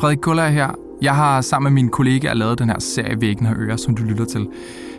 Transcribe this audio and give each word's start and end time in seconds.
Frederik 0.00 0.18
Kuller 0.18 0.48
her. 0.48 0.70
Jeg 1.02 1.16
har 1.16 1.40
sammen 1.40 1.72
med 1.72 1.82
mine 1.82 1.88
kollegaer 1.88 2.34
lavet 2.34 2.58
den 2.58 2.68
her 2.68 2.78
serie 2.78 3.20
Væggen 3.20 3.46
har 3.46 3.54
ører, 3.58 3.76
som 3.76 3.94
du 3.94 4.02
lytter 4.02 4.24
til. 4.24 4.48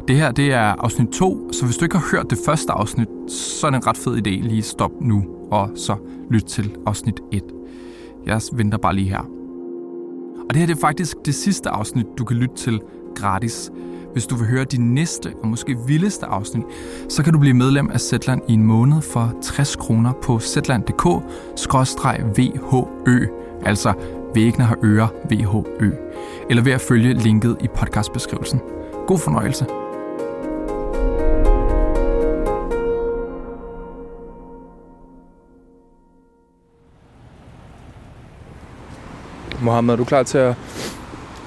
Det 0.07 0.15
her, 0.15 0.31
det 0.31 0.53
er 0.53 0.61
afsnit 0.61 1.09
2, 1.09 1.51
så 1.51 1.65
hvis 1.65 1.77
du 1.77 1.85
ikke 1.85 1.97
har 1.97 2.07
hørt 2.11 2.29
det 2.29 2.37
første 2.45 2.71
afsnit, 2.71 3.07
så 3.27 3.67
er 3.67 3.71
det 3.71 3.77
en 3.77 3.87
ret 3.87 3.97
fed 3.97 4.17
idé 4.17 4.29
lige 4.29 4.61
stop 4.61 4.91
nu, 5.01 5.25
og 5.51 5.69
så 5.75 5.95
lyt 6.29 6.43
til 6.43 6.75
afsnit 6.85 7.19
1. 7.31 7.43
Jeg 8.25 8.41
venter 8.53 8.77
bare 8.77 8.95
lige 8.95 9.09
her. 9.09 9.29
Og 10.49 10.49
det 10.49 10.55
her 10.55 10.65
det 10.65 10.75
er 10.75 10.81
faktisk 10.81 11.17
det 11.25 11.35
sidste 11.35 11.69
afsnit, 11.69 12.05
du 12.17 12.25
kan 12.25 12.37
lytte 12.37 12.55
til 12.55 12.81
gratis. 13.15 13.71
Hvis 14.13 14.25
du 14.25 14.35
vil 14.35 14.47
høre 14.47 14.63
de 14.63 14.93
næste 14.93 15.33
og 15.41 15.47
måske 15.47 15.77
vildeste 15.87 16.25
afsnit, 16.25 16.63
så 17.09 17.23
kan 17.23 17.33
du 17.33 17.39
blive 17.39 17.53
medlem 17.53 17.89
af 17.89 17.99
Zetland 17.99 18.41
i 18.47 18.53
en 18.53 18.63
måned 18.63 19.01
for 19.01 19.33
60 19.41 19.75
kroner 19.75 20.13
på 20.23 20.39
zetland.dk-vhø, 20.39 23.27
altså 23.65 23.93
væggene 24.35 24.65
har 24.65 24.77
øre 24.83 25.09
VHØ, 25.29 25.91
eller 26.49 26.63
ved 26.63 26.71
at 26.71 26.81
følge 26.81 27.13
linket 27.13 27.57
i 27.61 27.67
podcastbeskrivelsen. 27.67 28.61
God 29.07 29.19
fornøjelse. 29.19 29.65
Mohammed, 39.61 39.93
er 39.93 39.97
du 39.97 40.03
klar 40.03 40.23
til 40.23 40.37
at 40.37 40.55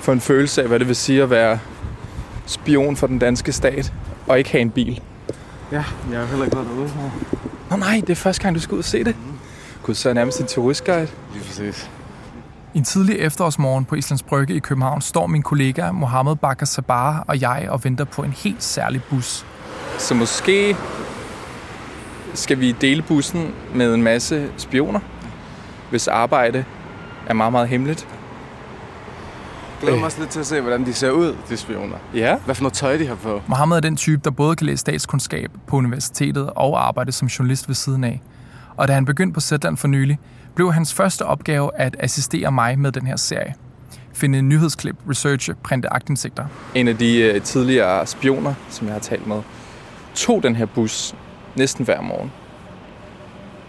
få 0.01 0.13
en 0.13 0.21
følelse 0.21 0.63
af, 0.63 0.69
hvad 0.69 0.79
det 0.79 0.89
vil 0.89 0.97
sige 0.97 1.23
at 1.23 1.31
være 1.31 1.59
spion 2.47 2.97
for 2.97 3.07
den 3.07 3.19
danske 3.19 3.53
stat 3.53 3.93
og 4.27 4.39
ikke 4.39 4.51
have 4.51 4.63
en 4.63 4.71
bil? 4.71 5.01
Ja, 5.73 5.85
jeg 6.11 6.19
har 6.19 6.27
heller 6.27 6.45
ikke 6.45 6.57
været 6.57 6.69
derude. 6.69 6.91
Nå 7.71 7.77
nej, 7.77 8.01
det 8.01 8.11
er 8.11 8.15
første 8.15 8.43
gang, 8.43 8.55
du 8.55 8.61
skal 8.61 8.75
ud 8.75 8.79
og 8.79 8.85
se 8.85 9.05
det. 9.05 9.17
Gud, 9.83 9.95
så 9.95 10.09
er 10.09 10.11
jeg 10.11 10.15
nærmest 10.15 10.41
en 10.41 10.47
turistguide. 10.47 11.09
Lige 11.33 11.45
præcis. 11.45 11.91
En 12.75 12.85
tidlig 12.85 13.17
efterårsmorgen 13.17 13.85
på 13.85 13.95
Islands 13.95 14.23
Brygge 14.23 14.55
i 14.55 14.59
København 14.59 15.01
står 15.01 15.27
min 15.27 15.43
kollega 15.43 15.93
Mohammed 15.93 16.37
Bakker 16.37 16.67
Sabar 16.67 17.25
og 17.29 17.41
jeg 17.41 17.67
og 17.71 17.85
venter 17.85 18.05
på 18.05 18.23
en 18.23 18.33
helt 18.33 18.63
særlig 18.63 19.03
bus. 19.11 19.47
Så 19.99 20.15
måske 20.15 20.77
skal 22.35 22.61
vi 22.61 22.73
dele 22.73 23.03
bussen 23.03 23.55
med 23.75 23.95
en 23.95 24.03
masse 24.03 24.51
spioner, 24.57 25.01
hvis 25.91 26.09
arbejde 26.09 26.65
er 27.27 27.35
meget, 27.35 27.53
meget 27.53 27.69
hemmeligt. 27.69 28.09
Jeg 28.11 29.81
glæder 29.81 29.97
mig 29.97 30.05
også 30.05 30.21
lidt 30.21 30.31
til 30.31 30.41
at 30.41 30.47
se, 30.47 30.61
hvordan 30.61 30.87
de 30.87 30.93
ser 30.95 31.11
ud, 31.11 31.37
de 31.49 31.57
spioner. 31.57 31.97
Ja, 32.15 32.37
Hvad 32.45 32.55
for 32.55 32.63
noget 32.63 32.75
tøj, 32.75 32.97
de 32.97 33.07
har 33.07 33.15
på. 33.15 33.43
Mohammed 33.47 33.77
er 33.77 33.81
den 33.81 33.97
type, 33.97 34.21
der 34.25 34.31
både 34.31 34.57
kan 34.57 34.67
læse 34.67 34.79
statskundskab 34.79 35.51
på 35.67 35.77
universitetet 35.77 36.51
og 36.51 36.87
arbejde 36.87 37.13
som 37.13 37.29
journalist 37.29 37.69
ved 37.69 37.75
siden 37.75 38.05
af. 38.05 38.23
Og 38.83 38.89
da 38.89 38.93
han 38.93 39.05
begyndte 39.05 39.35
på 39.35 39.41
Zetland 39.41 39.77
for 39.77 39.89
nylig, 39.89 40.19
blev 40.55 40.73
hans 40.73 40.95
første 40.95 41.27
opgave 41.27 41.71
at 41.75 41.97
assistere 42.01 42.53
mig 42.53 42.79
med 42.79 42.93
den 42.93 43.07
her 43.07 43.17
serie. 43.17 43.55
Finde 44.13 44.43
nyhedsklip, 44.43 44.97
researche, 45.11 45.55
printe 45.63 45.93
agtindsigter. 45.93 46.45
en 46.75 46.89
af 46.89 46.97
de 46.99 47.19
øh, 47.19 47.43
tidligere 47.43 48.07
spioner, 48.07 48.55
som 48.71 48.87
jeg 48.87 48.95
har 48.95 49.01
talt 49.01 49.27
med, 49.27 49.37
tog 50.15 50.43
den 50.43 50.57
her 50.57 50.67
bus 50.67 51.15
næsten 51.57 51.85
hver 51.85 52.01
morgen. 52.01 52.33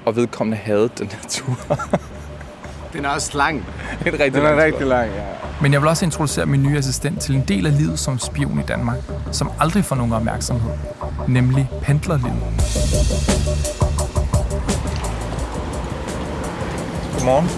Og 0.06 0.16
vedkommende 0.16 0.58
havde 0.58 0.90
den 1.00 1.08
her 1.08 1.30
tur. 1.30 1.58
Den 2.94 3.06
er 3.06 3.10
også 3.10 3.38
lang. 3.38 3.58
en 3.58 4.14
rigtig 4.14 4.34
Den 4.34 4.34
lang 4.34 4.46
er 4.46 4.52
tur. 4.56 4.64
rigtig 4.64 4.88
lang, 4.88 5.10
ja. 5.12 5.24
Men 5.62 5.74
jeg 5.74 5.82
vil 5.82 5.90
også 5.90 6.06
introducere 6.06 6.46
min 6.46 6.64
nye 6.64 6.78
assistent 6.78 7.22
til 7.22 7.36
en 7.36 7.44
del 7.48 7.66
af 7.66 7.78
livet 7.78 8.00
som 8.00 8.20
spion 8.20 8.60
i 8.60 8.64
Danmark, 8.64 8.98
som 9.32 9.52
aldrig 9.60 9.86
får 9.86 9.96
nogen 9.96 10.14
opmærksomhed, 10.14 10.72
nemlig 11.28 11.70
pendlerlivet. 11.82 12.44
Godmorgen. 17.24 17.50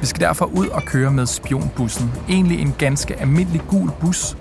Vi 0.00 0.06
skal 0.06 0.20
derfor 0.20 0.44
ud 0.44 0.68
og 0.68 0.82
køre 0.82 1.10
med 1.10 1.26
spionbussen. 1.26 2.12
Egentlig 2.28 2.60
en 2.60 2.74
ganske 2.78 3.20
almindelig 3.20 3.62
gul 3.68 3.90
bus, 4.00 4.36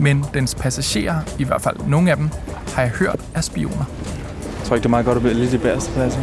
men 0.00 0.24
dens 0.34 0.54
passagerer, 0.54 1.20
i 1.38 1.44
hvert 1.44 1.62
fald 1.62 1.76
nogle 1.86 2.10
af 2.10 2.16
dem, 2.16 2.28
har 2.74 2.82
jeg 2.82 2.90
hørt 2.90 3.20
er 3.34 3.40
spioner. 3.40 3.84
Jeg 4.58 4.64
tror 4.64 4.76
ikke, 4.76 4.82
det 4.82 4.88
er 4.88 4.90
meget 4.90 5.06
godt 5.06 5.16
at 5.16 5.22
blive 5.22 5.34
lidt 5.34 5.52
i 5.52 5.58
bæreste 5.58 5.92
pladsen. 5.92 6.22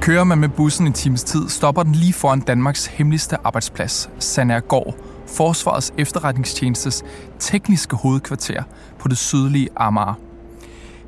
Kører 0.00 0.24
man 0.24 0.38
med 0.38 0.48
bussen 0.48 0.86
en 0.86 0.92
times 0.92 1.24
tid, 1.24 1.48
stopper 1.48 1.82
den 1.82 1.92
lige 1.94 2.12
foran 2.12 2.40
Danmarks 2.40 2.86
hemmeligste 2.86 3.36
arbejdsplads, 3.44 4.10
Sandergård, 4.18 4.94
Forsvarets 5.26 5.92
efterretningstjenestes 5.98 7.04
tekniske 7.38 7.96
hovedkvarter 7.96 8.62
på 8.98 9.08
det 9.08 9.18
sydlige 9.18 9.68
Amager. 9.76 10.33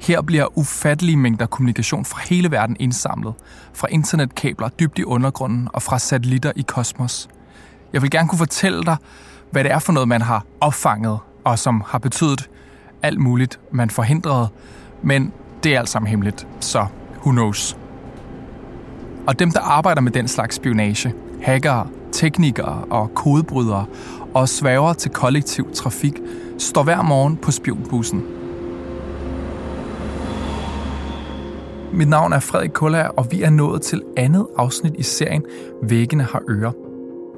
Her 0.01 0.23
bliver 0.23 0.59
ufattelige 0.59 1.17
mængder 1.17 1.47
kommunikation 1.47 2.05
fra 2.05 2.21
hele 2.29 2.51
verden 2.51 2.77
indsamlet, 2.81 3.35
fra 3.75 3.89
internetkabler 3.91 4.69
dybt 4.69 4.99
i 4.99 5.05
undergrunden 5.05 5.69
og 5.73 5.83
fra 5.83 5.99
satellitter 5.99 6.53
i 6.57 6.63
kosmos. 6.63 7.29
Jeg 7.93 8.03
vil 8.03 8.11
gerne 8.11 8.29
kunne 8.29 8.39
fortælle 8.39 8.83
dig, 8.83 8.97
hvad 9.51 9.65
det 9.65 9.73
er 9.73 9.79
for 9.79 9.93
noget, 9.93 10.09
man 10.09 10.23
har 10.23 10.45
opfanget, 10.61 11.19
og 11.45 11.59
som 11.59 11.83
har 11.87 11.99
betydet 11.99 12.51
alt 13.03 13.21
muligt, 13.21 13.61
man 13.73 13.91
forhindrede, 13.91 14.49
men 15.03 15.33
det 15.65 15.75
er 15.75 15.79
alt 15.79 15.89
sammen 15.89 16.09
hemmeligt, 16.09 16.47
så 16.61 16.87
who 17.21 17.31
knows. 17.31 17.77
Og 19.27 19.39
dem, 19.39 19.51
der 19.51 19.61
arbejder 19.61 20.01
med 20.01 20.13
den 20.13 20.29
slags 20.29 20.57
spionage, 20.57 21.15
hackere, 21.43 21.87
teknikere 22.13 22.85
og 22.91 23.15
kodebrydere 23.15 23.87
og 24.35 24.49
svæver 24.49 24.93
til 24.93 25.11
kollektiv 25.11 25.75
trafik, 25.75 26.15
står 26.59 26.83
hver 26.83 27.03
morgen 27.03 27.37
på 27.37 27.51
spionbussen. 27.51 28.23
Mit 31.97 32.09
navn 32.09 32.33
er 32.33 32.41
Frederik 32.41 32.71
Kuller, 32.71 33.05
og 33.05 33.27
vi 33.31 33.43
er 33.43 33.51
nået 33.51 33.83
til 33.83 34.03
andet 34.17 34.47
afsnit 34.57 34.93
i 34.99 35.03
serien 35.03 35.45
Væggene 35.83 36.23
har 36.23 36.43
ører. 36.49 36.73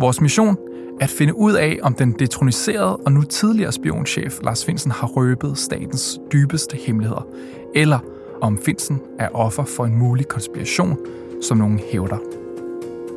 Vores 0.00 0.20
mission 0.20 0.56
er 1.00 1.04
at 1.04 1.10
finde 1.10 1.36
ud 1.36 1.52
af, 1.52 1.78
om 1.82 1.94
den 1.94 2.12
detroniserede 2.12 2.96
og 2.96 3.12
nu 3.12 3.22
tidligere 3.22 3.72
spionchef 3.72 4.38
Lars 4.42 4.64
Finsen 4.64 4.90
har 4.90 5.06
røbet 5.06 5.58
statens 5.58 6.20
dybeste 6.32 6.76
hemmeligheder, 6.76 7.26
eller 7.74 7.98
om 8.40 8.58
Finsen 8.64 9.00
er 9.18 9.28
offer 9.34 9.64
for 9.64 9.86
en 9.86 9.98
mulig 9.98 10.28
konspiration, 10.28 10.98
som 11.42 11.58
nogen 11.58 11.80
hævder. 11.92 12.18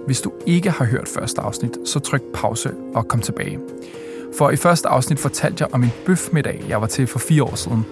Hvis 0.06 0.22
du 0.22 0.32
ikke 0.46 0.70
har 0.70 0.86
hørt 0.86 1.08
første 1.08 1.42
afsnit, 1.42 1.78
så 1.86 2.00
tryk 2.00 2.22
pause 2.34 2.72
og 2.94 3.08
kom 3.08 3.22
tilbage. 3.22 3.60
For 4.38 4.50
i 4.50 4.56
første 4.56 4.88
afsnit 4.88 5.20
fortalte 5.20 5.64
jeg 5.64 5.74
om 5.74 5.84
en 5.84 5.92
bøfmiddag, 6.06 6.66
jeg 6.70 6.82
var 6.82 6.88
til 6.88 7.08
for 7.08 7.20
fire 7.20 7.44
år 7.44 7.56
siden. 7.56 7.86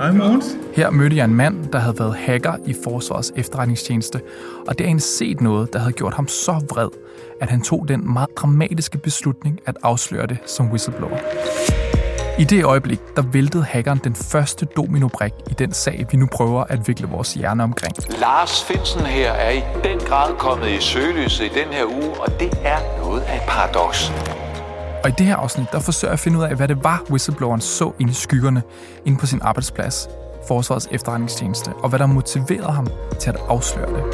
Hej, 0.00 0.12
Måns. 0.12 0.44
Her 0.74 0.90
mødte 0.90 1.16
jeg 1.16 1.24
en 1.24 1.34
mand, 1.34 1.66
der 1.72 1.78
havde 1.78 1.98
været 1.98 2.16
hacker 2.16 2.54
i 2.66 2.74
Forsvarets 2.84 3.32
efterretningstjeneste, 3.36 4.20
og 4.68 4.78
det 4.78 4.86
er 4.86 4.90
en 4.90 5.00
set 5.00 5.40
noget, 5.40 5.72
der 5.72 5.78
havde 5.78 5.92
gjort 5.92 6.14
ham 6.14 6.28
så 6.28 6.52
vred, 6.52 6.88
at 7.40 7.50
han 7.50 7.62
tog 7.62 7.88
den 7.88 8.12
meget 8.12 8.28
dramatiske 8.36 8.98
beslutning 8.98 9.60
at 9.66 9.76
afsløre 9.82 10.26
det 10.26 10.38
som 10.46 10.68
whistleblower. 10.68 11.18
I 12.38 12.44
det 12.44 12.64
øjeblik, 12.64 13.00
der 13.16 13.22
væltede 13.22 13.64
hackeren 13.64 14.00
den 14.04 14.14
første 14.14 14.66
dominobrik 14.76 15.32
i 15.50 15.54
den 15.54 15.72
sag, 15.72 16.06
vi 16.10 16.16
nu 16.16 16.26
prøver 16.32 16.64
at 16.64 16.88
vikle 16.88 17.08
vores 17.08 17.34
hjerne 17.34 17.62
omkring. 17.62 17.94
Lars 18.20 18.64
Finsen 18.64 19.00
her 19.00 19.32
er 19.32 19.50
i 19.50 19.62
den 19.84 19.98
grad 19.98 20.34
kommet 20.38 20.68
i 20.68 20.80
søgelyset 20.80 21.44
i 21.44 21.48
den 21.48 21.72
her 21.72 21.84
uge, 21.84 22.20
og 22.20 22.40
det 22.40 22.52
er 22.64 23.04
noget 23.04 23.20
af 23.20 23.36
et 23.36 23.42
paradoks. 23.48 24.12
Og 25.04 25.10
i 25.10 25.12
det 25.18 25.26
her 25.26 25.36
afsnit, 25.36 25.66
der 25.72 25.80
forsøger 25.80 26.10
jeg 26.10 26.12
at 26.12 26.20
finde 26.20 26.38
ud 26.38 26.44
af, 26.44 26.56
hvad 26.56 26.68
det 26.68 26.84
var, 26.84 27.02
whistlebloweren 27.10 27.60
så 27.60 27.92
inde 27.98 28.10
i 28.10 28.14
skyggerne, 28.14 28.62
inde 29.04 29.18
på 29.18 29.26
sin 29.26 29.40
arbejdsplads, 29.42 30.08
Forsvarets 30.48 30.88
efterretningstjeneste, 30.90 31.72
og 31.72 31.88
hvad 31.88 31.98
der 31.98 32.06
motiverede 32.06 32.72
ham 32.72 32.86
til 33.20 33.30
at 33.30 33.36
afsløre 33.48 33.88
det. 33.94 34.04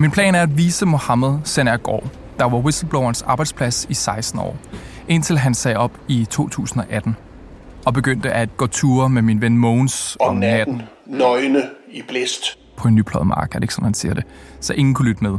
Min 0.00 0.10
plan 0.10 0.34
er 0.34 0.42
at 0.42 0.56
vise 0.56 0.86
Mohammed 0.86 1.38
Senergaard, 1.44 2.04
der 2.38 2.44
var 2.44 2.58
whistleblowerens 2.58 3.22
arbejdsplads 3.22 3.86
i 3.90 3.94
16 3.94 4.40
år, 4.40 4.56
indtil 5.08 5.38
han 5.38 5.54
sagde 5.54 5.76
op 5.76 5.98
i 6.08 6.24
2018 6.30 7.16
og 7.86 7.94
begyndte 7.94 8.32
at 8.32 8.56
gå 8.56 8.66
ture 8.66 9.08
med 9.08 9.22
min 9.22 9.40
ven 9.40 9.58
Mogens 9.58 10.16
om 10.20 10.36
natten, 10.36 10.82
nøgne 11.06 11.62
i 11.90 12.02
blæst. 12.08 12.58
på 12.76 12.88
en 12.88 12.94
nypløjet 12.94 13.26
mark, 13.26 13.54
er 13.54 13.58
det 13.58 13.64
ikke 13.64 13.74
sådan, 13.74 13.84
han 13.84 13.94
siger 13.94 14.14
det, 14.14 14.24
så 14.60 14.72
ingen 14.74 14.94
kunne 14.94 15.08
lytte 15.08 15.24
med. 15.24 15.38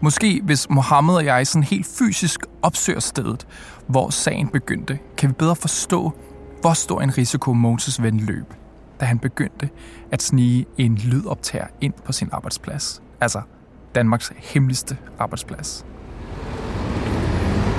Måske 0.00 0.40
hvis 0.44 0.70
Mohammed 0.70 1.14
og 1.14 1.24
jeg 1.24 1.46
sådan 1.46 1.62
helt 1.62 1.86
fysisk 1.98 2.40
opsøger 2.62 3.00
stedet, 3.00 3.46
hvor 3.86 4.10
sagen 4.10 4.48
begyndte, 4.48 4.98
kan 5.16 5.28
vi 5.28 5.34
bedre 5.34 5.56
forstå, 5.56 6.12
hvor 6.60 6.72
stor 6.72 7.00
en 7.00 7.18
risiko 7.18 7.52
Moses 7.52 8.02
ven 8.02 8.20
løb, 8.20 8.46
da 9.00 9.04
han 9.04 9.18
begyndte 9.18 9.68
at 10.10 10.22
snige 10.22 10.66
en 10.78 10.94
lydoptager 10.94 11.66
ind 11.80 11.92
på 12.04 12.12
sin 12.12 12.28
arbejdsplads. 12.32 13.02
Altså 13.20 13.40
Danmarks 13.94 14.32
hemmeligste 14.36 14.96
arbejdsplads. 15.18 15.86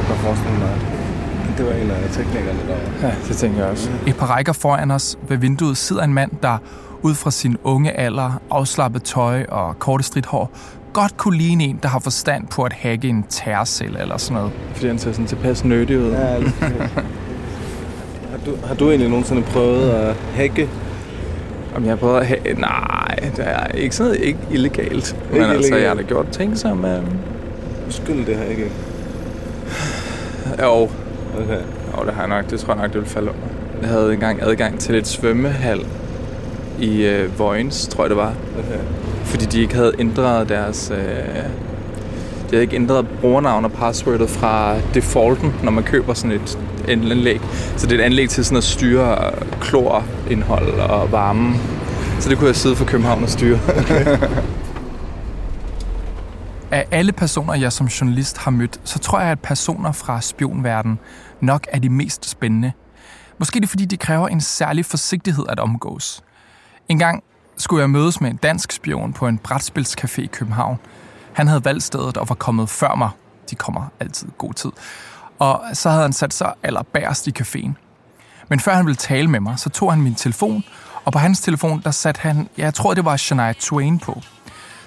Jeg 0.10 0.16
kan 0.16 0.26
forestille 0.26 0.58
mig, 0.60 0.70
at 0.70 1.58
det 1.58 1.66
var 1.66 1.72
en 1.72 1.92
af 1.92 2.10
teknikerne, 2.12 2.60
der. 2.68 3.08
Ja, 3.08 3.14
det 3.28 3.38
tænker 3.38 3.60
jeg 3.60 3.72
også. 3.72 3.90
Et 4.08 4.16
par 4.16 4.26
rækker 4.26 4.54
foran 4.54 4.92
os 4.92 5.18
ved 5.28 5.38
vinduet 5.38 5.78
sidder 5.78 6.04
en 6.04 6.14
mand, 6.14 6.32
der 6.44 6.58
ud 7.02 7.16
fra 7.16 7.32
sin 7.32 7.58
unge 7.64 7.92
alder, 7.92 8.42
afslappet 8.50 9.04
tøj 9.04 9.46
og 9.50 9.80
korte 9.80 10.04
stridthår, 10.04 10.52
godt 10.94 11.18
kunne 11.18 11.38
ligne 11.38 11.64
en, 11.64 11.80
der 11.84 11.90
har 11.90 12.00
forstand 12.00 12.48
på 12.48 12.64
at 12.64 12.74
hacke 12.74 13.08
en 13.08 13.26
terrorcelle 13.30 14.02
eller 14.02 14.18
sådan 14.18 14.38
noget. 14.38 14.52
Fordi 14.74 14.88
han 14.88 15.00
ser 15.00 15.12
sådan 15.12 15.26
tilpas 15.26 15.64
nødig 15.64 16.00
ud. 16.00 16.12
Ja, 16.12 16.18
har, 18.32 18.40
du, 18.46 18.56
har 18.68 18.76
du 18.76 18.90
egentlig 18.90 19.10
nogensinde 19.10 19.42
prøvet 19.42 19.90
at 19.90 20.16
hacke? 20.36 20.70
Om 21.76 21.86
jeg 21.86 22.00
prøver 22.00 22.20
at 22.20 22.28
have... 22.28 22.40
Nej, 22.58 23.16
det 23.36 23.48
er 23.48 23.68
ikke 23.68 23.96
sådan 23.96 24.16
ikke 24.16 24.40
illegalt. 24.52 25.16
Men 25.32 25.42
altså, 25.42 25.56
illegalt. 25.56 25.82
jeg 25.82 25.90
har 25.90 25.96
da 25.96 26.02
gjort 26.02 26.28
ting 26.28 26.58
som... 26.58 26.86
Øh... 26.86 27.04
Skyld, 27.90 28.26
det 28.26 28.36
har 28.36 28.44
jeg 28.44 28.52
ikke. 28.52 28.72
Jo, 30.64 30.90
Okay. 31.38 31.60
jo, 31.98 32.06
det 32.06 32.14
har 32.14 32.22
jeg 32.22 32.28
nok. 32.30 32.50
Det 32.50 32.60
tror 32.60 32.74
jeg 32.74 32.82
nok, 32.82 32.94
det 32.94 33.02
vil 33.02 33.10
falde 33.10 33.28
under. 33.28 33.42
Jeg 33.82 33.90
havde 33.90 34.14
engang 34.14 34.40
adgang 34.44 34.80
til 34.80 34.96
et 34.96 35.08
svømmehal 35.08 35.86
i 36.80 37.06
øh, 37.06 37.40
Vojens, 37.40 37.88
tror 37.88 38.04
jeg 38.04 38.10
det 38.10 38.18
var. 38.18 38.34
okay. 38.60 38.80
Fordi 39.24 39.46
de 39.46 39.62
ikke 39.62 39.76
havde 39.76 39.92
ændret 40.00 40.50
deres... 40.50 40.92
Øh... 40.92 40.98
De 42.46 42.50
havde 42.52 42.62
ikke 42.64 42.76
ændret 42.76 43.06
brugernavn 43.22 43.66
og 43.66 43.72
passwordet 43.72 44.30
fra 44.30 44.76
defaulten, 44.94 45.54
når 45.64 45.72
man 45.72 45.84
køber 45.84 46.14
sådan 46.14 46.32
et 46.32 46.58
anlæg. 46.88 47.42
Så 47.78 47.88
det 47.88 47.96
er 47.96 48.00
et 48.00 48.06
anlæg 48.06 48.30
til 48.30 48.46
sådan 48.46 48.58
at 48.58 48.64
styre 48.64 49.18
klorindhold 49.62 50.80
og 50.80 51.12
varme. 51.12 51.54
Så 52.20 52.30
det 52.30 52.38
kunne 52.38 52.48
jeg 52.48 52.56
sidde 52.56 52.76
for 52.76 52.86
København 52.86 53.24
og 53.24 53.30
styre. 53.30 53.60
Af 56.76 56.88
alle 56.92 57.12
personer, 57.12 57.54
jeg 57.54 57.74
som 57.74 57.88
journalist 57.88 58.38
har 58.38 58.52
mødt, 58.52 58.80
så 58.84 59.00
tror 59.00 59.20
jeg, 59.20 59.32
at 59.32 59.40
personer 59.40 59.92
fra 59.92 60.22
spionverdenen 60.22 61.00
nok 61.42 61.68
er 61.72 61.80
de 61.80 61.90
mest 61.90 62.30
spændende. 62.30 62.72
Måske 63.40 63.60
det 63.60 63.66
er, 63.66 63.68
fordi 63.68 63.86
de 63.86 63.98
kræver 63.98 64.28
en 64.28 64.42
særlig 64.42 64.86
forsigtighed 64.86 65.46
at 65.50 65.60
omgås. 65.60 66.24
En 66.90 67.00
gang 67.00 67.24
skulle 67.58 67.82
jeg 67.82 67.90
mødes 67.90 68.22
med 68.22 68.30
en 68.30 68.36
dansk 68.36 68.72
spion 68.72 69.14
på 69.14 69.28
en 69.28 69.40
brætspilscafé 69.48 70.22
i 70.22 70.26
København. 70.26 70.80
Han 71.34 71.48
havde 71.48 71.66
valgt 71.66 71.84
stedet 71.84 72.18
og 72.18 72.30
var 72.30 72.36
kommet 72.36 72.70
før 72.70 72.96
mig. 72.96 73.10
De 73.50 73.56
kommer 73.56 73.88
altid 74.00 74.28
god 74.38 74.54
tid. 74.54 74.72
Og 75.40 75.62
så 75.74 75.90
havde 75.90 76.02
han 76.02 76.14
sat 76.14 76.34
sig 76.34 76.54
allerbærst 76.64 77.28
i 77.28 77.34
caféen. 77.40 77.72
Men 78.50 78.60
før 78.60 78.74
han 78.74 78.86
ville 78.86 78.98
tale 78.98 79.28
med 79.28 79.40
mig, 79.40 79.60
så 79.60 79.70
tog 79.70 79.92
han 79.92 80.02
min 80.02 80.16
telefon, 80.16 80.64
og 81.06 81.14
på 81.14 81.20
hans 81.20 81.42
telefon, 81.42 81.82
der 81.84 81.92
satte 81.92 82.22
han, 82.22 82.50
ja, 82.58 82.64
jeg 82.64 82.74
tror, 82.74 82.94
det 82.94 83.06
var 83.06 83.18
Shania 83.18 83.54
Twain 83.54 84.00
på. 84.00 84.22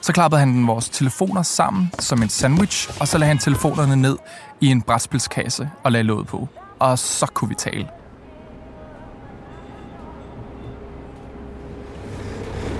Så 0.00 0.12
klappede 0.12 0.40
han 0.40 0.66
vores 0.66 0.88
telefoner 0.88 1.42
sammen 1.42 1.90
som 1.98 2.22
en 2.22 2.28
sandwich, 2.28 3.00
og 3.00 3.08
så 3.08 3.18
lagde 3.18 3.28
han 3.28 3.38
telefonerne 3.38 3.96
ned 3.96 4.16
i 4.60 4.66
en 4.66 4.82
brætspilskasse 4.82 5.70
og 5.84 5.92
lagde 5.92 6.04
låget 6.04 6.26
på. 6.26 6.48
Og 6.78 6.98
så 6.98 7.26
kunne 7.26 7.48
vi 7.48 7.54
tale. 7.54 7.88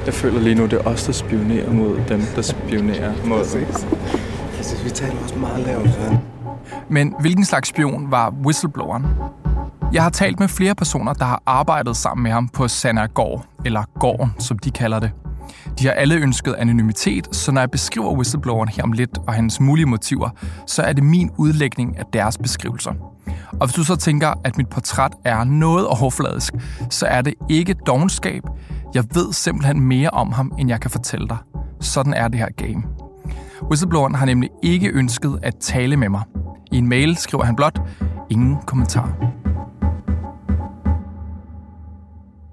Jeg 0.06 0.14
føler 0.14 0.40
lige 0.40 0.54
nu, 0.54 0.62
det 0.62 0.72
er 0.72 0.84
os, 0.84 1.04
der 1.04 1.12
spionerer 1.12 1.72
mod 1.72 2.00
dem, 2.08 2.20
der 2.36 2.42
spionerer 2.42 3.12
mod 3.26 3.38
Præcis. 3.38 3.86
Præcis, 4.56 4.84
vi 4.84 4.90
taler 4.90 5.22
også 5.22 5.36
meget 5.36 5.66
lavt, 5.66 5.88
så 5.88 6.16
Men 6.88 7.14
hvilken 7.20 7.44
slags 7.44 7.68
spion 7.68 8.10
var 8.10 8.34
whistlebloweren? 8.44 9.06
Jeg 9.92 10.02
har 10.02 10.10
talt 10.10 10.40
med 10.40 10.48
flere 10.48 10.74
personer, 10.74 11.12
der 11.12 11.24
har 11.24 11.42
arbejdet 11.46 11.96
sammen 11.96 12.22
med 12.22 12.30
ham 12.30 12.48
på 12.48 12.68
Sandergård, 12.68 13.44
eller 13.64 13.82
Gården, 14.00 14.34
som 14.38 14.58
de 14.58 14.70
kalder 14.70 15.00
det. 15.00 15.10
De 15.78 15.86
har 15.86 15.92
alle 15.92 16.14
ønsket 16.14 16.54
anonymitet, 16.58 17.36
så 17.36 17.52
når 17.52 17.60
jeg 17.60 17.70
beskriver 17.70 18.14
whistlebloweren 18.14 18.68
her 18.68 18.82
om 18.82 18.92
lidt 18.92 19.18
og 19.26 19.32
hans 19.32 19.60
mulige 19.60 19.86
motiver, 19.86 20.30
så 20.66 20.82
er 20.82 20.92
det 20.92 21.04
min 21.04 21.30
udlægning 21.36 21.98
af 21.98 22.04
deres 22.12 22.38
beskrivelser. 22.38 22.92
Og 23.60 23.66
hvis 23.66 23.74
du 23.74 23.84
så 23.84 23.96
tænker, 23.96 24.34
at 24.44 24.56
mit 24.56 24.68
portræt 24.68 25.12
er 25.24 25.44
noget 25.44 25.86
overfladisk, 25.86 26.54
så 26.90 27.06
er 27.06 27.22
det 27.22 27.34
ikke 27.50 27.74
dogenskab. 27.86 28.42
Jeg 28.94 29.04
ved 29.14 29.32
simpelthen 29.32 29.80
mere 29.80 30.10
om 30.10 30.32
ham, 30.32 30.52
end 30.58 30.68
jeg 30.68 30.80
kan 30.80 30.90
fortælle 30.90 31.28
dig. 31.28 31.36
Sådan 31.80 32.14
er 32.14 32.28
det 32.28 32.38
her 32.38 32.48
game. 32.56 32.82
Whistlebloweren 33.62 34.14
har 34.14 34.26
nemlig 34.26 34.50
ikke 34.62 34.90
ønsket 34.90 35.38
at 35.42 35.56
tale 35.60 35.96
med 35.96 36.08
mig. 36.08 36.22
I 36.72 36.78
en 36.78 36.88
mail 36.88 37.16
skriver 37.16 37.44
han 37.44 37.56
blot, 37.56 37.80
ingen 38.30 38.56
kommentar. 38.66 39.37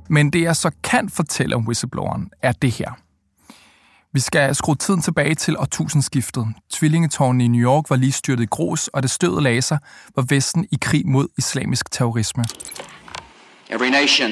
Men 0.09 0.29
det 0.29 0.41
jeg 0.41 0.55
så 0.55 0.71
kan 0.83 1.09
fortælle 1.09 1.55
om 1.55 1.67
whistlebloweren, 1.67 2.29
er 2.41 2.51
det 2.51 2.71
her. 2.71 2.91
Vi 4.13 4.19
skal 4.19 4.55
skrue 4.55 4.75
tiden 4.75 5.01
tilbage 5.01 5.35
til 5.35 5.57
årtusindskiftet. 5.57 6.47
Tvillingetårnen 6.69 7.41
i 7.41 7.47
New 7.47 7.61
York 7.61 7.89
var 7.89 7.95
lige 7.95 8.11
styrtet 8.11 8.43
i 8.43 8.47
grus, 8.47 8.87
og 8.87 9.03
det 9.03 9.11
stødet 9.11 9.43
lagde 9.43 9.61
sig, 9.61 9.77
var 10.15 10.25
Vesten 10.29 10.67
i 10.71 10.77
krig 10.81 11.07
mod 11.07 11.27
islamisk 11.37 11.91
terrorisme. 11.91 12.43
Every 13.69 13.89
nation 13.89 14.31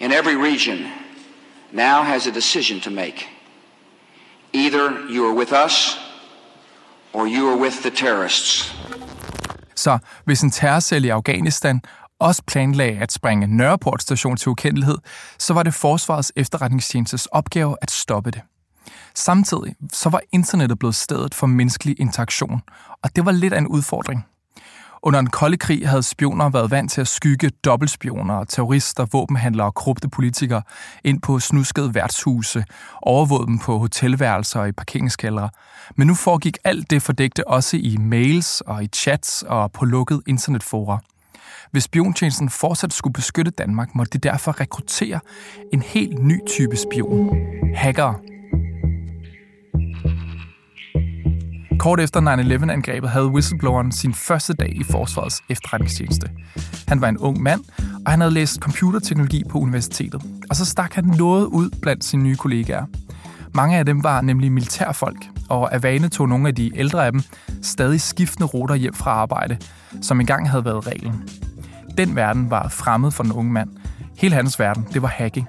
in 0.00 0.12
every 0.12 0.34
region 0.34 0.78
now 1.72 2.02
has 2.02 2.26
a 2.26 2.30
decision 2.30 2.80
to 2.80 2.90
make. 2.90 3.26
Either 4.52 4.92
you 5.10 5.28
are 5.28 5.36
with 5.36 5.52
us 5.66 5.98
or 7.12 7.26
you 7.26 7.50
are 7.50 7.60
with 7.60 7.76
the 7.76 7.90
terrorists. 7.90 8.76
Så 9.74 9.98
hvis 10.24 10.42
en 10.42 10.50
terrorcelle 10.50 11.08
i 11.08 11.10
Afghanistan 11.10 11.80
også 12.20 12.42
planlagde 12.46 12.98
at 12.98 13.12
sprænge 13.12 13.46
Nørreport 13.46 14.02
station 14.02 14.36
til 14.36 14.48
ukendelighed, 14.48 14.98
så 15.38 15.54
var 15.54 15.62
det 15.62 15.74
Forsvarets 15.74 16.32
efterretningstjenestes 16.36 17.26
opgave 17.26 17.76
at 17.82 17.90
stoppe 17.90 18.30
det. 18.30 18.40
Samtidig 19.14 19.74
så 19.92 20.08
var 20.08 20.20
internettet 20.32 20.78
blevet 20.78 20.94
stedet 20.94 21.34
for 21.34 21.46
menneskelig 21.46 22.00
interaktion, 22.00 22.62
og 23.02 23.16
det 23.16 23.24
var 23.24 23.32
lidt 23.32 23.52
af 23.52 23.58
en 23.58 23.66
udfordring. 23.66 24.26
Under 25.06 25.20
den 25.20 25.30
kolde 25.30 25.56
krig 25.56 25.88
havde 25.88 26.02
spioner 26.02 26.48
været 26.48 26.70
vant 26.70 26.92
til 26.92 27.00
at 27.00 27.08
skygge 27.08 27.50
dobbeltspioner, 27.64 28.44
terrorister, 28.44 29.06
våbenhandlere 29.12 29.66
og 29.66 29.74
korrupte 29.74 30.08
politikere 30.08 30.62
ind 31.04 31.20
på 31.22 31.40
snuskede 31.40 31.94
værtshuse, 31.94 32.64
overvåge 33.02 33.46
dem 33.46 33.58
på 33.58 33.78
hotelværelser 33.78 34.60
og 34.60 34.68
i 34.68 34.72
parkeringskældre. 34.72 35.50
Men 35.96 36.06
nu 36.06 36.14
foregik 36.14 36.56
alt 36.64 36.90
det 36.90 37.02
fordægte 37.02 37.48
også 37.48 37.76
i 37.76 37.96
mails 37.96 38.60
og 38.60 38.84
i 38.84 38.86
chats 38.86 39.44
og 39.46 39.72
på 39.72 39.84
lukket 39.84 40.22
internetfora. 40.26 40.98
Hvis 41.70 41.82
spiontjenesten 41.82 42.48
fortsat 42.48 42.92
skulle 42.92 43.12
beskytte 43.12 43.50
Danmark, 43.50 43.94
måtte 43.94 44.18
de 44.18 44.28
derfor 44.28 44.60
rekruttere 44.60 45.20
en 45.72 45.82
helt 45.82 46.24
ny 46.24 46.38
type 46.46 46.76
spion. 46.76 47.36
Hackere. 47.74 48.14
Kort 51.78 52.00
efter 52.00 52.20
9-11-angrebet 52.20 53.10
havde 53.10 53.26
whistlebloweren 53.26 53.92
sin 53.92 54.14
første 54.14 54.52
dag 54.52 54.76
i 54.76 54.84
Forsvarets 54.84 55.42
efterretningstjeneste. 55.50 56.30
Han 56.88 57.00
var 57.00 57.08
en 57.08 57.18
ung 57.18 57.42
mand, 57.42 57.60
og 58.06 58.10
han 58.10 58.20
havde 58.20 58.34
læst 58.34 58.60
computerteknologi 58.60 59.42
på 59.50 59.58
universitetet. 59.58 60.22
Og 60.50 60.56
så 60.56 60.64
stak 60.64 60.94
han 60.94 61.04
noget 61.04 61.46
ud 61.46 61.70
blandt 61.82 62.04
sine 62.04 62.22
nye 62.22 62.36
kollegaer. 62.36 62.86
Mange 63.54 63.78
af 63.78 63.86
dem 63.86 64.02
var 64.02 64.20
nemlig 64.20 64.52
militærfolk, 64.52 65.26
og 65.48 65.74
af 65.74 65.82
vane 65.82 66.08
tog 66.08 66.28
nogle 66.28 66.48
af 66.48 66.54
de 66.54 66.78
ældre 66.78 67.06
af 67.06 67.12
dem 67.12 67.22
stadig 67.62 68.00
skiftende 68.00 68.46
ruter 68.46 68.74
hjem 68.74 68.94
fra 68.94 69.10
arbejde, 69.10 69.56
som 70.02 70.20
engang 70.20 70.50
havde 70.50 70.64
været 70.64 70.86
reglen. 70.86 71.28
Den 71.98 72.16
verden 72.16 72.50
var 72.50 72.68
fremmed 72.68 73.10
for 73.10 73.22
den 73.22 73.32
unge 73.32 73.52
mand. 73.52 73.70
Hele 74.18 74.34
hans 74.34 74.60
verden, 74.60 74.86
det 74.92 75.02
var 75.02 75.08
hacking. 75.08 75.48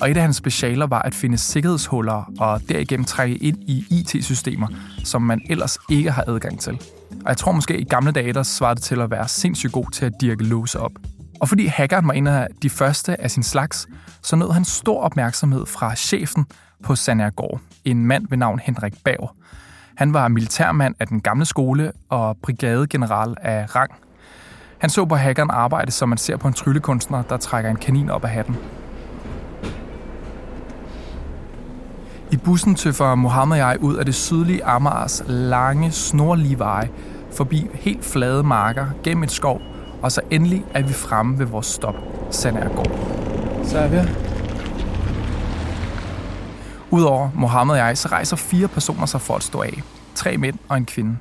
Og 0.00 0.10
et 0.10 0.16
af 0.16 0.22
hans 0.22 0.36
specialer 0.36 0.86
var 0.86 1.02
at 1.02 1.14
finde 1.14 1.38
sikkerhedshuller 1.38 2.32
og 2.38 2.60
derigennem 2.68 3.04
trække 3.04 3.36
ind 3.36 3.56
i 3.60 3.84
IT-systemer, 3.90 4.68
som 5.04 5.22
man 5.22 5.40
ellers 5.50 5.78
ikke 5.90 6.10
har 6.10 6.24
adgang 6.26 6.60
til. 6.60 6.80
Og 7.10 7.28
jeg 7.28 7.36
tror 7.36 7.52
måske 7.52 7.80
i 7.80 7.84
gamle 7.84 8.12
dage, 8.12 8.32
der 8.32 8.42
svarede 8.42 8.74
det 8.74 8.82
til 8.82 9.00
at 9.00 9.10
være 9.10 9.28
sindssygt 9.28 9.72
god 9.72 9.90
til 9.92 10.04
at 10.06 10.12
dirke 10.20 10.44
låse 10.44 10.80
op. 10.80 10.92
Og 11.40 11.48
fordi 11.48 11.66
hackeren 11.66 12.06
var 12.08 12.12
en 12.12 12.26
af 12.26 12.48
de 12.62 12.70
første 12.70 13.20
af 13.20 13.30
sin 13.30 13.42
slags, 13.42 13.88
så 14.22 14.36
nød 14.36 14.52
han 14.52 14.64
stor 14.64 15.00
opmærksomhed 15.00 15.66
fra 15.66 15.94
chefen 15.94 16.46
på 16.84 16.94
Sanergård, 16.94 17.60
en 17.84 18.06
mand 18.06 18.26
ved 18.30 18.38
navn 18.38 18.58
Henrik 18.58 18.94
Bav. 19.04 19.30
Han 19.94 20.14
var 20.14 20.28
militærmand 20.28 20.94
af 21.00 21.06
den 21.06 21.20
gamle 21.20 21.44
skole 21.44 21.92
og 22.08 22.36
brigadegeneral 22.42 23.34
af 23.42 23.76
rang. 23.76 23.90
Han 24.78 24.90
så 24.90 25.04
på 25.04 25.14
hackeren 25.14 25.50
arbejde, 25.50 25.90
som 25.90 26.08
man 26.08 26.18
ser 26.18 26.36
på 26.36 26.48
en 26.48 26.54
tryllekunstner, 26.54 27.22
der 27.22 27.36
trækker 27.36 27.70
en 27.70 27.76
kanin 27.76 28.10
op 28.10 28.24
af 28.24 28.30
hatten. 28.30 28.56
I 32.32 32.36
bussen 32.36 32.74
tøffer 32.74 33.14
Mohammed 33.14 33.52
og 33.52 33.58
jeg 33.58 33.76
ud 33.80 33.96
af 33.96 34.04
det 34.04 34.14
sydlige 34.14 34.64
Amagers 34.64 35.22
lange, 35.26 35.90
snorlige 35.90 36.58
veje, 36.58 36.88
forbi 37.32 37.68
helt 37.74 38.04
flade 38.04 38.42
marker, 38.42 38.86
gennem 39.04 39.22
et 39.22 39.30
skov, 39.30 39.60
og 40.02 40.12
så 40.12 40.20
endelig 40.30 40.64
er 40.74 40.82
vi 40.82 40.92
fremme 40.92 41.38
ved 41.38 41.46
vores 41.46 41.66
stop, 41.66 41.94
Sandergård. 42.30 42.90
Så 43.64 43.78
er 43.78 43.88
vi 43.88 43.96
her. 43.96 44.29
Udover 46.90 47.30
Mohammed 47.34 47.74
og 47.74 47.78
jeg, 47.78 47.98
så 47.98 48.08
rejser 48.08 48.36
fire 48.36 48.68
personer 48.68 49.06
sig 49.06 49.20
for 49.20 49.36
at 49.36 49.42
stå 49.42 49.62
af. 49.62 49.82
Tre 50.14 50.36
mænd 50.36 50.58
og 50.68 50.76
en 50.76 50.84
kvinde. 50.86 51.16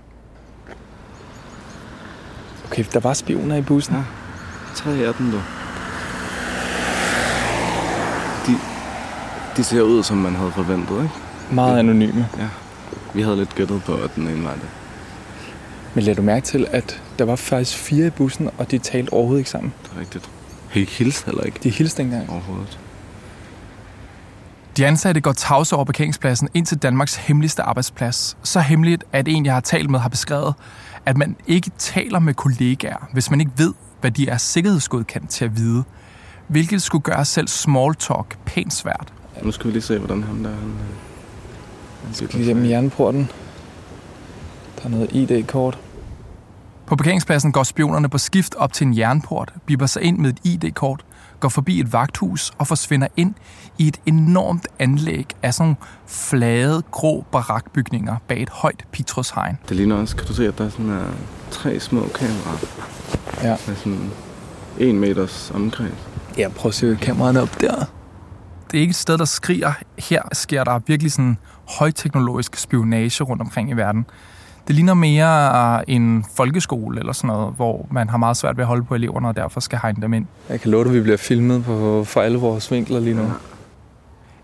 Okay, 2.65 2.85
der 2.93 2.99
var 2.99 3.13
spioner 3.13 3.55
i 3.55 3.61
bussen. 3.61 3.95
Ja. 3.95 4.01
Tre 4.75 4.91
af 4.91 5.13
dem, 5.13 5.31
du. 5.31 5.37
De, 8.47 8.57
de 9.57 9.63
ser 9.63 9.81
ud, 9.81 10.03
som 10.03 10.17
man 10.17 10.35
havde 10.35 10.51
forventet, 10.51 10.95
ikke? 11.03 11.09
Meget 11.51 11.79
anonyme. 11.79 12.27
Ja. 12.37 12.47
Vi 13.13 13.21
havde 13.21 13.35
lidt 13.37 13.55
gættet 13.55 13.83
på, 13.83 13.93
at 13.95 14.15
den 14.15 14.27
ene 14.27 14.43
var 14.43 14.53
det. 14.53 14.67
Men 15.93 16.03
lad 16.03 16.15
du 16.15 16.21
mærke 16.21 16.45
til, 16.45 16.67
at 16.71 17.01
der 17.19 17.25
var 17.25 17.35
faktisk 17.35 17.77
fire 17.77 18.07
i 18.07 18.09
bussen, 18.09 18.49
og 18.57 18.71
de 18.71 18.77
talte 18.77 19.13
overhovedet 19.13 19.39
ikke 19.39 19.49
sammen. 19.49 19.73
Det 19.83 19.91
er 19.95 19.99
rigtigt. 19.99 20.29
Helt 20.69 20.89
hils 20.89 21.21
heller 21.21 21.43
ikke 21.43 21.59
De 21.63 21.69
hilste 21.69 22.01
ikke 22.03 22.13
engang. 22.13 22.31
overhovedet. 22.31 22.79
De 24.77 24.87
ansatte 24.87 25.21
går 25.21 25.31
tavse 25.31 25.75
over 25.75 25.85
parkeringspladsen 25.85 26.49
ind 26.53 26.65
til 26.65 26.77
Danmarks 26.77 27.15
hemmeligste 27.15 27.61
arbejdsplads. 27.61 28.37
Så 28.43 28.59
hemmeligt, 28.59 29.03
at 29.13 29.27
en, 29.27 29.45
jeg 29.45 29.53
har 29.53 29.61
talt 29.61 29.89
med, 29.89 29.99
har 29.99 30.09
beskrevet, 30.09 30.53
at 31.05 31.17
man 31.17 31.35
ikke 31.47 31.71
taler 31.77 32.19
med 32.19 32.33
kollegaer, 32.33 33.09
hvis 33.13 33.31
man 33.31 33.39
ikke 33.39 33.51
ved, 33.57 33.73
hvad 34.01 34.11
de 34.11 34.29
er 34.29 34.37
sikkerhedsgodkendt 34.37 35.29
til 35.29 35.45
at 35.45 35.57
vide. 35.57 35.83
Hvilket 36.47 36.81
skulle 36.81 37.01
gøre 37.01 37.25
selv 37.25 37.47
small 37.47 37.95
talk 37.95 38.37
pænt 38.45 38.73
svært. 38.73 39.13
Ja, 39.37 39.41
nu 39.41 39.51
skal 39.51 39.67
vi 39.67 39.71
lige 39.71 39.81
se, 39.81 39.97
hvordan 39.97 40.23
ham 40.23 40.43
der... 40.43 40.49
Han, 40.49 40.57
øh, 40.69 42.05
han 42.05 42.13
Skal 42.13 42.29
lige 42.33 42.47
gennem 42.47 42.69
jernporten. 42.69 43.31
Der 44.77 44.85
er 44.85 44.89
noget 44.89 45.11
ID-kort. 45.11 45.77
På 46.89 46.95
parkeringspladsen 46.95 47.51
går 47.51 47.63
spionerne 47.63 48.09
på 48.09 48.17
skift 48.17 48.55
op 48.55 48.73
til 48.73 48.87
en 48.87 48.97
jernport, 48.97 49.53
bipper 49.65 49.85
sig 49.85 50.01
ind 50.01 50.17
med 50.17 50.29
et 50.29 50.39
ID-kort, 50.43 51.05
går 51.39 51.49
forbi 51.49 51.79
et 51.79 51.93
vagthus 51.93 52.51
og 52.57 52.67
forsvinder 52.67 53.07
ind 53.17 53.33
i 53.77 53.87
et 53.87 53.97
enormt 54.05 54.67
anlæg 54.79 55.25
af 55.43 55.53
sådan 55.53 55.77
flade, 56.07 56.83
grå 56.91 57.25
barakbygninger 57.31 58.15
bag 58.27 58.41
et 58.41 58.49
højt 58.49 58.83
pitrushegn. 58.91 59.57
Det 59.69 59.77
ligner 59.77 59.95
også, 59.95 60.15
kan 60.15 60.27
du 60.27 60.33
se, 60.33 60.47
at 60.47 60.57
der 60.57 60.65
er 60.65 60.69
sådan 60.69 60.89
uh, 60.89 61.03
tre 61.51 61.79
små 61.79 62.07
kameraer 62.15 62.57
Ja. 63.43 63.55
med 63.67 63.75
sådan 63.75 64.11
en 64.77 64.99
meters 64.99 65.51
omkreds. 65.55 66.07
Ja, 66.37 66.49
prøv 66.49 66.69
at 66.69 66.75
se 66.75 66.97
kameraerne 67.01 67.41
op 67.41 67.61
der. 67.61 67.75
Det 68.71 68.77
er 68.77 68.81
ikke 68.81 68.91
et 68.91 68.95
sted, 68.95 69.17
der 69.17 69.25
skriger. 69.25 69.73
Her 69.97 70.21
sker 70.33 70.63
der 70.63 70.79
virkelig 70.87 71.11
sådan 71.11 71.37
højteknologisk 71.79 72.55
spionage 72.55 73.23
rundt 73.23 73.41
omkring 73.41 73.69
i 73.69 73.73
verden. 73.73 74.05
Det 74.69 74.75
ligner 74.75 74.93
mere 74.93 75.89
en 75.89 76.25
folkeskole 76.35 76.99
eller 76.99 77.13
sådan 77.13 77.27
noget, 77.27 77.53
hvor 77.55 77.87
man 77.91 78.09
har 78.09 78.17
meget 78.17 78.37
svært 78.37 78.57
ved 78.57 78.63
at 78.63 78.67
holde 78.67 78.83
på 78.83 78.95
eleverne, 78.95 79.27
og 79.27 79.35
derfor 79.35 79.59
skal 79.59 79.79
hegne 79.81 80.01
dem 80.01 80.13
ind. 80.13 80.25
Jeg 80.49 80.61
kan 80.61 80.71
love 80.71 80.83
dig, 80.83 80.89
at 80.89 80.95
vi 80.95 81.01
bliver 81.01 81.17
filmet 81.17 81.63
på, 81.63 82.03
for 82.03 82.21
alle 82.21 82.37
vores 82.37 82.71
vinkler 82.71 82.99
lige 82.99 83.15
nu. 83.15 83.31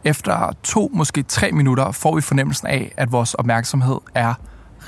Efter 0.03 0.55
to, 0.63 0.91
måske 0.93 1.23
tre 1.23 1.51
minutter, 1.51 1.91
får 1.91 2.15
vi 2.15 2.21
fornemmelsen 2.21 2.67
af, 2.67 2.93
at 2.97 3.11
vores 3.11 3.33
opmærksomhed 3.33 3.97
er 4.15 4.33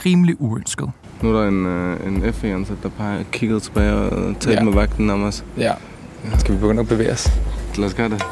rimelig 0.05 0.41
uønsket. 0.41 0.89
Nu 1.21 1.35
er 1.35 1.41
der 1.41 1.47
en, 1.47 1.65
uh, 1.65 2.07
en 2.25 2.33
FE-ansat, 2.33 2.77
der 2.83 2.89
bare 2.89 3.23
kigget 3.31 3.63
tilbage 3.63 3.93
og 3.93 4.35
talt 4.39 4.47
Ja. 4.47 4.51
ja. 4.59 4.63
med 4.63 4.73
vagten 4.73 5.09
om 5.09 5.23
os. 5.23 5.43
Ja. 5.57 5.73
Skal 6.37 6.53
vi 6.55 6.59
begynde 6.59 6.79
at 6.81 6.87
bevæge 6.87 7.11
os? 7.11 7.31
Lad 7.77 7.85
os 7.87 7.93
gøre 7.93 8.09
det. 8.09 8.23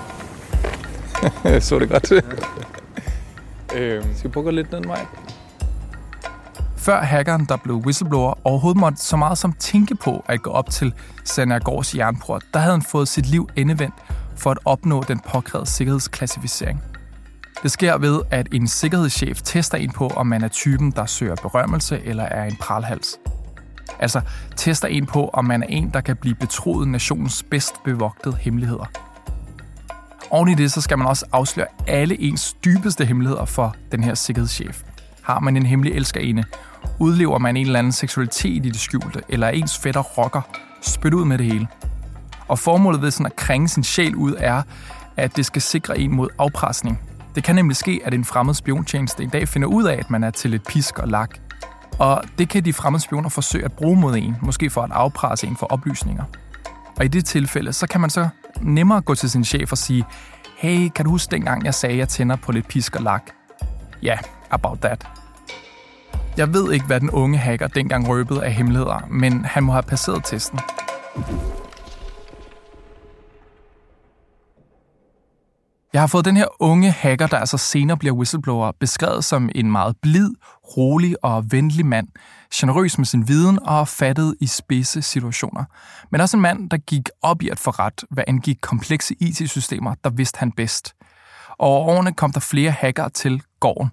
Jeg 1.43 1.63
så 1.63 1.79
det 1.79 1.89
godt. 1.89 2.11
øhm, 3.75 4.03
skal 4.15 4.29
vi 4.29 4.33
prøve 4.33 4.41
at 4.41 4.45
gå 4.45 4.51
lidt 4.51 4.71
den 4.71 4.87
vej? 4.87 5.05
Før 6.85 7.01
hackeren, 7.01 7.45
der 7.45 7.57
blev 7.57 7.75
whistleblower, 7.75 8.33
overhovedet 8.43 8.79
måtte 8.79 8.97
så 8.97 9.17
meget 9.17 9.37
som 9.37 9.53
tænke 9.53 9.95
på 9.95 10.25
at 10.27 10.41
gå 10.41 10.49
op 10.49 10.69
til 10.69 10.93
Sandergaards 11.23 11.95
jernport, 11.95 12.43
der 12.53 12.59
havde 12.59 12.73
han 12.73 12.81
fået 12.81 13.07
sit 13.07 13.25
liv 13.25 13.49
endevendt 13.55 13.95
for 14.35 14.51
at 14.51 14.59
opnå 14.65 15.03
den 15.07 15.19
påkrævede 15.19 15.69
sikkerhedsklassificering. 15.69 16.83
Det 17.63 17.71
sker 17.71 17.97
ved, 17.97 18.21
at 18.31 18.47
en 18.51 18.67
sikkerhedschef 18.67 19.41
tester 19.41 19.77
en 19.77 19.91
på, 19.91 20.07
om 20.07 20.27
man 20.27 20.43
er 20.43 20.47
typen, 20.47 20.91
der 20.91 21.05
søger 21.05 21.35
berømmelse 21.35 22.01
eller 22.03 22.23
er 22.23 22.43
en 22.43 22.55
pralhals. 22.55 23.17
Altså 23.99 24.21
tester 24.55 24.87
en 24.87 25.05
på, 25.05 25.29
om 25.33 25.45
man 25.45 25.63
er 25.63 25.67
en, 25.67 25.89
der 25.89 26.01
kan 26.01 26.15
blive 26.15 26.35
betroet 26.35 26.87
nationens 26.87 27.43
bedst 27.43 27.83
bevogtede 27.83 28.35
hemmeligheder. 28.35 28.85
Oven 30.29 30.49
i 30.49 30.55
det, 30.55 30.71
så 30.71 30.81
skal 30.81 30.97
man 30.97 31.07
også 31.07 31.25
afsløre 31.31 31.67
alle 31.87 32.21
ens 32.21 32.53
dybeste 32.53 33.05
hemmeligheder 33.05 33.45
for 33.45 33.75
den 33.91 34.03
her 34.03 34.13
sikkerhedschef. 34.13 34.83
Har 35.21 35.39
man 35.39 35.57
en 35.57 35.65
hemmelig 35.65 35.93
elskerinde? 35.93 36.43
Udlever 36.99 37.39
man 37.39 37.57
en 37.57 37.65
eller 37.65 37.79
anden 37.79 37.91
seksualitet 37.91 38.65
i 38.65 38.69
det 38.69 38.79
skjulte? 38.79 39.21
Eller 39.29 39.47
er 39.47 39.51
ens 39.51 39.77
fætter 39.77 40.01
rocker? 40.01 40.41
Spyt 40.81 41.13
ud 41.13 41.25
med 41.25 41.37
det 41.37 41.45
hele. 41.45 41.67
Og 42.47 42.59
formålet 42.59 43.01
ved 43.01 43.11
sådan 43.11 43.25
at 43.25 43.35
krænge 43.35 43.67
sin 43.67 43.83
sjæl 43.83 44.15
ud 44.15 44.35
er, 44.37 44.61
at 45.17 45.35
det 45.35 45.45
skal 45.45 45.61
sikre 45.61 45.99
en 45.99 46.15
mod 46.15 46.29
afpresning. 46.37 46.99
Det 47.35 47.43
kan 47.43 47.55
nemlig 47.55 47.77
ske, 47.77 48.01
at 48.05 48.13
en 48.13 48.25
fremmed 48.25 48.53
spiontjeneste 48.53 49.23
en 49.23 49.29
dag 49.29 49.47
finder 49.47 49.67
ud 49.67 49.83
af, 49.83 49.95
at 49.95 50.09
man 50.09 50.23
er 50.23 50.29
til 50.29 50.51
lidt 50.51 50.67
pisk 50.67 50.99
og 50.99 51.07
lak. 51.07 51.29
Og 51.99 52.21
det 52.37 52.49
kan 52.49 52.65
de 52.65 52.73
fremmede 52.73 53.03
spioner 53.03 53.29
forsøge 53.29 53.65
at 53.65 53.71
bruge 53.71 53.99
mod 53.99 54.15
en, 54.15 54.35
måske 54.41 54.69
for 54.69 54.81
at 54.81 54.91
afpresse 54.91 55.47
en 55.47 55.57
for 55.57 55.65
oplysninger. 55.65 56.23
Og 56.97 57.05
i 57.05 57.07
det 57.07 57.25
tilfælde, 57.25 57.73
så 57.73 57.87
kan 57.87 58.01
man 58.01 58.09
så 58.09 58.27
nemmere 58.61 59.01
gå 59.01 59.15
til 59.15 59.29
sin 59.29 59.45
chef 59.45 59.71
og 59.71 59.77
sige, 59.77 60.05
hey, 60.57 60.89
kan 60.89 61.05
du 61.05 61.11
huske 61.11 61.31
dengang, 61.31 61.65
jeg 61.65 61.73
sagde, 61.73 61.93
at 61.93 61.99
jeg 61.99 62.09
tænder 62.09 62.35
på 62.35 62.51
lidt 62.51 62.67
pisk 62.67 62.95
og 62.95 63.01
lak? 63.01 63.23
Ja, 64.03 64.07
yeah, 64.07 64.19
about 64.51 64.79
that. 64.79 65.07
Jeg 66.37 66.53
ved 66.53 66.73
ikke, 66.73 66.85
hvad 66.85 66.99
den 66.99 67.09
unge 67.11 67.37
hacker 67.37 67.67
dengang 67.67 68.09
røbede 68.09 68.45
af 68.45 68.53
hemmeligheder, 68.53 69.07
men 69.09 69.45
han 69.45 69.63
må 69.63 69.71
have 69.71 69.83
passeret 69.83 70.23
testen. 70.25 70.59
Jeg 75.93 76.01
har 76.01 76.07
fået 76.07 76.25
den 76.25 76.37
her 76.37 76.47
unge 76.59 76.91
hacker, 76.91 77.27
der 77.27 77.37
altså 77.37 77.57
senere 77.57 77.97
bliver 77.97 78.15
whistleblower, 78.15 78.71
beskrevet 78.79 79.25
som 79.25 79.49
en 79.55 79.71
meget 79.71 79.95
blid, 80.01 80.29
rolig 80.77 81.23
og 81.23 81.51
venlig 81.51 81.85
mand, 81.85 82.07
generøs 82.53 82.97
med 82.97 83.05
sin 83.05 83.27
viden 83.27 83.59
og 83.61 83.87
fattet 83.87 84.35
i 84.41 84.47
spidse 84.47 85.01
situationer. 85.01 85.63
Men 86.11 86.21
også 86.21 86.37
en 86.37 86.41
mand, 86.41 86.69
der 86.69 86.77
gik 86.77 87.09
op 87.21 87.41
i 87.41 87.49
at 87.49 87.59
få 87.59 87.69
ret, 87.71 88.03
hvad 88.09 88.23
angik 88.27 88.57
komplekse 88.61 89.15
IT-systemer, 89.19 89.95
der 90.03 90.09
vidste 90.09 90.39
han 90.39 90.51
bedst. 90.51 90.93
Og 91.49 91.67
over 91.67 91.87
årene 91.87 92.13
kom 92.13 92.31
der 92.31 92.39
flere 92.39 92.71
hackere 92.71 93.09
til 93.09 93.41
gården, 93.59 93.91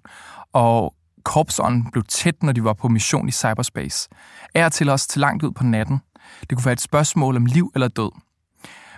og 0.53 0.95
korpsånden 1.25 1.91
blev 1.93 2.05
tæt, 2.05 2.43
når 2.43 2.53
de 2.53 2.65
var 2.65 2.73
på 2.73 2.89
mission 2.89 3.29
i 3.29 3.33
cyberspace. 3.33 4.09
Er 4.55 4.69
til 4.69 4.89
os 4.89 5.07
til 5.07 5.21
langt 5.21 5.43
ud 5.43 5.51
på 5.51 5.65
natten. 5.65 6.01
Det 6.41 6.59
kunne 6.59 6.65
være 6.65 6.73
et 6.73 6.81
spørgsmål 6.81 7.37
om 7.37 7.47
liv 7.47 7.71
eller 7.75 7.89
død. 7.89 8.11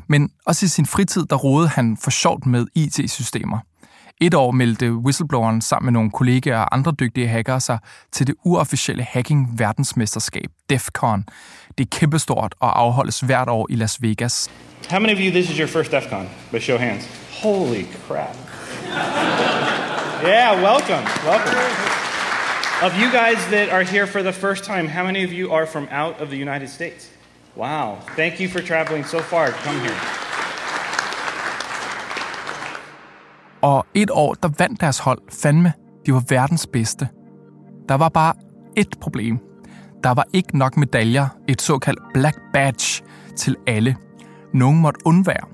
Men 0.08 0.30
også 0.46 0.66
i 0.66 0.68
sin 0.68 0.86
fritid, 0.86 1.26
der 1.30 1.36
rodede 1.36 1.68
han 1.68 1.96
for 1.96 2.10
sjovt 2.10 2.46
med 2.46 2.66
IT-systemer. 2.74 3.58
Et 4.20 4.34
år 4.34 4.50
meldte 4.50 4.94
whistlebloweren 4.94 5.60
sammen 5.60 5.86
med 5.86 5.92
nogle 5.92 6.10
kollegaer 6.10 6.58
og 6.58 6.74
andre 6.74 6.92
dygtige 6.92 7.28
hackere 7.28 7.60
sig 7.60 7.78
til 8.12 8.26
det 8.26 8.34
uofficielle 8.44 9.02
hacking-verdensmesterskab, 9.02 10.50
DEFCON. 10.70 11.24
Det 11.78 11.84
er 11.84 11.98
kæmpestort 11.98 12.54
og 12.60 12.80
afholdes 12.80 13.20
hvert 13.20 13.48
år 13.48 13.66
i 13.70 13.76
Las 13.76 14.02
Vegas. 14.02 14.50
How 14.90 14.98
many 14.98 15.12
of 15.12 15.18
you 15.20 15.30
this 15.30 15.50
is 15.50 15.56
your 15.56 15.68
first 15.68 15.90
DEFCON? 15.90 16.28
By 16.52 16.60
show 16.60 16.78
hands. 16.78 17.04
Holy 17.42 17.84
crap. 18.08 18.36
yeah, 20.28 20.62
welcome. 20.62 21.04
Welcome. 21.26 21.93
Of 22.82 22.98
you 22.98 23.08
guys 23.12 23.38
that 23.50 23.68
are 23.70 23.84
here 23.84 24.06
for 24.06 24.22
the 24.22 24.32
first 24.32 24.64
time, 24.64 24.88
how 24.88 25.04
many 25.04 25.24
of 25.24 25.32
you 25.32 25.52
are 25.52 25.66
from 25.66 25.88
out 25.92 26.20
of 26.20 26.28
the 26.28 26.36
United 26.36 26.68
States? 26.68 27.08
Wow. 27.56 27.98
Thank 28.16 28.40
you 28.40 28.48
for 28.48 28.60
traveling 28.60 29.04
so 29.06 29.18
far 29.20 29.46
to 29.46 29.52
come 29.52 29.80
here. 29.80 29.96
Og 33.62 33.86
et 33.94 34.10
år, 34.10 34.34
der 34.34 34.48
vandt 34.58 34.80
deres 34.80 34.98
hold 34.98 35.18
fandme. 35.42 35.72
De 36.06 36.12
var 36.12 36.24
verdens 36.28 36.66
bedste. 36.66 37.08
Der 37.88 37.94
var 37.94 38.08
bare 38.08 38.34
et 38.76 38.96
problem. 39.00 39.38
Der 40.04 40.14
var 40.14 40.26
ikke 40.32 40.58
nok 40.58 40.76
medaljer, 40.76 41.28
et 41.48 41.62
såkaldt 41.62 42.00
black 42.14 42.36
badge, 42.52 43.04
til 43.36 43.56
alle. 43.66 43.96
Nogen 44.54 44.80
måtte 44.80 45.00
undvære. 45.06 45.53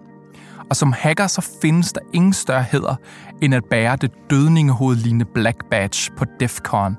Og 0.70 0.76
som 0.76 0.92
hacker, 0.92 1.26
så 1.26 1.40
findes 1.62 1.92
der 1.92 2.00
ingen 2.12 2.32
større 2.32 2.62
heder, 2.62 2.96
end 3.42 3.54
at 3.54 3.64
bære 3.64 3.96
det 3.96 4.10
dødningehovedlignende 4.30 5.24
black 5.34 5.64
badge 5.70 6.12
på 6.16 6.24
DEFCON. 6.40 6.96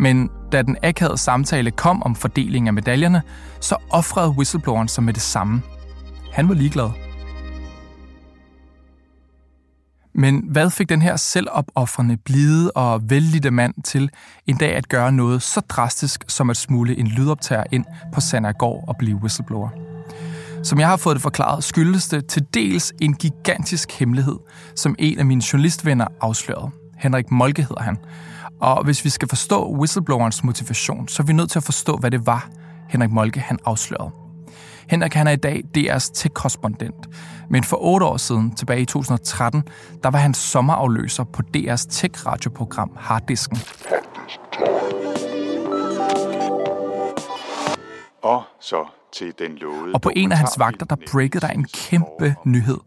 Men 0.00 0.30
da 0.52 0.62
den 0.62 0.76
akavede 0.82 1.18
samtale 1.18 1.70
kom 1.70 2.02
om 2.02 2.14
fordeling 2.14 2.66
af 2.66 2.72
medaljerne, 2.72 3.22
så 3.60 3.76
offrede 3.90 4.30
whistlebloweren 4.30 4.88
sig 4.88 5.04
med 5.04 5.14
det 5.14 5.22
samme. 5.22 5.62
Han 6.32 6.48
var 6.48 6.54
ligeglad. 6.54 6.90
Men 10.14 10.44
hvad 10.50 10.70
fik 10.70 10.88
den 10.88 11.02
her 11.02 11.16
selvopoffrende, 11.16 12.16
blide 12.16 12.70
og 12.70 13.10
vældige 13.10 13.50
mand 13.50 13.74
til 13.84 14.10
en 14.46 14.56
dag 14.56 14.74
at 14.74 14.88
gøre 14.88 15.12
noget 15.12 15.42
så 15.42 15.60
drastisk 15.60 16.24
som 16.28 16.50
at 16.50 16.56
smule 16.56 16.98
en 16.98 17.06
lydoptager 17.06 17.64
ind 17.72 17.84
på 18.12 18.20
Sandergård 18.20 18.84
og 18.88 18.96
blive 18.96 19.16
whistleblower? 19.16 19.87
Som 20.62 20.80
jeg 20.80 20.88
har 20.88 20.96
fået 20.96 21.14
det 21.14 21.22
forklaret, 21.22 21.64
skyldes 21.64 22.08
det 22.08 22.26
til 22.26 22.46
dels 22.54 22.92
en 23.00 23.14
gigantisk 23.14 23.92
hemmelighed, 23.92 24.36
som 24.76 24.94
en 24.98 25.18
af 25.18 25.26
mine 25.26 25.42
journalistvenner 25.52 26.06
afslørede. 26.20 26.70
Henrik 26.98 27.30
Molke 27.30 27.62
hedder 27.62 27.82
han. 27.82 27.96
Og 28.60 28.84
hvis 28.84 29.04
vi 29.04 29.10
skal 29.10 29.28
forstå 29.28 29.76
whistleblowerens 29.76 30.44
motivation, 30.44 31.08
så 31.08 31.22
er 31.22 31.26
vi 31.26 31.32
nødt 31.32 31.50
til 31.50 31.58
at 31.58 31.62
forstå, 31.62 31.96
hvad 31.96 32.10
det 32.10 32.26
var, 32.26 32.48
Henrik 32.88 33.10
Molke 33.10 33.40
han 33.40 33.58
afslørede. 33.64 34.10
Henrik 34.88 35.14
han 35.14 35.26
er 35.26 35.30
i 35.30 35.36
dag 35.36 35.62
DR's 35.78 36.10
tech-korrespondent, 36.14 37.06
men 37.50 37.64
for 37.64 37.76
otte 37.80 38.06
år 38.06 38.16
siden, 38.16 38.54
tilbage 38.54 38.80
i 38.80 38.84
2013, 38.84 39.62
der 40.02 40.10
var 40.10 40.18
han 40.18 40.34
sommerafløser 40.34 41.24
på 41.24 41.42
DR's 41.56 41.86
tech-radioprogram 41.90 42.90
Harddisken. 42.96 43.58
Og 48.22 48.42
så 48.60 48.97
til 49.12 49.34
den 49.38 49.54
lovede 49.56 49.94
Og 49.94 50.00
på 50.00 50.10
en 50.16 50.32
af 50.32 50.38
hans 50.38 50.58
vagter, 50.58 50.86
der 50.86 50.96
breakede 51.12 51.46
der 51.46 51.52
en 51.52 51.64
kæmpe 51.64 52.34
nyhed. 52.44 52.78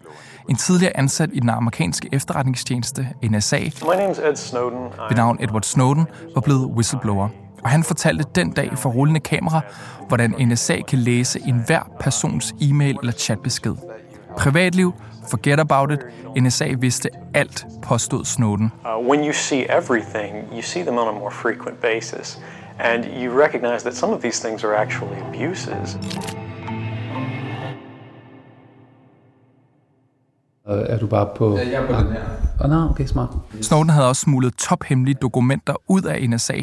En 0.50 0.56
tidligere 0.56 0.98
ansat 0.98 1.30
i 1.34 1.40
den 1.40 1.50
amerikanske 1.50 2.10
efterretningstjeneste, 2.12 3.08
NSA, 3.24 3.58
Ed 3.58 4.36
Snowden. 4.36 4.84
ved 5.10 5.16
navn 5.16 5.38
Edward 5.44 5.64
Snowden, 5.64 6.08
var 6.34 6.42
blevet 6.42 6.66
whistleblower. 6.66 7.30
Og 7.64 7.70
han 7.70 7.84
fortalte 7.84 8.24
den 8.36 8.52
dag 8.52 8.72
for 8.78 8.90
rullende 8.90 9.20
kamera, 9.20 9.62
hvordan 10.08 10.36
NSA 10.40 10.78
kan 10.88 11.00
læse 11.00 11.40
enhver 11.40 11.92
persons 12.00 12.54
e-mail 12.62 12.98
eller 13.02 13.14
chatbesked. 13.14 13.76
Privatliv, 14.38 14.94
forget 15.30 15.60
about 15.60 15.92
it. 15.92 16.00
NSA 16.38 16.68
vidste 16.80 17.10
alt, 17.34 17.66
påstod 17.82 18.26
Snowden. 18.26 18.72
Uh, 18.86 19.10
when 19.10 19.26
you 19.26 19.34
see 19.34 19.66
everything, 19.78 20.36
you 20.54 20.62
see 20.62 20.84
them 20.84 20.98
on 20.98 21.08
a 21.08 21.20
more 21.20 21.32
frequent 21.32 21.82
basis. 21.82 22.40
And 22.84 23.06
you 23.06 23.44
recognize 23.44 23.84
that 23.84 23.96
some 23.96 24.14
of 24.14 24.22
these 24.22 24.48
things 24.48 24.64
are 24.64 24.76
actually 24.76 25.18
abuses. 25.30 25.98
Er 30.66 30.98
du 30.98 31.08
bare 31.08 31.30
på... 31.36 31.58
Ja, 31.58 31.70
jeg 31.70 31.74
er 31.74 31.88
på 31.88 31.94
den 31.94 32.12
her. 32.12 32.22
Åh, 32.60 32.66
oh, 32.66 32.70
no, 32.70 32.90
okay, 32.90 33.06
smart. 33.06 33.30
Snowden 33.62 33.90
havde 33.90 34.08
også 34.08 34.22
smuglet 34.22 34.56
tophemmelige 34.56 35.16
dokumenter 35.22 35.74
ud 35.88 36.02
af 36.02 36.30
NSA, 36.30 36.62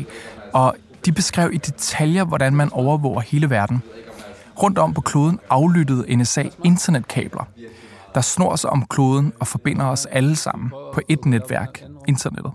og 0.52 0.76
de 1.04 1.12
beskrev 1.12 1.50
i 1.52 1.56
detaljer, 1.56 2.24
hvordan 2.24 2.56
man 2.56 2.72
overvåger 2.72 3.20
hele 3.20 3.50
verden. 3.50 3.82
Rundt 4.62 4.78
om 4.78 4.94
på 4.94 5.00
kloden 5.00 5.40
aflyttede 5.50 6.16
NSA 6.16 6.42
internetkabler, 6.64 7.48
der 8.14 8.20
snor 8.20 8.56
sig 8.56 8.70
om 8.70 8.86
kloden 8.86 9.32
og 9.40 9.46
forbinder 9.46 9.86
os 9.86 10.06
alle 10.06 10.36
sammen 10.36 10.70
på 10.94 11.00
et 11.08 11.24
netværk, 11.24 11.82
internettet. 12.08 12.52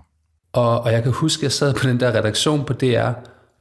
Og, 0.52 0.80
og 0.80 0.92
jeg 0.92 1.02
kan 1.02 1.12
huske, 1.12 1.40
at 1.40 1.42
jeg 1.42 1.52
sad 1.52 1.74
på 1.74 1.86
den 1.86 2.00
der 2.00 2.08
redaktion 2.14 2.64
på 2.64 2.72
DR 2.72 3.10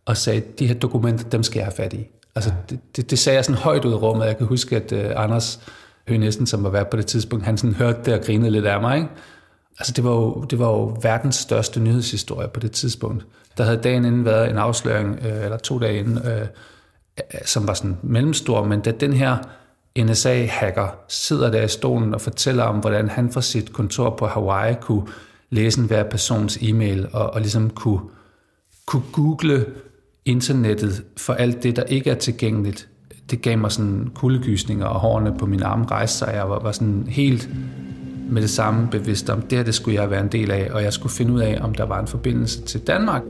og 0.05 0.17
sagde, 0.17 0.41
de 0.59 0.67
her 0.67 0.73
dokumenter, 0.73 1.29
dem 1.29 1.43
skal 1.43 1.59
jeg 1.59 1.65
have 1.65 1.75
fat 1.75 1.93
i. 1.93 2.07
Altså, 2.35 2.51
det, 2.69 2.79
det, 2.95 3.09
det 3.11 3.19
sagde 3.19 3.35
jeg 3.35 3.45
sådan 3.45 3.61
højt 3.61 3.85
ud 3.85 3.91
i 3.91 3.95
rummet. 3.95 4.25
Jeg 4.25 4.37
kan 4.37 4.47
huske, 4.47 4.75
at 4.75 4.91
uh, 4.91 5.23
Anders 5.23 5.59
Høgh 6.07 6.19
Nielsen, 6.19 6.47
som 6.47 6.63
var 6.63 6.69
vært 6.69 6.87
på 6.87 6.97
det 6.97 7.05
tidspunkt, 7.05 7.45
han 7.45 7.57
sådan 7.57 7.75
hørte 7.75 7.99
det 8.05 8.13
og 8.13 8.25
grinede 8.25 8.51
lidt 8.51 8.65
af 8.65 8.81
mig. 8.81 8.97
Ikke? 8.97 9.09
Altså, 9.79 9.93
det 9.95 10.03
var, 10.03 10.11
jo, 10.11 10.45
det 10.49 10.59
var 10.59 10.67
jo 10.67 10.97
verdens 11.01 11.35
største 11.35 11.79
nyhedshistorie 11.79 12.47
på 12.47 12.59
det 12.59 12.71
tidspunkt. 12.71 13.25
Der 13.57 13.63
havde 13.63 13.77
dagen 13.77 14.05
inden 14.05 14.25
været 14.25 14.49
en 14.49 14.57
afsløring, 14.57 15.19
øh, 15.25 15.43
eller 15.43 15.57
to 15.57 15.79
dage 15.79 15.99
inden, 15.99 16.17
øh, 16.17 16.47
som 17.45 17.67
var 17.67 17.73
sådan 17.73 17.97
mellemstor, 18.03 18.65
men 18.65 18.79
da 18.79 18.91
den 18.91 19.13
her 19.13 19.37
NSA-hacker 19.99 20.95
sidder 21.07 21.51
der 21.51 21.61
i 21.61 21.67
stolen 21.67 22.13
og 22.13 22.21
fortæller 22.21 22.63
om, 22.63 22.79
hvordan 22.79 23.09
han 23.09 23.31
fra 23.31 23.41
sit 23.41 23.73
kontor 23.73 24.15
på 24.15 24.27
Hawaii 24.27 24.75
kunne 24.81 25.07
læse 25.49 25.79
en 25.79 25.87
hver 25.87 26.03
persons 26.03 26.57
e-mail 26.61 27.07
og, 27.13 27.33
og 27.33 27.41
ligesom 27.41 27.69
kunne, 27.69 27.99
kunne 28.85 29.03
google 29.11 29.65
internettet 30.25 31.03
for 31.17 31.33
alt 31.33 31.63
det, 31.63 31.75
der 31.75 31.83
ikke 31.83 32.09
er 32.09 32.15
tilgængeligt. 32.15 32.87
Det 33.29 33.41
gav 33.41 33.57
mig 33.57 33.71
sådan 33.71 34.11
kuldegysninger, 34.15 34.85
og 34.85 34.99
hårene 34.99 35.35
på 35.39 35.45
min 35.45 35.63
arme 35.63 35.85
rejste 35.85 36.17
sig. 36.17 36.31
Jeg 36.33 36.49
var, 36.49 36.59
var 36.59 36.71
sådan 36.71 37.05
helt 37.07 37.49
med 38.29 38.41
det 38.41 38.49
samme 38.49 38.87
bevidst 38.91 39.29
om, 39.29 39.41
det 39.41 39.57
her 39.57 39.65
det 39.65 39.75
skulle 39.75 40.01
jeg 40.01 40.09
være 40.09 40.21
en 40.21 40.31
del 40.31 40.51
af, 40.51 40.69
og 40.71 40.83
jeg 40.83 40.93
skulle 40.93 41.13
finde 41.13 41.33
ud 41.33 41.39
af, 41.39 41.59
om 41.61 41.75
der 41.75 41.85
var 41.85 41.99
en 41.99 42.07
forbindelse 42.07 42.61
til 42.61 42.79
Danmark. 42.79 43.21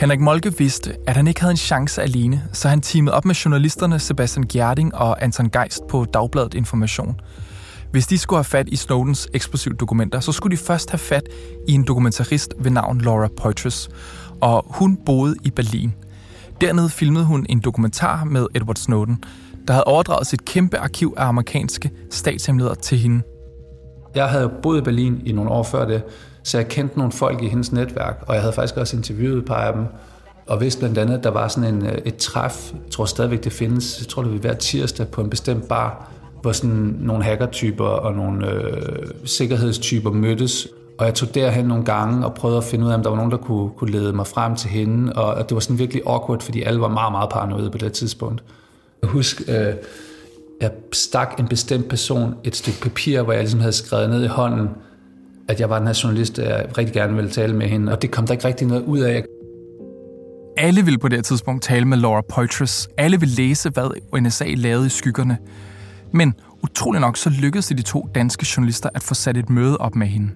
Henrik 0.00 0.20
Molke 0.20 0.58
vidste, 0.58 0.96
at 1.06 1.16
han 1.16 1.26
ikke 1.26 1.40
havde 1.40 1.50
en 1.50 1.56
chance 1.56 2.02
alene, 2.02 2.42
så 2.52 2.68
han 2.68 2.80
teamede 2.80 3.14
op 3.14 3.24
med 3.24 3.34
journalisterne 3.34 3.98
Sebastian 3.98 4.46
Gjerding 4.46 4.94
og 4.94 5.22
Anton 5.22 5.50
Geist 5.50 5.80
på 5.88 6.04
Dagbladet 6.04 6.54
Information. 6.54 7.20
Hvis 7.90 8.06
de 8.06 8.18
skulle 8.18 8.38
have 8.38 8.44
fat 8.44 8.68
i 8.68 8.76
Snowdens 8.76 9.28
eksplosive 9.34 9.74
dokumenter, 9.74 10.20
så 10.20 10.32
skulle 10.32 10.56
de 10.56 10.62
først 10.62 10.90
have 10.90 10.98
fat 10.98 11.22
i 11.68 11.72
en 11.72 11.84
dokumentarist 11.84 12.54
ved 12.58 12.70
navn 12.70 13.00
Laura 13.00 13.28
Poitras, 13.36 13.88
og 14.40 14.66
hun 14.68 14.98
boede 15.06 15.36
i 15.44 15.50
Berlin. 15.50 15.94
Dernede 16.60 16.88
filmede 16.88 17.24
hun 17.24 17.46
en 17.48 17.60
dokumentar 17.60 18.24
med 18.24 18.46
Edward 18.54 18.76
Snowden, 18.76 19.24
der 19.66 19.72
havde 19.72 19.84
overdraget 19.84 20.26
sit 20.26 20.44
kæmpe 20.44 20.78
arkiv 20.78 21.14
af 21.16 21.26
amerikanske 21.26 21.90
statshemmeligheder 22.10 22.74
til 22.74 22.98
hende. 22.98 23.22
Jeg 24.14 24.28
havde 24.28 24.52
boet 24.62 24.78
i 24.78 24.82
Berlin 24.82 25.22
i 25.26 25.32
nogle 25.32 25.50
år 25.50 25.62
før 25.62 25.86
det, 25.86 26.02
så 26.42 26.58
jeg 26.58 26.68
kendte 26.68 26.98
nogle 26.98 27.12
folk 27.12 27.42
i 27.42 27.48
hendes 27.48 27.72
netværk, 27.72 28.24
og 28.26 28.34
jeg 28.34 28.42
havde 28.42 28.52
faktisk 28.52 28.76
også 28.76 28.96
interviewet 28.96 29.38
et 29.38 29.44
par 29.44 29.54
af 29.54 29.72
dem, 29.72 29.84
og 30.46 30.60
vidste 30.60 30.78
blandt 30.78 30.98
andet, 30.98 31.18
at 31.18 31.24
der 31.24 31.30
var 31.30 31.48
sådan 31.48 31.74
en, 31.74 31.86
øh, 31.86 31.98
et 32.04 32.16
træf, 32.16 32.72
jeg 32.72 32.90
tror 32.90 33.04
stadigvæk 33.04 33.44
det 33.44 33.52
findes, 33.52 34.00
jeg 34.00 34.08
tror 34.08 34.22
det 34.22 34.32
vil 34.32 34.42
være 34.42 34.54
tirsdag 34.54 35.08
på 35.08 35.20
en 35.20 35.30
bestemt 35.30 35.68
bar, 35.68 36.10
hvor 36.42 36.52
sådan 36.52 36.96
nogle 37.00 37.24
hackertyper 37.24 37.84
og 37.84 38.12
nogle 38.12 38.50
øh, 38.50 39.08
sikkerhedstyper 39.24 40.10
mødtes. 40.10 40.68
Og 40.98 41.06
jeg 41.06 41.14
tog 41.14 41.34
derhen 41.34 41.64
nogle 41.64 41.84
gange 41.84 42.26
og 42.26 42.34
prøvede 42.34 42.58
at 42.58 42.64
finde 42.64 42.84
ud 42.84 42.90
af, 42.90 42.94
om 42.94 43.02
der 43.02 43.10
var 43.10 43.16
nogen, 43.16 43.30
der 43.30 43.36
kunne, 43.36 43.70
kunne 43.70 43.90
lede 43.90 44.12
mig 44.12 44.26
frem 44.26 44.56
til 44.56 44.70
hende. 44.70 45.12
Og 45.12 45.48
det 45.48 45.54
var 45.54 45.60
sådan 45.60 45.78
virkelig 45.78 46.02
awkward, 46.06 46.40
fordi 46.40 46.62
alle 46.62 46.80
var 46.80 46.88
meget, 46.88 47.12
meget 47.12 47.30
paranoide 47.30 47.70
på 47.70 47.78
det 47.78 47.92
tidspunkt. 47.92 48.44
Jeg 49.02 49.10
husker, 49.10 49.68
øh, 49.68 49.74
jeg 50.60 50.70
stak 50.92 51.38
en 51.38 51.48
bestemt 51.48 51.88
person 51.88 52.34
et 52.44 52.56
stykke 52.56 52.80
papir, 52.80 53.22
hvor 53.22 53.32
jeg 53.32 53.42
ligesom 53.42 53.60
havde 53.60 53.72
skrevet 53.72 54.10
ned 54.10 54.24
i 54.24 54.26
hånden, 54.26 54.68
at 55.48 55.60
jeg 55.60 55.70
var 55.70 55.78
den 55.78 55.86
her 55.86 56.00
journalist, 56.04 56.38
og 56.38 56.44
jeg 56.44 56.66
rigtig 56.78 56.94
gerne 56.94 57.14
ville 57.14 57.30
tale 57.30 57.56
med 57.56 57.66
hende. 57.66 57.92
Og 57.92 58.02
det 58.02 58.10
kom 58.10 58.26
der 58.26 58.32
ikke 58.32 58.44
rigtig 58.48 58.66
noget 58.66 58.82
ud 58.82 58.98
af. 58.98 59.24
Alle 60.56 60.84
ville 60.84 60.98
på 60.98 61.08
det 61.08 61.24
tidspunkt 61.24 61.62
tale 61.62 61.84
med 61.84 61.98
Laura 61.98 62.22
Poitras. 62.28 62.88
Alle 62.98 63.20
ville 63.20 63.34
læse, 63.34 63.70
hvad 63.70 64.20
NSA 64.20 64.44
lavede 64.56 64.86
i 64.86 64.88
skyggerne. 64.88 65.38
Men 66.12 66.34
utrolig 66.62 67.00
nok 67.00 67.16
så 67.16 67.30
lykkedes 67.30 67.66
det 67.66 67.78
de 67.78 67.82
to 67.82 68.08
danske 68.14 68.46
journalister 68.56 68.88
at 68.94 69.02
få 69.02 69.14
sat 69.14 69.36
et 69.36 69.50
møde 69.50 69.76
op 69.76 69.96
med 69.96 70.06
hende. 70.06 70.30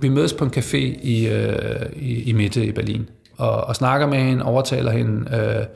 Vi 0.00 0.08
mødes 0.08 0.32
på 0.32 0.44
en 0.44 0.52
café 0.56 0.76
i, 1.02 1.28
øh, 1.28 1.86
i, 1.96 2.22
i 2.22 2.32
Mitte 2.32 2.64
i 2.66 2.72
Berlin, 2.72 3.08
og, 3.36 3.64
og 3.64 3.76
snakker 3.76 4.06
med 4.06 4.18
hende, 4.18 4.44
overtaler 4.44 4.90
hende. 4.90 5.36
Øh, 5.36 5.66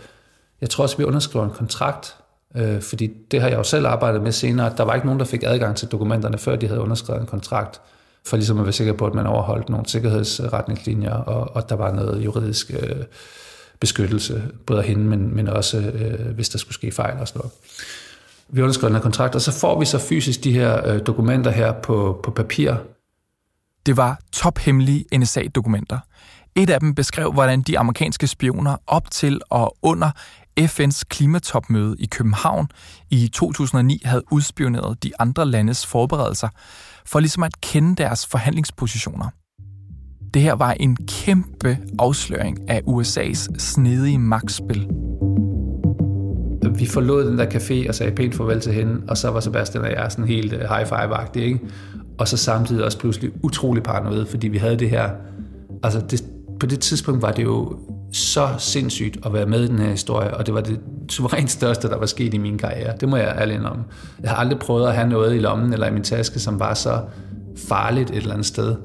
jeg 0.61 0.71
tror 0.71 0.83
også, 0.83 0.97
vi 0.97 1.05
underskriver 1.05 1.45
en 1.45 1.51
kontrakt, 1.51 2.17
øh, 2.57 2.81
fordi 2.81 3.11
det 3.31 3.41
har 3.41 3.49
jeg 3.49 3.59
jo 3.59 3.63
selv 3.63 3.87
arbejdet 3.87 4.23
med 4.23 4.33
senere. 4.33 4.73
Der 4.77 4.85
var 4.85 4.95
ikke 4.95 5.07
nogen, 5.07 5.21
der 5.21 5.27
fik 5.27 5.43
adgang 5.47 5.77
til 5.77 5.89
dokumenterne, 5.89 6.39
før 6.39 6.57
de 6.57 6.67
havde 6.69 6.81
underskrevet 6.81 7.21
en 7.21 7.27
kontrakt, 7.27 7.81
for 8.27 8.37
ligesom 8.37 8.59
at 8.59 8.65
være 8.65 8.73
sikker 8.73 8.93
på, 8.93 9.07
at 9.07 9.15
man 9.15 9.27
overholdt 9.27 9.69
nogle 9.69 9.87
sikkerhedsretningslinjer, 9.89 11.15
og, 11.15 11.57
og 11.57 11.69
der 11.69 11.75
var 11.75 11.93
noget 11.93 12.25
juridisk 12.25 12.71
øh, 12.83 13.05
beskyttelse, 13.81 14.43
både 14.67 14.81
af 14.81 14.87
hende, 14.87 15.05
men, 15.05 15.37
men 15.37 15.49
også 15.49 15.79
øh, 15.79 16.35
hvis 16.35 16.49
der 16.49 16.59
skulle 16.59 16.75
ske 16.75 16.91
fejl 16.91 17.21
og 17.21 17.29
sådan 17.29 17.39
noget 17.39 17.53
vi 18.49 18.63
underskriver 18.63 18.89
den 18.89 18.97
her 18.97 19.03
kontrakt, 19.03 19.35
og 19.35 19.41
så 19.41 19.53
får 19.53 19.79
vi 19.79 19.85
så 19.85 19.99
fysisk 19.99 20.45
de 20.45 20.53
her 20.53 20.89
øh, 20.89 21.01
dokumenter 21.07 21.51
her 21.51 21.73
på, 21.73 22.21
på 22.23 22.31
papir. 22.31 22.75
Det 23.87 23.97
var 23.97 24.21
tophemmelige 24.33 25.05
NSA-dokumenter. 25.19 25.99
Et 26.55 26.71
af 26.71 26.81
dem 26.81 26.95
beskrev, 26.95 27.33
hvordan 27.33 27.63
de 27.63 27.79
amerikanske 27.79 28.27
spioner 28.27 28.77
op 28.87 29.11
til 29.11 29.41
og 29.51 29.77
under 29.83 30.11
FN's 30.61 31.03
klimatopmøde 31.09 31.97
i 31.99 32.07
København 32.07 32.69
i 33.11 33.29
2009 33.29 34.03
havde 34.05 34.23
udspioneret 34.33 35.03
de 35.03 35.13
andre 35.19 35.47
landes 35.47 35.87
forberedelser 35.87 36.49
for 37.07 37.21
ligesom 37.21 37.43
at 37.43 37.61
kende 37.61 37.97
deres 37.97 38.27
forhandlingspositioner. 38.27 39.29
Det 40.35 40.43
her 40.43 40.53
var 40.53 40.73
en 40.73 40.97
kæmpe 40.97 41.79
afsløring 41.99 42.71
af 42.71 42.81
USA's 42.87 43.59
snedige 43.59 44.19
magtspil 44.19 44.89
vi 46.79 46.87
forlod 46.87 47.31
den 47.31 47.39
der 47.39 47.47
café 47.47 47.89
og 47.89 47.95
sagde 47.95 48.13
pænt 48.13 48.35
farvel 48.35 48.61
til 48.61 48.73
hende, 48.73 49.03
og 49.09 49.17
så 49.17 49.31
var 49.31 49.41
Sebastian 49.41 49.85
og 49.85 49.91
jeg 49.91 50.13
sådan 50.13 50.29
helt 50.29 50.53
øh, 50.53 50.61
high 50.61 50.87
five 50.87 51.45
ikke? 51.45 51.61
Og 52.19 52.29
så 52.29 52.37
samtidig 52.37 52.85
også 52.85 52.99
pludselig 52.99 53.31
utrolig 53.43 53.83
paranoid, 53.83 54.27
fordi 54.27 54.49
vi 54.49 54.59
havde 54.59 54.77
det 54.77 54.91
her, 54.91 55.11
altså 55.83 56.01
det, 56.11 56.25
på 56.61 56.67
det 56.67 56.81
tidspunkt 56.81 57.23
var 57.23 57.33
det 57.33 57.45
jo 57.45 57.77
så 58.13 58.49
sindssygt 58.59 59.27
at 59.27 59.33
være 59.33 59.47
med 59.47 59.65
i 59.65 59.67
den 59.67 59.79
her 59.79 59.91
historie, 59.91 60.37
og 60.37 60.47
det 60.47 60.55
var 60.55 60.61
det 60.61 60.81
suverænt 61.09 61.51
største, 61.51 61.89
der 61.89 61.99
var 61.99 62.07
sket 62.07 62.35
i 62.35 62.39
min 62.39 62.59
karriere. 62.59 62.97
Det 63.01 63.09
må 63.09 63.17
jeg 63.17 63.37
ærligt 63.39 63.65
om. 63.65 63.79
Jeg 64.23 64.31
har 64.31 64.37
aldrig 64.37 64.59
prøvet 64.59 64.89
at 64.89 64.95
have 64.95 65.09
noget 65.09 65.37
i 65.37 65.39
lommen 65.39 65.73
eller 65.73 65.87
i 65.87 65.93
min 65.93 66.03
taske, 66.03 66.41
som 66.41 66.61
var 66.61 66.75
så 66.75 67.01
farligt 67.69 68.11
et 68.11 68.17
eller 68.17 68.33
andet 68.33 68.47
sted. 68.47 68.77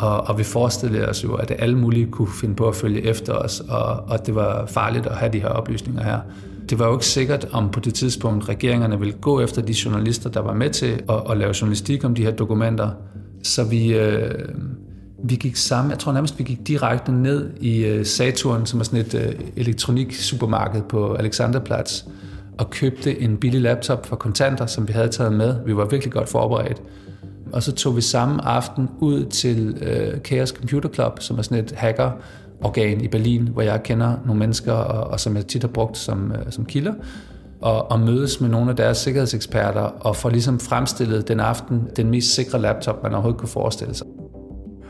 Og, 0.00 0.20
og 0.20 0.38
vi 0.38 0.44
forestillede 0.44 1.08
os 1.08 1.24
jo, 1.24 1.34
at 1.34 1.52
alle 1.58 1.78
mulige 1.78 2.06
kunne 2.06 2.28
finde 2.40 2.54
på 2.54 2.68
at 2.68 2.74
følge 2.74 3.02
efter 3.02 3.32
os, 3.32 3.60
og, 3.68 3.86
og 3.86 4.26
det 4.26 4.34
var 4.34 4.66
farligt 4.66 5.06
at 5.06 5.16
have 5.16 5.32
de 5.32 5.40
her 5.40 5.48
oplysninger 5.48 6.02
her 6.02 6.18
det 6.70 6.78
var 6.78 6.86
jo 6.86 6.92
ikke 6.92 7.06
sikkert, 7.06 7.46
om 7.52 7.70
på 7.70 7.80
det 7.80 7.94
tidspunkt 7.94 8.48
regeringerne 8.48 8.98
ville 8.98 9.14
gå 9.20 9.40
efter 9.40 9.62
de 9.62 9.74
journalister, 9.84 10.30
der 10.30 10.40
var 10.40 10.54
med 10.54 10.70
til 10.70 11.02
at, 11.08 11.22
at 11.30 11.36
lave 11.36 11.54
journalistik 11.60 12.04
om 12.04 12.14
de 12.14 12.22
her 12.22 12.30
dokumenter. 12.30 12.90
Så 13.42 13.64
vi, 13.64 13.94
øh, 13.94 14.30
vi 15.24 15.34
gik 15.34 15.56
sammen, 15.56 15.90
jeg 15.90 15.98
tror 15.98 16.12
nærmest, 16.12 16.38
vi 16.38 16.44
gik 16.44 16.68
direkte 16.68 17.12
ned 17.12 17.50
i 17.60 17.84
øh, 17.84 18.06
Saturn, 18.06 18.66
som 18.66 18.80
er 18.80 18.84
sådan 18.84 19.00
et 19.00 19.14
øh, 19.14 19.34
elektronik 19.56 20.14
supermarked 20.14 20.82
på 20.82 21.14
Alexanderplatz, 21.14 22.02
og 22.58 22.70
købte 22.70 23.20
en 23.20 23.36
billig 23.36 23.60
laptop 23.60 24.06
for 24.06 24.16
kontanter, 24.16 24.66
som 24.66 24.88
vi 24.88 24.92
havde 24.92 25.08
taget 25.08 25.32
med. 25.32 25.54
Vi 25.66 25.76
var 25.76 25.84
virkelig 25.84 26.12
godt 26.12 26.28
forberedt. 26.28 26.82
Og 27.52 27.62
så 27.62 27.72
tog 27.72 27.96
vi 27.96 28.00
samme 28.00 28.44
aften 28.44 28.88
ud 29.00 29.24
til 29.24 29.76
øh, 29.82 30.20
Chaos 30.20 30.48
Computer 30.48 30.88
Club, 30.88 31.20
som 31.20 31.38
er 31.38 31.42
sådan 31.42 31.64
et 31.64 31.72
hacker 31.72 32.10
organ 32.60 33.00
i 33.00 33.08
Berlin, 33.08 33.48
hvor 33.48 33.62
jeg 33.62 33.82
kender 33.82 34.16
nogle 34.24 34.38
mennesker, 34.38 34.72
og, 34.72 35.10
og 35.10 35.20
som 35.20 35.36
jeg 35.36 35.46
tit 35.46 35.62
har 35.62 35.68
brugt 35.68 35.98
som, 35.98 36.32
øh, 36.32 36.38
som 36.50 36.64
kilder, 36.64 36.94
og, 37.60 37.90
og 37.90 38.00
mødes 38.00 38.40
med 38.40 38.48
nogle 38.48 38.70
af 38.70 38.76
deres 38.76 38.98
sikkerhedseksperter, 38.98 39.80
og 39.80 40.16
få 40.16 40.28
ligesom 40.28 40.60
fremstillet 40.60 41.28
den 41.28 41.40
aften 41.40 41.82
den 41.96 42.10
mest 42.10 42.34
sikre 42.34 42.60
laptop, 42.60 43.02
man 43.02 43.12
overhovedet 43.12 43.40
kunne 43.40 43.48
forestille 43.48 43.94
sig. 43.94 44.06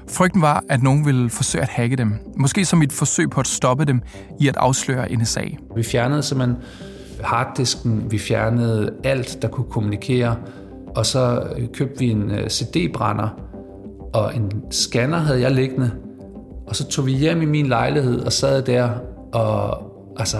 Frygten 0.08 0.42
var, 0.42 0.64
at 0.68 0.82
nogen 0.82 1.06
ville 1.06 1.30
forsøge 1.30 1.62
at 1.62 1.68
hacke 1.68 1.96
dem. 1.96 2.12
Måske 2.36 2.64
som 2.64 2.82
et 2.82 2.92
forsøg 2.92 3.30
på 3.30 3.40
at 3.40 3.46
stoppe 3.46 3.84
dem 3.84 4.00
i 4.40 4.48
at 4.48 4.56
afsløre 4.56 5.16
NSA. 5.16 5.44
Vi 5.76 5.82
fjernede 5.82 6.22
simpelthen 6.22 6.56
harddisken, 7.22 8.10
vi 8.10 8.18
fjernede 8.18 8.90
alt, 9.04 9.42
der 9.42 9.48
kunne 9.48 9.70
kommunikere, 9.70 10.36
og 10.96 11.06
så 11.06 11.42
købte 11.72 11.98
vi 11.98 12.10
en 12.10 12.30
øh, 12.30 12.48
CD-brænder, 12.48 13.28
og 14.12 14.36
en 14.36 14.52
scanner 14.70 15.18
havde 15.18 15.40
jeg 15.40 15.50
liggende, 15.50 15.90
og 16.66 16.76
så 16.76 16.86
tog 16.88 17.06
vi 17.06 17.12
hjem 17.12 17.42
i 17.42 17.44
min 17.44 17.66
lejlighed 17.66 18.20
og 18.20 18.32
sad 18.32 18.62
der 18.62 18.90
og 19.32 19.82
altså 20.16 20.36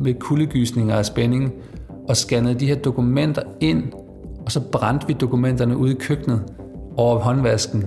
med 0.00 0.14
kuldegysninger 0.14 0.96
og 0.96 1.06
spænding 1.06 1.52
og 2.08 2.16
scannede 2.16 2.60
de 2.60 2.66
her 2.66 2.74
dokumenter 2.74 3.42
ind 3.60 3.82
Og 4.46 4.52
så 4.52 4.60
brændte 4.60 5.06
vi 5.06 5.12
dokumenterne 5.12 5.76
ude 5.76 5.92
i 5.92 5.96
køkkenet 6.00 6.42
over 6.96 7.18
håndvasken. 7.18 7.84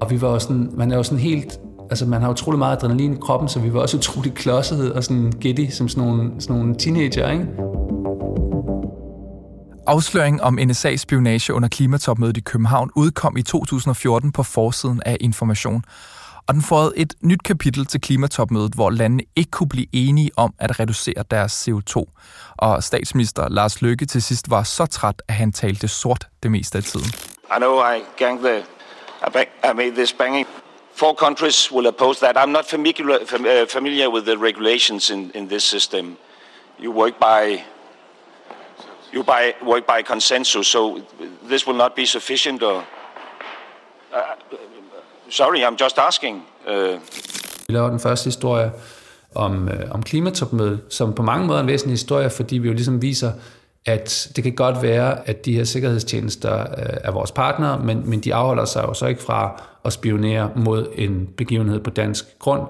Og 0.00 0.10
vi 0.10 0.20
var 0.20 0.28
jo 0.28 0.38
sådan, 0.38 0.70
man 0.76 0.92
er 0.92 0.96
jo 0.96 1.02
sådan 1.02 1.18
helt, 1.18 1.60
altså 1.90 2.06
man 2.06 2.22
har 2.22 2.30
utrolig 2.30 2.58
meget 2.58 2.76
adrenalin 2.76 3.12
i 3.12 3.16
kroppen, 3.20 3.48
så 3.48 3.60
vi 3.60 3.72
var 3.72 3.80
også 3.80 3.96
utrolig 3.96 4.34
klodset 4.34 4.92
og 4.92 5.04
sådan 5.04 5.32
giddy 5.40 5.70
som 5.70 5.88
sådan 5.88 6.08
nogle, 6.08 6.30
sådan 6.38 6.56
nogle 6.56 6.74
teenager, 6.74 7.30
ikke? 7.30 7.46
Afsløringen 9.86 10.40
om 10.40 10.58
NSA's 10.58 10.96
spionage 10.96 11.54
under 11.54 11.68
klimatopmødet 11.68 12.36
i 12.36 12.40
København 12.40 12.90
udkom 12.96 13.36
i 13.36 13.42
2014 13.42 14.32
på 14.32 14.42
forsiden 14.42 15.02
af 15.06 15.16
Information. 15.20 15.84
Og 16.52 16.56
den 16.56 16.62
fåede 16.62 16.92
et 16.96 17.14
nyt 17.22 17.42
kapitel 17.42 17.86
til 17.86 18.00
klimatopmødet, 18.00 18.74
hvor 18.74 18.90
landene 18.90 19.22
ikke 19.36 19.50
kunne 19.50 19.68
blive 19.68 19.86
enige 19.92 20.30
om 20.36 20.54
at 20.58 20.80
reducere 20.80 21.24
deres 21.30 21.68
CO2. 21.68 22.04
Og 22.56 22.82
statsminister 22.82 23.48
Lars 23.48 23.82
Løkke 23.82 24.06
til 24.06 24.22
sidst 24.22 24.50
var 24.50 24.62
så 24.62 24.86
træt, 24.86 25.22
at 25.28 25.34
han 25.34 25.52
talte 25.52 25.88
sort 25.88 26.28
det 26.42 26.50
meste 26.50 26.78
af 26.78 26.84
tiden. 26.84 27.06
I 27.56 27.58
know 27.58 27.74
I 27.94 28.04
gang 28.16 28.40
the, 28.40 28.58
I, 29.26 29.30
bang, 29.32 29.48
I 29.64 29.72
made 29.74 29.90
this 29.90 30.12
banging. 30.12 30.46
Four 30.94 31.14
countries 31.14 31.72
will 31.72 31.86
oppose 31.86 32.20
that. 32.26 32.36
I'm 32.36 32.52
not 32.52 32.66
familiar, 32.66 33.04
uh, 33.10 33.68
familiar 33.68 34.08
with 34.10 34.26
the 34.26 34.36
regulations 34.36 35.10
in, 35.10 35.30
in 35.34 35.48
this 35.48 35.62
system. 35.62 36.16
You 36.82 36.92
work 36.92 37.14
by 37.18 37.62
you 39.14 39.22
by, 39.24 39.54
work 39.66 39.86
by 39.86 40.02
consensus, 40.02 40.66
so 40.68 41.00
this 41.48 41.66
will 41.66 41.78
not 41.78 41.96
be 41.96 42.06
sufficient. 42.06 42.62
Or 42.62 42.84
uh, 44.14 44.36
sorry, 45.32 45.58
I'm 45.58 45.84
just 45.84 45.98
asking. 45.98 46.42
Uh, 46.68 47.00
Vi 47.68 47.74
laver 47.74 47.90
den 47.90 48.00
første 48.00 48.24
historie 48.24 48.70
om, 49.34 49.68
øh, 49.68 49.90
om 49.90 50.02
klimatopmødet, 50.02 50.80
som 50.88 51.12
på 51.14 51.22
mange 51.22 51.46
måder 51.46 51.58
er 51.58 51.62
en 51.62 51.68
væsentlig 51.68 51.92
historie, 51.92 52.30
fordi 52.30 52.58
vi 52.58 52.68
jo 52.68 52.74
ligesom 52.74 53.02
viser, 53.02 53.32
at 53.86 54.32
det 54.36 54.44
kan 54.44 54.54
godt 54.54 54.82
være, 54.82 55.28
at 55.28 55.44
de 55.44 55.54
her 55.54 55.64
sikkerhedstjenester 55.64 56.60
øh, 56.60 56.96
er 57.04 57.10
vores 57.10 57.32
partnere, 57.32 57.78
men, 57.78 58.10
men 58.10 58.20
de 58.20 58.34
afholder 58.34 58.64
sig 58.64 58.82
jo 58.82 58.94
så 58.94 59.06
ikke 59.06 59.22
fra 59.22 59.62
at 59.84 59.92
spionere 59.92 60.50
mod 60.56 60.86
en 60.94 61.28
begivenhed 61.36 61.80
på 61.80 61.90
dansk 61.90 62.38
grund, 62.38 62.62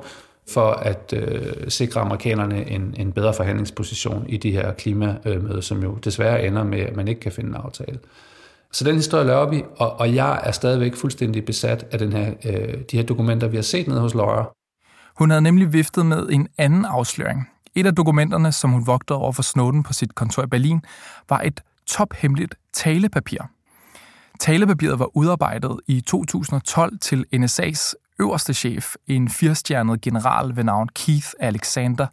for 0.48 0.70
at 0.70 1.14
øh, 1.16 1.52
sikre 1.68 2.00
amerikanerne 2.00 2.70
en, 2.70 2.94
en 2.98 3.12
bedre 3.12 3.34
forhandlingsposition 3.34 4.24
i 4.28 4.36
de 4.36 4.52
her 4.52 4.72
klimamøder, 4.72 5.60
som 5.60 5.82
jo 5.82 5.94
desværre 5.94 6.46
ender 6.46 6.64
med, 6.64 6.80
at 6.80 6.96
man 6.96 7.08
ikke 7.08 7.20
kan 7.20 7.32
finde 7.32 7.50
en 7.50 7.56
aftale. 7.56 7.98
Så 8.72 8.84
den 8.84 8.96
historie 8.96 9.24
laver 9.26 9.50
vi, 9.50 9.64
og, 9.76 10.00
og 10.00 10.14
jeg 10.14 10.40
er 10.44 10.52
stadigvæk 10.52 10.96
fuldstændig 10.96 11.44
besat 11.44 11.86
af 11.90 11.98
den 11.98 12.12
her, 12.12 12.32
øh, 12.44 12.74
de 12.90 12.96
her 12.96 13.02
dokumenter, 13.02 13.48
vi 13.48 13.56
har 13.56 13.62
set 13.62 13.88
nede 13.88 14.00
hos 14.00 14.14
Laura. 14.14 14.50
Hun 15.18 15.30
havde 15.30 15.42
nemlig 15.42 15.72
viftet 15.72 16.06
med 16.06 16.28
en 16.28 16.48
anden 16.58 16.84
afsløring. 16.84 17.48
Et 17.74 17.86
af 17.86 17.94
dokumenterne, 17.94 18.52
som 18.52 18.70
hun 18.70 18.86
vogtede 18.86 19.18
over 19.18 19.32
for 19.32 19.42
Snowden 19.42 19.82
på 19.82 19.92
sit 19.92 20.14
kontor 20.14 20.42
i 20.42 20.46
Berlin, 20.46 20.82
var 21.28 21.40
et 21.40 21.62
tophemmeligt 21.86 22.54
talepapir. 22.72 23.38
Talepapiret 24.40 24.98
var 24.98 25.16
udarbejdet 25.16 25.80
i 25.88 26.00
2012 26.00 26.98
til 26.98 27.24
NSA's 27.34 27.94
øverste 28.20 28.54
chef, 28.54 28.94
en 29.06 29.28
firestjernet 29.28 30.00
general 30.00 30.56
ved 30.56 30.64
navn 30.64 30.88
Keith 30.88 31.28
Alexander. 31.40 32.06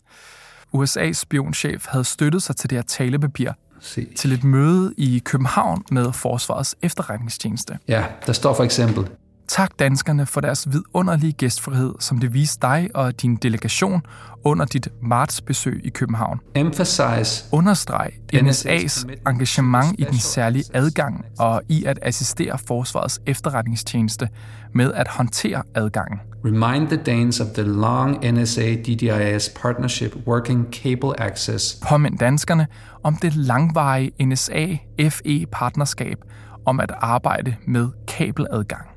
USA's 0.75 1.13
spionchef 1.13 1.85
havde 1.87 2.03
støttet 2.03 2.43
sig 2.43 2.55
til 2.55 2.69
det 2.69 2.77
her 2.77 2.83
talepapir 2.83 3.51
Se. 3.81 4.07
til 4.15 4.31
et 4.31 4.43
møde 4.43 4.93
i 4.97 5.21
København 5.25 5.83
med 5.91 6.13
Forsvarets 6.13 6.75
efterretningstjeneste. 6.81 7.77
Ja, 7.87 8.05
der 8.25 8.33
står 8.33 8.53
for 8.53 8.63
eksempel, 8.63 9.07
Tak 9.49 9.79
danskerne 9.79 10.25
for 10.25 10.41
deres 10.41 10.71
vidunderlige 10.71 11.33
gæstfrihed, 11.33 11.93
som 11.99 12.17
det 12.17 12.33
viste 12.33 12.61
dig 12.61 12.89
og 12.93 13.21
din 13.21 13.35
delegation 13.35 14.01
under 14.43 14.65
dit 14.65 14.87
martsbesøg 15.01 15.81
i 15.83 15.89
København. 15.89 16.39
emphasize 16.55 17.45
Understreg 17.51 18.11
NSA's 18.33 19.05
engagement 19.29 19.99
i 19.99 20.03
den 20.03 20.19
særlige 20.19 20.63
adgang 20.73 21.25
og 21.39 21.61
i 21.69 21.85
at 21.85 21.99
assistere 22.01 22.57
Forsvarets 22.57 23.21
efterretningstjeneste 23.25 24.29
med 24.73 24.93
at 24.93 25.07
håndtere 25.07 25.63
adgangen. 25.75 26.19
Remind 26.45 26.87
the 26.87 26.97
Danes 26.97 27.39
of 27.39 27.47
the 27.47 27.63
long 27.63 28.25
NSA-DDIS 28.25 29.61
partnership 29.61 30.15
working 30.27 30.73
cable 30.73 31.13
access. 31.17 31.79
Påmind 31.89 32.17
danskerne 32.17 32.67
om 33.03 33.15
det 33.15 33.35
langvarige 33.35 34.11
NSA-FE-partnerskab 34.25 36.17
om 36.65 36.79
at 36.79 36.91
arbejde 36.97 37.55
med 37.67 37.89
kabeladgang. 38.07 38.87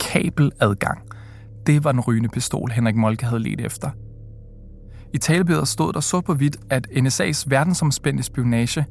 Kabeladgang. 0.00 0.98
Det 1.66 1.84
var 1.84 1.92
den 1.92 2.00
rygende 2.00 2.28
pistol, 2.28 2.70
Henrik 2.70 2.96
Molke 2.96 3.26
havde 3.26 3.42
let 3.42 3.60
efter. 3.60 3.90
I 5.14 5.18
talebilledet 5.18 5.68
stod 5.68 5.92
der 5.92 6.00
sort 6.00 6.24
på 6.24 6.34
hvidt, 6.34 6.56
at 6.70 6.86
NSA's 6.90 7.44
verdensomspændende 7.46 8.22
spionage 8.22 8.86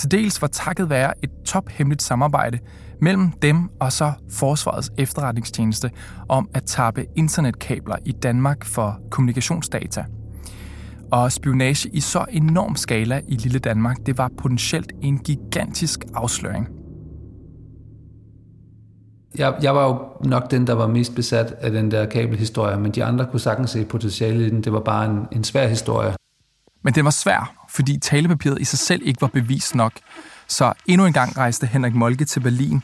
til 0.00 0.10
dels 0.10 0.42
var 0.42 0.48
takket 0.48 0.90
være 0.90 1.12
et 1.22 1.30
tophemmeligt 1.44 2.02
samarbejde 2.02 2.58
mellem 3.00 3.30
dem 3.30 3.70
og 3.80 3.92
så 3.92 4.12
Forsvarets 4.30 4.90
efterretningstjeneste 4.98 5.90
om 6.28 6.48
at 6.54 6.62
tappe 6.66 7.06
internetkabler 7.16 7.96
i 8.04 8.12
Danmark 8.12 8.64
for 8.64 9.00
kommunikationsdata. 9.10 10.04
Og 11.12 11.32
spionage 11.32 11.88
i 11.92 12.00
så 12.00 12.24
enorm 12.30 12.76
skala 12.76 13.20
i 13.28 13.34
lille 13.34 13.58
Danmark, 13.58 13.96
det 14.06 14.18
var 14.18 14.30
potentielt 14.38 14.92
en 15.02 15.18
gigantisk 15.18 16.04
afsløring. 16.14 16.68
Jeg, 19.38 19.54
jeg 19.62 19.74
var 19.74 19.86
jo 19.88 20.28
nok 20.28 20.50
den, 20.50 20.66
der 20.66 20.72
var 20.72 20.86
mest 20.86 21.14
besat 21.14 21.54
af 21.60 21.70
den 21.70 21.90
der 21.90 22.06
kabelhistorie, 22.06 22.76
men 22.76 22.92
de 22.92 23.04
andre 23.04 23.26
kunne 23.30 23.40
sagtens 23.40 23.70
se 23.70 23.84
potentiale 23.84 24.46
i 24.46 24.50
den. 24.50 24.64
Det 24.64 24.72
var 24.72 24.80
bare 24.80 25.10
en, 25.10 25.26
en 25.32 25.44
svær 25.44 25.66
historie. 25.66 26.14
Men 26.84 26.94
den 26.94 27.04
var 27.04 27.10
svær, 27.10 27.59
fordi 27.74 27.98
talepapiret 27.98 28.60
i 28.60 28.64
sig 28.64 28.78
selv 28.78 29.02
ikke 29.04 29.20
var 29.20 29.28
bevis 29.28 29.74
nok. 29.74 29.92
Så 30.48 30.72
endnu 30.86 31.06
en 31.06 31.12
gang 31.12 31.38
rejste 31.38 31.66
Henrik 31.66 31.94
Molke 31.94 32.24
til 32.24 32.40
Berlin. 32.40 32.82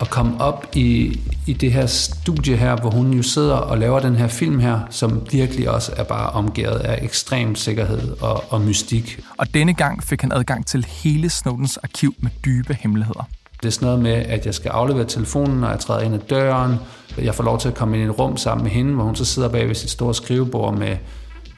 At 0.00 0.10
komme 0.10 0.40
op 0.40 0.66
i, 0.74 1.20
i 1.46 1.52
det 1.52 1.72
her 1.72 1.86
studie 1.86 2.56
her, 2.56 2.76
hvor 2.76 2.90
hun 2.90 3.12
jo 3.12 3.22
sidder 3.22 3.54
og 3.54 3.78
laver 3.78 4.00
den 4.00 4.16
her 4.16 4.28
film 4.28 4.58
her, 4.58 4.80
som 4.90 5.26
virkelig 5.32 5.70
også 5.70 5.92
er 5.96 6.04
bare 6.04 6.30
omgivet 6.30 6.78
af 6.78 6.98
ekstrem 7.02 7.54
sikkerhed 7.54 8.16
og, 8.20 8.44
og 8.52 8.60
mystik. 8.60 9.20
Og 9.38 9.54
denne 9.54 9.74
gang 9.74 10.02
fik 10.02 10.20
han 10.20 10.32
adgang 10.32 10.66
til 10.66 10.84
hele 10.84 11.30
Snowdens 11.30 11.76
arkiv 11.76 12.14
med 12.18 12.30
dybe 12.44 12.74
hemmeligheder. 12.80 13.28
Det 13.62 13.66
er 13.66 13.70
sådan 13.70 13.86
noget 13.86 14.02
med, 14.02 14.12
at 14.12 14.46
jeg 14.46 14.54
skal 14.54 14.68
aflevere 14.68 15.04
telefonen, 15.04 15.60
når 15.60 15.68
jeg 15.68 15.78
træder 15.78 16.00
ind 16.00 16.14
ad 16.14 16.18
døren. 16.18 16.76
Jeg 17.18 17.34
får 17.34 17.44
lov 17.44 17.60
til 17.60 17.68
at 17.68 17.74
komme 17.74 17.96
ind 17.96 18.04
i 18.04 18.08
et 18.10 18.18
rum 18.18 18.36
sammen 18.36 18.64
med 18.64 18.72
hende, 18.72 18.94
hvor 18.94 19.04
hun 19.04 19.16
så 19.16 19.24
sidder 19.24 19.48
bag 19.48 19.68
ved 19.68 19.74
sit 19.74 19.90
store 19.90 20.14
skrivebord 20.14 20.78
med, 20.78 20.96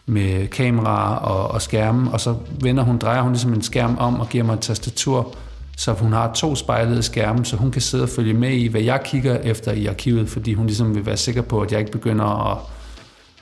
med 0.06 0.48
kamera 0.48 1.18
og, 1.18 1.48
og 1.48 1.62
skærme, 1.62 2.10
og 2.10 2.20
så 2.20 2.34
vender 2.60 2.82
hun, 2.82 2.98
drejer 2.98 3.22
hun 3.22 3.32
ligesom 3.32 3.52
en 3.52 3.62
skærm 3.62 3.98
om 3.98 4.20
og 4.20 4.28
giver 4.28 4.44
mig 4.44 4.54
et 4.54 4.60
tastatur, 4.60 5.34
så 5.76 5.92
hun 5.92 6.12
har 6.12 6.32
to 6.32 6.54
spejlede 6.54 7.02
skærme, 7.02 7.44
så 7.44 7.56
hun 7.56 7.70
kan 7.70 7.82
sidde 7.82 8.02
og 8.02 8.08
følge 8.08 8.34
med 8.34 8.50
i, 8.50 8.66
hvad 8.66 8.80
jeg 8.80 9.00
kigger 9.04 9.36
efter 9.36 9.72
i 9.72 9.86
arkivet, 9.86 10.28
fordi 10.28 10.54
hun 10.54 10.66
ligesom 10.66 10.94
vil 10.94 11.06
være 11.06 11.16
sikker 11.16 11.42
på, 11.42 11.60
at 11.60 11.72
jeg 11.72 11.80
ikke 11.80 11.92
begynder 11.92 12.52
at, 12.52 12.58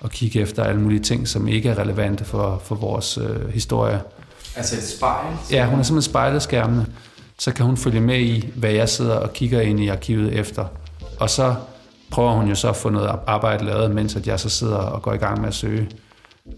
at 0.05 0.11
kigge 0.11 0.41
efter 0.41 0.65
alle 0.65 0.81
mulige 0.81 1.01
ting, 1.01 1.29
som 1.29 1.49
ikke 1.49 1.69
er 1.69 1.79
relevante 1.79 2.25
for, 2.25 2.63
for 2.65 2.75
vores 2.75 3.19
øh, 3.19 3.49
historie. 3.49 4.01
Altså 4.57 4.77
et 4.77 4.83
spejl? 4.83 5.27
Ja, 5.51 5.67
hun 5.67 5.77
har 5.77 5.83
simpelthen 5.83 6.11
spejlet 6.11 6.43
skærmene. 6.43 6.87
Så 7.39 7.53
kan 7.53 7.67
hun 7.67 7.77
følge 7.77 8.01
med 8.01 8.19
i, 8.19 8.53
hvad 8.57 8.71
jeg 8.71 8.89
sidder 8.89 9.15
og 9.15 9.33
kigger 9.33 9.61
ind 9.61 9.81
i 9.81 9.89
arkivet 9.89 10.33
efter. 10.33 10.65
Og 11.21 11.31
så 11.31 11.55
prøver 12.11 12.33
hun 12.33 12.49
jo 12.49 12.55
så 12.55 12.69
at 12.69 12.77
få 12.77 12.89
noget 12.89 13.11
arbejde 13.27 13.65
lavet, 13.65 13.91
mens 13.91 14.17
at 14.17 14.27
jeg 14.27 14.41
så 14.41 14.49
sidder 14.49 14.77
og 14.77 15.03
går 15.03 15.13
i 15.13 15.17
gang 15.17 15.41
med 15.41 15.49
at 15.49 15.55
søge. 15.55 15.89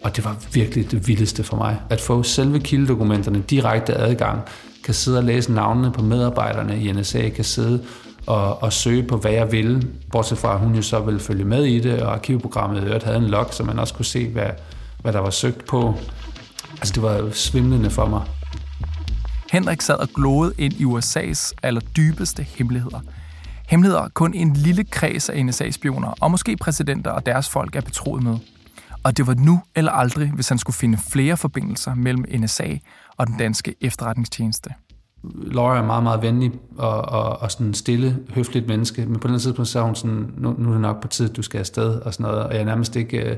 Og 0.03 0.17
det 0.17 0.25
var 0.25 0.37
virkelig 0.53 0.91
det 0.91 1.09
vildeste 1.09 1.45
for 1.45 1.57
mig. 1.57 1.81
At 1.91 2.01
få 2.01 2.23
selve 2.23 2.61
kildedokumenterne 2.61 3.43
direkte 3.43 3.95
adgang, 3.95 4.41
kan 4.85 4.95
sidde 4.95 5.19
og 5.19 5.25
læse 5.25 5.53
navnene 5.53 5.93
på 5.93 6.03
medarbejderne 6.03 6.81
i 6.81 6.93
NSA, 6.93 7.29
kan 7.29 7.45
sidde 7.45 7.85
og, 8.27 8.63
og 8.63 8.73
søge 8.73 9.03
på, 9.03 9.17
hvad 9.17 9.33
jeg 9.33 9.53
vil, 9.53 9.89
bortset 10.13 10.39
fra, 10.39 10.55
at 10.55 10.61
hun 10.61 10.75
jo 10.75 10.83
så 10.83 11.01
ville 11.01 11.21
følge 11.21 11.45
med 11.45 11.65
i 11.65 11.81
det, 11.81 12.03
og 12.03 12.13
arkivprogrammet 12.13 12.83
i 12.83 12.85
øvrigt 12.85 13.05
havde 13.05 13.19
en 13.19 13.25
log, 13.25 13.47
så 13.51 13.65
man 13.65 13.79
også 13.79 13.95
kunne 13.95 14.05
se, 14.05 14.29
hvad, 14.29 14.51
hvad 15.03 15.13
der 15.13 15.21
var 15.21 15.31
søgt 15.31 15.67
på. 15.67 15.95
Altså, 16.79 16.93
det 16.95 17.03
var 17.03 17.31
svimlende 17.33 17.91
for 17.91 18.07
mig. 18.07 18.23
Henrik 19.53 19.81
sad 19.81 19.95
og 19.95 20.09
gloede 20.09 20.53
ind 20.59 20.73
i 20.73 20.85
USA's 20.85 21.53
allerdybeste 21.63 22.43
hemmeligheder. 22.43 23.01
Hemmeligheder 23.69 24.09
kun 24.15 24.35
en 24.35 24.53
lille 24.53 24.85
kreds 24.85 25.29
af 25.29 25.47
NSA-spioner, 25.47 26.15
og 26.21 26.31
måske 26.31 26.57
præsidenter 26.57 27.11
og 27.11 27.27
deres 27.27 27.49
folk 27.49 27.77
er 27.77 27.81
betroet 27.81 28.23
med. 28.23 28.37
Og 29.07 29.17
det 29.17 29.27
var 29.27 29.35
nu 29.35 29.61
eller 29.75 29.93
aldrig, 29.93 30.31
hvis 30.31 30.49
han 30.49 30.59
skulle 30.59 30.77
finde 30.77 30.99
flere 30.99 31.37
forbindelser 31.37 31.95
mellem 31.95 32.25
NSA 32.41 32.77
og 33.17 33.27
den 33.27 33.39
danske 33.39 33.75
efterretningstjeneste. 33.81 34.71
Laura 35.25 35.79
er 35.79 35.83
meget, 35.83 36.03
meget 36.03 36.23
venlig 36.23 36.53
og, 36.79 37.03
og, 37.03 37.43
og 37.43 37.53
sådan 37.53 37.75
stille, 37.75 38.19
høfligt 38.35 38.69
menneske, 38.69 39.07
men 39.07 39.21
på 39.21 39.29
den 39.29 39.39
tidspunkt 39.39 39.77
er 39.77 39.83
hun 39.83 39.95
sådan, 39.95 40.35
nu, 40.37 40.55
nu 40.59 40.69
er 40.69 40.73
det 40.73 40.81
nok 40.81 41.03
på 41.03 41.09
tid, 41.09 41.29
du 41.29 41.43
skal 41.43 41.59
afsted 41.59 42.01
og 42.01 42.15
sådan 42.15 42.33
noget, 42.33 42.47
og 42.47 42.55
jeg 42.55 42.65
nærmest 42.65 42.97
ikke 42.97 43.19
øh, 43.19 43.37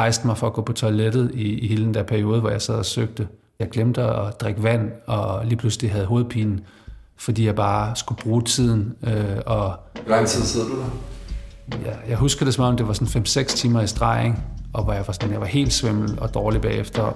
rejste 0.00 0.26
mig 0.26 0.38
for 0.38 0.46
at 0.46 0.52
gå 0.52 0.62
på 0.62 0.72
toilettet 0.72 1.30
i, 1.34 1.58
i 1.58 1.68
hele 1.68 1.84
den 1.84 1.94
der 1.94 2.02
periode, 2.02 2.40
hvor 2.40 2.50
jeg 2.50 2.62
sad 2.62 2.74
og 2.74 2.86
søgte. 2.86 3.28
Jeg 3.58 3.70
glemte 3.70 4.02
at 4.02 4.40
drikke 4.40 4.62
vand, 4.62 4.90
og 5.06 5.46
lige 5.46 5.56
pludselig 5.56 5.92
havde 5.92 6.06
hovedpine, 6.06 6.60
fordi 7.16 7.46
jeg 7.46 7.54
bare 7.54 7.96
skulle 7.96 8.22
bruge 8.22 8.42
tiden. 8.42 8.94
Øh, 9.02 9.36
og 9.46 9.74
Hvor 10.04 10.10
lang 10.10 10.26
tid 10.26 10.42
sidder 10.42 10.66
du 10.66 10.76
der? 10.76 10.88
Ja, 11.84 11.94
jeg 12.08 12.16
husker 12.16 12.44
det 12.44 12.54
som 12.54 12.64
om, 12.64 12.76
det 12.76 12.88
var 12.88 12.92
sådan 12.92 13.22
5-6 13.22 13.44
timer 13.56 13.80
i 13.80 13.86
streg, 13.86 14.24
ikke? 14.24 14.36
Og 14.76 14.84
hvor 14.84 14.92
jeg 14.92 15.06
var, 15.06 15.12
sådan, 15.12 15.32
jeg 15.32 15.40
var 15.40 15.46
helt 15.46 15.72
svimmel 15.72 16.18
og 16.20 16.34
dårlig 16.34 16.60
bagefter. 16.60 17.12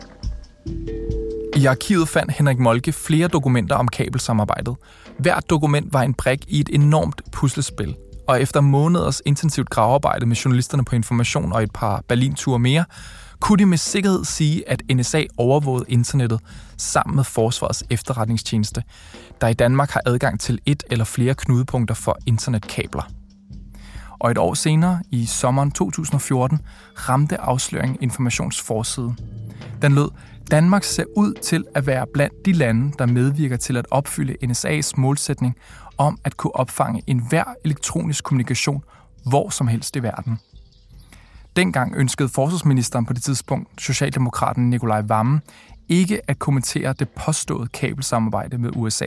I 1.57 1.61
I 1.61 1.67
arkivet 1.67 2.09
fandt 2.09 2.33
Henrik 2.33 2.59
Molke 2.59 2.93
flere 2.93 3.29
dokumenter 3.29 3.75
om 3.75 3.89
kabelsamarbejdet. 3.89 4.77
Hvert 5.19 5.51
dokument 5.51 5.93
var 5.93 6.03
en 6.03 6.15
brik 6.15 6.45
i 6.49 6.61
et 6.61 6.69
enormt 6.73 7.23
puslespil. 7.33 7.97
Og 8.29 8.43
efter 8.43 8.61
måneders 8.61 9.23
intensivt 9.27 9.71
gravearbejde 9.71 10.27
med 10.27 10.37
journalisterne 10.37 10.85
på 10.85 10.97
Information 10.97 11.53
og 11.53 11.63
et 11.63 11.73
par 11.75 12.05
Berlin-ture 12.09 12.59
mere, 12.59 12.85
kunne 13.41 13.59
de 13.59 13.67
med 13.67 13.79
sikkerhed 13.79 14.25
sige, 14.25 14.69
at 14.69 14.83
NSA 14.95 15.25
overvågede 15.37 15.85
internettet 15.89 16.41
sammen 16.77 17.17
med 17.17 17.25
Forsvarets 17.25 17.85
efterretningstjeneste, 17.91 18.83
der 19.41 19.49
i 19.49 19.55
Danmark 19.55 19.91
har 19.91 20.03
adgang 20.07 20.41
til 20.41 20.59
et 20.67 20.83
eller 20.91 21.05
flere 21.05 21.35
knudepunkter 21.35 21.95
for 21.95 22.19
internetkabler. 22.27 23.20
Og 24.21 24.31
et 24.31 24.39
år 24.39 24.55
senere, 24.55 25.03
i 25.11 25.27
sommeren 25.27 25.71
2014, 25.71 26.61
ramte 26.95 27.41
afsløringen 27.41 27.99
informationsforsiden. 28.01 29.19
Den 29.83 29.95
lød, 29.95 30.09
Danmark 30.51 30.85
ser 30.85 31.05
ud 31.17 31.35
til 31.43 31.65
at 31.75 31.87
være 31.87 32.07
blandt 32.15 32.47
de 32.47 32.53
lande, 32.53 32.93
der 32.99 33.07
medvirker 33.07 33.57
til 33.57 33.77
at 33.77 33.87
opfylde 33.91 34.37
NSA's 34.45 34.93
målsætning 34.97 35.57
om 35.99 36.19
at 36.25 36.37
kunne 36.37 36.57
opfange 36.57 37.03
enhver 37.07 37.45
elektronisk 37.65 38.25
kommunikation 38.25 38.83
hvor 39.27 39.51
som 39.51 39.69
helst 39.69 39.97
i 39.97 40.03
verden. 40.03 40.39
Dengang 41.57 41.95
ønskede 41.97 42.29
forsvarsministeren 42.29 43.07
på 43.07 43.13
det 43.13 43.23
tidspunkt, 43.23 43.83
Socialdemokraten 43.83 44.71
Nikolaj 44.71 45.01
Vammen, 45.01 45.41
ikke 45.89 46.31
at 46.31 46.39
kommentere 46.39 46.93
det 46.93 47.09
påståede 47.09 47.69
kabelsamarbejde 47.69 48.59
med 48.59 48.71
USA. 48.77 49.07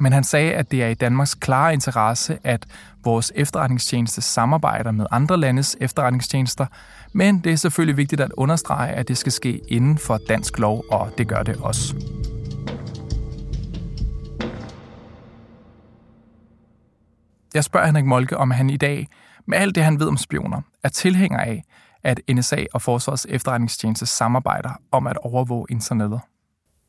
Men 0.00 0.12
han 0.12 0.24
sagde, 0.24 0.52
at 0.52 0.70
det 0.70 0.82
er 0.82 0.88
i 0.88 0.94
Danmarks 0.94 1.34
klare 1.34 1.72
interesse, 1.72 2.38
at 2.44 2.66
vores 3.04 3.32
efterretningstjeneste 3.34 4.20
samarbejder 4.20 4.90
med 4.90 5.06
andre 5.10 5.36
landes 5.36 5.76
efterretningstjenester, 5.80 6.66
men 7.12 7.38
det 7.38 7.52
er 7.52 7.56
selvfølgelig 7.56 7.96
vigtigt 7.96 8.20
at 8.20 8.32
understrege, 8.36 8.92
at 8.92 9.08
det 9.08 9.18
skal 9.18 9.32
ske 9.32 9.60
inden 9.68 9.98
for 9.98 10.18
dansk 10.28 10.58
lov, 10.58 10.84
og 10.90 11.10
det 11.18 11.28
gør 11.28 11.42
det 11.42 11.56
også. 11.56 11.94
Jeg 17.54 17.64
spørger 17.64 17.86
Henrik 17.86 18.04
Molke, 18.04 18.36
om 18.36 18.50
han 18.50 18.70
i 18.70 18.76
dag, 18.76 19.08
med 19.46 19.58
alt 19.58 19.74
det 19.74 19.84
han 19.84 20.00
ved 20.00 20.08
om 20.08 20.16
spioner, 20.16 20.60
er 20.84 20.88
tilhænger 20.88 21.38
af, 21.38 21.62
at 22.02 22.20
NSA 22.32 22.64
og 22.72 22.82
Forsvarets 22.82 23.26
efterretningstjeneste 23.30 24.06
samarbejder 24.06 24.70
om 24.92 25.06
at 25.06 25.16
overvåge 25.16 25.66
internettet. 25.70 26.20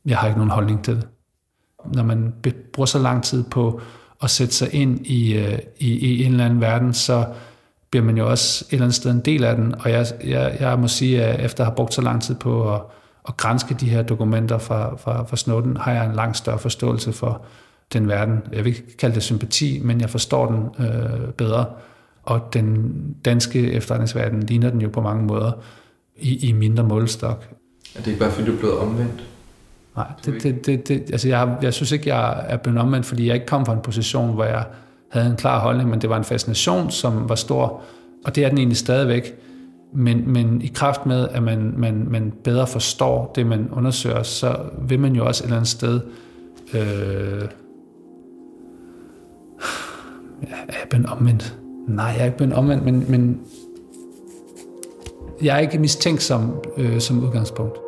Jeg 0.04 0.18
har 0.18 0.26
ikke 0.26 0.38
nogen 0.38 0.50
holdning 0.50 0.84
til 0.84 0.96
det. 0.96 1.08
Når 1.94 2.02
man 2.02 2.34
bruger 2.72 2.86
så 2.86 2.98
lang 2.98 3.24
tid 3.24 3.44
på 3.44 3.80
at 4.22 4.30
sætte 4.30 4.54
sig 4.54 4.74
ind 4.74 5.06
i, 5.06 5.34
øh, 5.34 5.58
i, 5.78 5.88
i 5.88 6.24
en 6.24 6.32
eller 6.32 6.44
anden 6.44 6.60
verden, 6.60 6.94
så 6.94 7.26
bliver 7.90 8.04
man 8.04 8.16
jo 8.18 8.30
også 8.30 8.64
et 8.68 8.72
eller 8.72 8.84
andet 8.84 8.94
sted 8.94 9.10
en 9.10 9.20
del 9.20 9.44
af 9.44 9.56
den. 9.56 9.74
Og 9.80 9.90
jeg, 9.90 10.06
jeg, 10.24 10.56
jeg 10.60 10.78
må 10.78 10.88
sige, 10.88 11.24
at 11.24 11.44
efter 11.44 11.64
at 11.64 11.66
have 11.66 11.76
brugt 11.76 11.94
så 11.94 12.02
lang 12.02 12.22
tid 12.22 12.34
på 12.34 12.74
at, 12.74 12.80
at 13.28 13.36
grænske 13.36 13.74
de 13.74 13.88
her 13.88 14.02
dokumenter 14.02 14.58
fra, 14.58 14.96
fra, 14.96 15.24
fra 15.24 15.36
Snowden, 15.36 15.76
har 15.76 15.92
jeg 15.92 16.06
en 16.06 16.14
langt 16.14 16.36
større 16.36 16.58
forståelse 16.58 17.12
for 17.12 17.42
den 17.92 18.08
verden. 18.08 18.40
Jeg 18.52 18.64
vil 18.64 18.66
ikke 18.66 18.96
kalde 18.96 19.14
det 19.14 19.22
sympati, 19.22 19.80
men 19.84 20.00
jeg 20.00 20.10
forstår 20.10 20.46
den 20.46 20.86
øh, 20.86 21.32
bedre. 21.32 21.66
Og 22.22 22.48
den 22.52 22.92
danske 23.24 23.72
efterretningsverden 23.72 24.42
ligner 24.42 24.70
den 24.70 24.80
jo 24.80 24.88
på 24.88 25.00
mange 25.00 25.24
måder 25.24 25.52
i, 26.16 26.48
i 26.48 26.52
mindre 26.52 26.84
målestok. 26.84 27.48
Er 27.94 27.98
det 27.98 28.06
ikke 28.06 28.20
bare, 28.20 28.30
fordi 28.30 28.46
du 28.46 28.52
er 28.52 28.58
blevet 28.58 28.78
omvendt? 28.78 29.24
Nej, 29.96 30.06
det, 30.24 30.42
det, 30.42 30.66
det, 30.66 30.88
det, 30.88 31.10
altså 31.12 31.28
jeg, 31.28 31.56
jeg 31.62 31.74
synes 31.74 31.92
ikke, 31.92 32.14
jeg 32.14 32.44
er 32.48 32.56
blevet 32.56 32.80
omvendt, 32.80 33.06
fordi 33.06 33.26
jeg 33.26 33.34
ikke 33.34 33.46
kom 33.46 33.66
fra 33.66 33.72
en 33.72 33.80
position, 33.80 34.34
hvor 34.34 34.44
jeg 34.44 34.64
havde 35.08 35.26
en 35.26 35.36
klar 35.36 35.60
holdning, 35.60 35.90
men 35.90 36.00
det 36.00 36.10
var 36.10 36.16
en 36.16 36.24
fascination, 36.24 36.90
som 36.90 37.28
var 37.28 37.34
stor, 37.34 37.80
og 38.24 38.34
det 38.34 38.44
er 38.44 38.48
den 38.48 38.58
egentlig 38.58 38.76
stadigvæk. 38.76 39.34
Men, 39.94 40.32
men 40.32 40.62
i 40.62 40.66
kraft 40.66 41.06
med, 41.06 41.28
at 41.28 41.42
man, 41.42 41.74
man, 41.76 42.06
man 42.10 42.32
bedre 42.44 42.66
forstår 42.66 43.32
det, 43.34 43.46
man 43.46 43.68
undersøger, 43.72 44.22
så 44.22 44.56
vil 44.88 45.00
man 45.00 45.16
jo 45.16 45.26
også 45.26 45.42
et 45.42 45.44
eller 45.44 45.56
andet 45.56 45.68
sted 45.68 46.00
øh, 46.74 47.48
er 50.42 50.56
jeg 50.68 50.88
blevet 50.90 51.06
omvendt? 51.06 51.58
Nej, 51.88 52.06
jeg 52.06 52.20
er 52.20 52.24
ikke 52.24 52.36
blevet 52.36 52.54
omvendt, 52.54 52.84
men, 52.84 53.04
men 53.08 53.40
jeg 55.42 55.56
er 55.56 55.58
ikke 55.58 55.78
mistænkt 55.78 56.22
som, 56.22 56.62
øh, 56.76 57.00
som 57.00 57.24
udgangspunkt. 57.24 57.81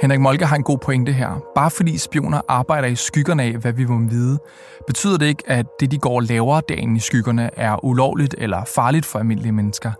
Henrik 0.00 0.20
Molke 0.20 0.46
har 0.46 0.56
en 0.56 0.62
god 0.62 0.78
pointe 0.78 1.12
her. 1.12 1.42
Bare 1.54 1.70
fordi 1.70 1.98
spioner 1.98 2.40
arbejder 2.48 2.88
i 2.88 2.96
skyggerne 2.96 3.42
af, 3.42 3.52
hvad 3.52 3.72
vi 3.72 3.84
må 3.84 3.98
vide, 3.98 4.38
betyder 4.86 5.18
det 5.18 5.26
ikke, 5.26 5.42
at 5.46 5.66
det, 5.80 5.90
de 5.90 5.98
går 5.98 6.20
lavere 6.20 6.62
dagen 6.68 6.96
i 6.96 7.00
skyggerne, 7.00 7.50
er 7.56 7.84
ulovligt 7.84 8.34
eller 8.38 8.64
farligt 8.74 9.06
for 9.06 9.18
almindelige 9.18 9.52
mennesker. 9.52 9.92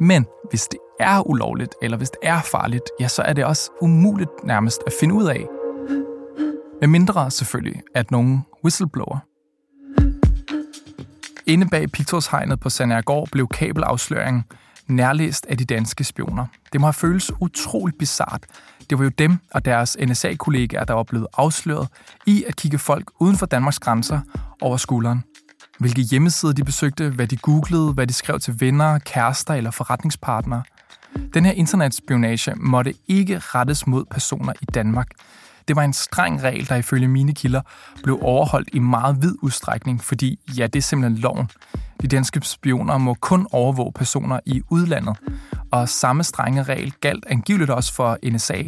Men 0.00 0.26
hvis 0.50 0.66
det 0.66 0.78
er 1.00 1.28
ulovligt, 1.28 1.74
eller 1.82 1.96
hvis 1.96 2.10
det 2.10 2.18
er 2.22 2.40
farligt, 2.40 2.84
ja, 3.00 3.08
så 3.08 3.22
er 3.22 3.32
det 3.32 3.44
også 3.44 3.70
umuligt 3.80 4.30
nærmest 4.44 4.80
at 4.86 4.92
finde 5.00 5.14
ud 5.14 5.26
af. 5.26 5.46
Med 6.80 6.88
mindre 6.88 7.30
selvfølgelig, 7.30 7.82
at 7.94 8.10
nogen 8.10 8.46
whistleblower. 8.64 9.18
Inde 11.46 11.68
bag 11.68 11.90
pigtrådshegnet 11.90 12.60
på 12.60 12.70
Sandærgård 12.70 13.28
blev 13.32 13.48
kabelafsløringen 13.48 14.44
nærlæst 14.86 15.46
af 15.46 15.58
de 15.58 15.64
danske 15.64 16.04
spioner. 16.04 16.46
Det 16.72 16.80
må 16.80 16.86
have 16.86 16.92
føles 16.92 17.32
utroligt 17.40 17.98
bizart. 17.98 18.46
Det 18.90 18.98
var 18.98 19.04
jo 19.04 19.10
dem 19.18 19.38
og 19.50 19.64
deres 19.64 19.96
NSA-kollegaer, 20.06 20.84
der 20.84 20.94
var 20.94 21.02
blevet 21.02 21.26
afsløret 21.36 21.88
i 22.26 22.44
at 22.46 22.56
kigge 22.56 22.78
folk 22.78 23.10
uden 23.18 23.36
for 23.36 23.46
Danmarks 23.46 23.78
grænser 23.78 24.20
over 24.60 24.76
skulderen. 24.76 25.24
Hvilke 25.78 26.02
hjemmesider 26.02 26.52
de 26.52 26.64
besøgte, 26.64 27.10
hvad 27.10 27.26
de 27.26 27.36
googlede, 27.36 27.92
hvad 27.92 28.06
de 28.06 28.12
skrev 28.12 28.40
til 28.40 28.60
venner, 28.60 28.98
kærester 28.98 29.54
eller 29.54 29.70
forretningspartnere. 29.70 30.62
Den 31.34 31.44
her 31.44 31.52
internetspionage 31.52 32.54
måtte 32.56 32.94
ikke 33.08 33.38
rettes 33.38 33.86
mod 33.86 34.04
personer 34.04 34.52
i 34.60 34.64
Danmark. 34.64 35.08
Det 35.68 35.76
var 35.76 35.82
en 35.82 35.92
streng 35.92 36.42
regel, 36.42 36.68
der 36.68 36.76
ifølge 36.76 37.08
mine 37.08 37.34
kilder 37.34 37.60
blev 38.02 38.18
overholdt 38.22 38.68
i 38.72 38.78
meget 38.78 39.22
vid 39.22 39.34
udstrækning, 39.42 40.04
fordi 40.04 40.38
ja, 40.58 40.66
det 40.66 40.76
er 40.76 40.82
simpelthen 40.82 41.18
loven. 41.22 41.50
De 42.02 42.08
danske 42.08 42.40
spioner 42.42 42.98
må 42.98 43.14
kun 43.14 43.46
overvåge 43.52 43.92
personer 43.92 44.40
i 44.46 44.62
udlandet, 44.70 45.16
og 45.70 45.88
samme 45.88 46.24
strenge 46.24 46.62
regel 46.62 46.92
galt 47.00 47.26
angiveligt 47.26 47.70
også 47.70 47.94
for 47.94 48.18
NSA. 48.24 48.62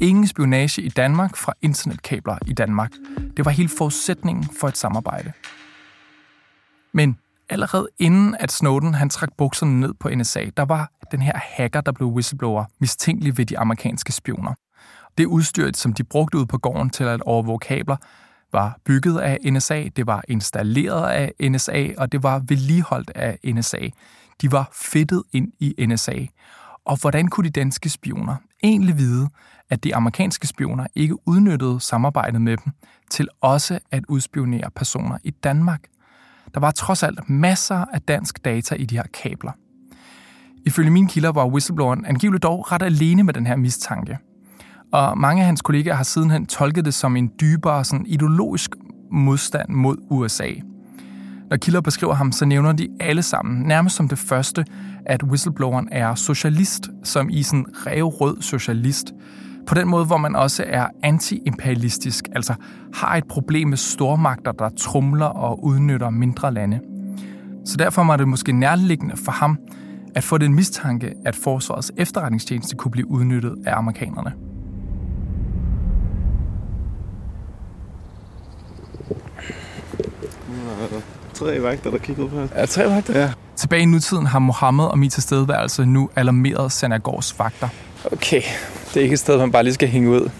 Ingen 0.00 0.26
spionage 0.26 0.82
i 0.82 0.88
Danmark 0.88 1.36
fra 1.36 1.52
internetkabler 1.62 2.38
i 2.46 2.52
Danmark. 2.52 2.92
Det 3.36 3.44
var 3.44 3.50
helt 3.50 3.72
forudsætningen 3.78 4.48
for 4.60 4.68
et 4.68 4.76
samarbejde. 4.76 5.32
Men 6.92 7.18
allerede 7.48 7.88
inden 7.98 8.36
at 8.40 8.52
Snowden 8.52 8.94
han 8.94 9.10
trak 9.10 9.28
bukserne 9.38 9.80
ned 9.80 9.94
på 10.00 10.08
NSA, 10.08 10.44
der 10.56 10.64
var 10.64 10.90
den 11.10 11.22
her 11.22 11.32
hacker, 11.36 11.80
der 11.80 11.92
blev 11.92 12.08
whistleblower, 12.08 12.64
mistænkelig 12.78 13.38
ved 13.38 13.46
de 13.46 13.58
amerikanske 13.58 14.12
spioner. 14.12 14.54
Det 15.18 15.26
udstyr, 15.26 15.70
som 15.74 15.92
de 15.92 16.04
brugte 16.04 16.38
ud 16.38 16.46
på 16.46 16.58
gården 16.58 16.90
til 16.90 17.04
at 17.04 17.20
overvåge 17.20 17.58
kabler, 17.58 17.96
var 18.56 18.78
bygget 18.84 19.18
af 19.18 19.38
NSA, 19.44 19.88
det 19.96 20.06
var 20.06 20.24
installeret 20.28 21.10
af 21.10 21.50
NSA, 21.50 21.88
og 21.98 22.12
det 22.12 22.22
var 22.22 22.38
vedligeholdt 22.48 23.10
af 23.14 23.38
NSA. 23.44 23.88
De 24.42 24.52
var 24.52 24.70
fedtet 24.72 25.22
ind 25.32 25.52
i 25.60 25.86
NSA. 25.86 26.26
Og 26.84 27.00
hvordan 27.00 27.28
kunne 27.28 27.44
de 27.44 27.60
danske 27.60 27.88
spioner 27.88 28.36
egentlig 28.62 28.98
vide, 28.98 29.28
at 29.70 29.84
de 29.84 29.94
amerikanske 29.94 30.46
spioner 30.46 30.86
ikke 30.94 31.28
udnyttede 31.28 31.80
samarbejdet 31.80 32.42
med 32.42 32.56
dem 32.56 32.72
til 33.10 33.28
også 33.40 33.78
at 33.90 34.04
udspionere 34.08 34.70
personer 34.76 35.18
i 35.24 35.30
Danmark? 35.30 35.80
Der 36.54 36.60
var 36.60 36.70
trods 36.70 37.02
alt 37.02 37.30
masser 37.30 37.84
af 37.92 38.02
dansk 38.02 38.44
data 38.44 38.74
i 38.74 38.84
de 38.84 38.96
her 38.96 39.06
kabler. 39.22 39.52
Ifølge 40.66 40.90
mine 40.90 41.08
kilder 41.08 41.32
var 41.32 41.46
whistlebloweren 41.46 42.04
angiveligt 42.04 42.42
dog 42.42 42.72
ret 42.72 42.82
alene 42.82 43.22
med 43.22 43.34
den 43.34 43.46
her 43.46 43.56
mistanke. 43.56 44.18
Og 44.92 45.18
mange 45.18 45.42
af 45.42 45.46
hans 45.46 45.62
kollegaer 45.62 45.94
har 45.94 46.04
sidenhen 46.04 46.46
tolket 46.46 46.84
det 46.84 46.94
som 46.94 47.16
en 47.16 47.30
dybere 47.40 47.84
sådan 47.84 48.06
ideologisk 48.06 48.70
modstand 49.12 49.68
mod 49.68 49.96
USA. 50.10 50.48
Når 51.50 51.56
kilder 51.56 51.80
beskriver 51.80 52.14
ham, 52.14 52.32
så 52.32 52.44
nævner 52.44 52.72
de 52.72 52.88
alle 53.00 53.22
sammen, 53.22 53.62
nærmest 53.62 53.96
som 53.96 54.08
det 54.08 54.18
første, 54.18 54.64
at 55.06 55.22
whistlebloweren 55.22 55.88
er 55.92 56.14
socialist, 56.14 56.90
som 57.04 57.28
i 57.30 57.42
sådan 57.42 57.66
revrød 57.86 58.42
socialist. 58.42 59.12
På 59.66 59.74
den 59.74 59.88
måde, 59.88 60.04
hvor 60.04 60.16
man 60.16 60.36
også 60.36 60.64
er 60.66 60.86
antiimperialistisk, 61.02 62.24
altså 62.32 62.54
har 62.94 63.16
et 63.16 63.24
problem 63.24 63.68
med 63.68 63.76
stormagter, 63.76 64.52
der 64.52 64.68
trumler 64.68 65.26
og 65.26 65.64
udnytter 65.64 66.10
mindre 66.10 66.54
lande. 66.54 66.80
Så 67.64 67.76
derfor 67.76 68.04
var 68.04 68.16
det 68.16 68.28
måske 68.28 68.52
nærliggende 68.52 69.16
for 69.16 69.32
ham 69.32 69.58
at 70.14 70.24
få 70.24 70.38
den 70.38 70.54
mistanke, 70.54 71.12
at 71.24 71.36
forsvarets 71.36 71.92
efterretningstjeneste 71.96 72.76
kunne 72.76 72.92
blive 72.92 73.10
udnyttet 73.10 73.54
af 73.66 73.76
amerikanerne. 73.78 74.45
Tre 81.34 81.62
vagter, 81.62 81.90
der 81.90 81.98
kigger 81.98 82.24
ud 82.24 82.28
på 82.28 82.38
os. 82.38 82.50
Ja, 82.56 82.66
tre 82.66 82.84
vagter? 82.90 83.20
Ja. 83.20 83.32
Tilbage 83.56 83.82
i 83.82 83.86
nutiden 83.86 84.26
har 84.26 84.38
Mohammed 84.38 84.84
og 84.84 84.98
min 84.98 85.10
tilstedeværelse 85.10 85.84
nu 85.84 86.10
alarmeret 86.16 86.72
Sanagårds 86.72 87.38
vagter. 87.38 87.68
Okay, 88.12 88.42
det 88.88 88.96
er 88.96 89.00
ikke 89.00 89.12
et 89.12 89.18
sted, 89.18 89.38
man 89.38 89.52
bare 89.52 89.62
lige 89.62 89.74
skal 89.74 89.88
hænge 89.88 90.10
ud. 90.10 90.30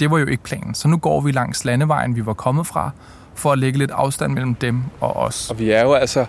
Det 0.00 0.10
var 0.10 0.18
jo 0.18 0.26
ikke 0.26 0.42
planen, 0.42 0.74
så 0.74 0.88
nu 0.88 0.96
går 0.96 1.20
vi 1.20 1.32
langs 1.32 1.64
landevejen, 1.64 2.16
vi 2.16 2.26
var 2.26 2.32
kommet 2.32 2.66
fra, 2.66 2.90
for 3.34 3.52
at 3.52 3.58
lægge 3.58 3.78
lidt 3.78 3.90
afstand 3.90 4.32
mellem 4.32 4.54
dem 4.54 4.82
og 5.00 5.16
os. 5.16 5.50
Og 5.50 5.58
vi 5.58 5.70
er 5.70 5.82
jo 5.82 5.92
altså 5.92 6.26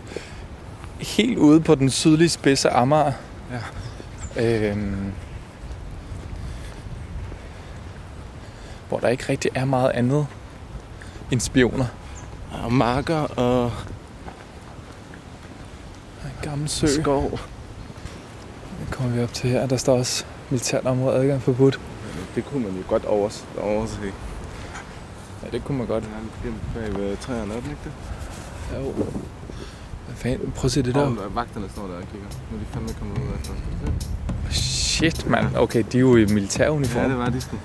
helt 0.99 1.37
ude 1.37 1.61
på 1.61 1.75
den 1.75 1.89
sydlige 1.89 2.29
spids 2.29 2.65
af 2.65 2.81
Amager. 2.81 3.11
Ja. 4.37 4.69
Øhm, 4.69 5.11
hvor 8.89 8.99
der 8.99 9.07
ikke 9.07 9.25
rigtig 9.29 9.51
er 9.55 9.65
meget 9.65 9.89
andet 9.89 10.27
end 11.31 11.39
spioner. 11.39 11.85
Og 12.63 12.73
marker 12.73 13.15
og 13.17 13.71
en 16.23 16.31
gammel 16.41 16.69
sø. 16.69 16.87
skov. 16.87 17.39
Det 18.79 18.91
kommer 18.91 19.15
vi 19.15 19.23
op 19.23 19.33
til 19.33 19.49
her. 19.49 19.65
Der 19.67 19.77
står 19.77 19.97
også 19.97 20.25
militært 20.49 20.85
område 20.85 21.15
adgang 21.15 21.41
forbudt. 21.41 21.79
Det 22.35 22.45
kunne 22.45 22.63
man 22.63 22.71
jo 22.77 22.83
godt 22.87 23.05
overs 23.05 23.45
overse. 23.61 23.97
Ja, 25.43 25.49
det 25.51 25.63
kunne 25.65 25.77
man 25.77 25.87
godt. 25.87 26.03
Ja, 26.03 26.79
bag 26.79 26.99
ved 26.99 27.17
træerne, 27.17 27.53
er 27.53 27.57
ikke 27.57 27.69
det? 27.69 27.91
Jo. 28.77 28.91
Hvad 30.05 30.15
fanden? 30.15 30.51
Prøv 30.51 30.65
at 30.65 30.71
se 30.71 30.81
det 30.83 30.95
der. 30.95 31.01
Og 31.01 31.35
vagterne 31.35 31.69
står 31.69 31.87
der 31.87 31.93
og 31.93 32.03
kigger. 32.11 32.27
Nu 32.51 32.57
er 32.57 32.61
de 32.61 32.65
fandme 32.73 32.89
kommet 32.99 33.17
ud 33.17 33.23
af 33.33 33.39
det. 33.43 34.55
Shit, 34.55 35.29
mand. 35.29 35.55
Okay, 35.55 35.83
de 35.91 35.97
er 35.97 36.01
jo 36.01 36.15
i 36.15 36.25
militæruniform. 36.25 37.03
Ja, 37.03 37.09
det 37.09 37.17
var 37.17 37.29
de 37.29 37.41
sgu. 37.41 37.55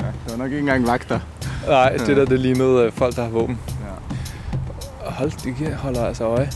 ja, 0.00 0.06
det 0.06 0.30
var 0.30 0.36
nok 0.36 0.46
ikke 0.46 0.58
engang 0.58 0.86
vagter. 0.86 1.20
Nej, 1.66 1.96
det 2.06 2.16
der, 2.16 2.24
det 2.24 2.40
lignede 2.40 2.84
øh, 2.84 2.92
folk, 2.92 3.16
der 3.16 3.22
har 3.22 3.30
våben. 3.30 3.58
Ja. 3.80 5.10
Hold, 5.10 5.32
de 5.44 5.74
holder 5.74 6.06
altså 6.06 6.24
øje. 6.24 6.50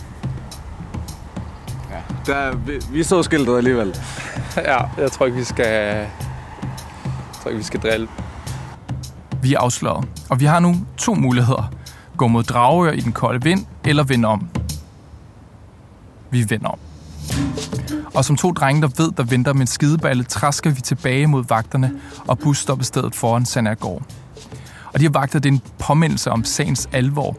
Ja. 1.90 2.32
Der, 2.32 2.56
vi, 2.56 2.72
vi 2.92 3.02
så 3.02 3.22
skiltet 3.22 3.56
alligevel. 3.56 3.96
ja, 4.56 4.78
jeg 4.98 5.12
tror 5.12 5.26
ikke, 5.26 5.38
vi 5.38 5.44
skal... 5.44 5.66
Jeg 5.66 6.08
tror 7.42 7.48
ikke, 7.48 7.58
vi 7.58 7.64
skal 7.64 7.80
drille. 7.80 8.08
Vi 9.42 9.54
er 9.54 9.58
afsløret, 9.58 10.08
og 10.30 10.40
vi 10.40 10.44
har 10.44 10.60
nu 10.60 10.76
to 10.96 11.14
muligheder. 11.14 11.72
Gå 12.16 12.26
mod 12.26 12.42
Dragør 12.42 12.92
i 12.92 13.00
den 13.00 13.12
kolde 13.12 13.42
vind, 13.42 13.66
eller 13.84 14.02
vende 14.02 14.28
om. 14.28 14.48
Vi 16.30 16.46
vender 16.48 16.68
om. 16.68 16.78
Og 18.14 18.24
som 18.24 18.36
to 18.36 18.52
drenge, 18.52 18.82
der 18.82 18.88
ved, 18.96 19.12
der 19.12 19.22
venter 19.22 19.52
med 19.52 19.60
en 19.60 19.66
skideballe, 19.66 20.24
træsker 20.24 20.70
vi 20.70 20.80
tilbage 20.80 21.26
mod 21.26 21.44
vagterne 21.48 21.92
og 22.28 22.38
busstoppestedet 22.38 23.14
foran 23.14 23.46
Sandergård. 23.46 24.02
Og 24.94 25.00
de 25.00 25.04
har 25.04 25.10
vagtet 25.10 25.42
den 25.42 25.62
påmindelse 25.78 26.30
om 26.30 26.44
sagens 26.44 26.88
alvor. 26.92 27.36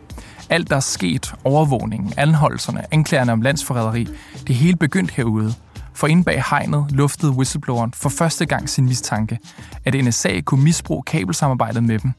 Alt, 0.49 0.69
der 0.69 0.75
er 0.75 0.79
sket, 0.79 1.33
overvågningen, 1.43 2.13
anholdelserne, 2.17 2.93
anklagerne 2.93 3.31
om 3.31 3.41
landsforræderi, 3.41 4.07
det 4.47 4.55
hele 4.55 4.77
begyndt 4.77 5.11
herude. 5.11 5.53
For 5.93 6.07
inde 6.07 6.23
bag 6.23 6.43
hegnet 6.49 6.91
luftede 6.91 7.31
whistlebloweren 7.31 7.93
for 7.93 8.09
første 8.09 8.45
gang 8.45 8.69
sin 8.69 8.85
mistanke, 8.85 9.39
at 9.85 10.05
NSA 10.05 10.41
kunne 10.41 10.63
misbruge 10.63 11.03
kabelsamarbejdet 11.03 11.83
med 11.83 11.99
dem. 11.99 12.11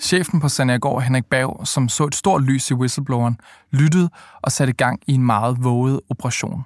Chefen 0.00 0.40
på 0.40 0.48
Sandergård, 0.48 1.02
Henrik 1.02 1.24
Bav, 1.24 1.64
som 1.64 1.88
så 1.88 2.04
et 2.04 2.14
stort 2.14 2.42
lys 2.42 2.70
i 2.70 2.74
whistlebloweren, 2.74 3.36
lyttede 3.70 4.10
og 4.42 4.52
satte 4.52 4.72
gang 4.72 5.00
i 5.06 5.14
en 5.14 5.22
meget 5.26 5.64
våget 5.64 6.00
operation. 6.10 6.64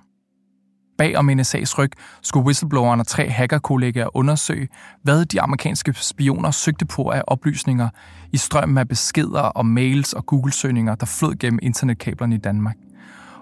Bag 0.99 1.17
om 1.17 1.31
NSA's 1.31 1.79
ryg 1.79 1.91
skulle 2.23 2.45
whistlebloweren 2.45 3.01
og 3.01 3.07
tre 3.07 3.29
hackerkollegaer 3.29 4.17
undersøge, 4.17 4.69
hvad 5.03 5.25
de 5.25 5.41
amerikanske 5.41 5.95
spioner 5.95 6.51
søgte 6.51 6.87
på 6.87 7.03
af 7.11 7.23
oplysninger 7.27 7.89
i 8.33 8.37
strømmen 8.37 8.79
af 8.79 8.89
beskeder 8.89 9.41
og 9.41 9.67
mails 9.67 10.13
og 10.13 10.27
Google-søgninger, 10.27 10.95
der 10.95 11.07
flød 11.07 11.39
gennem 11.39 11.59
internetkablerne 11.63 12.35
i 12.35 12.39
Danmark. 12.39 12.77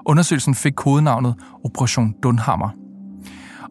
Undersøgelsen 0.06 0.54
fik 0.54 0.72
kodenavnet 0.72 1.34
Operation 1.64 2.14
Dunhammer. 2.22 2.68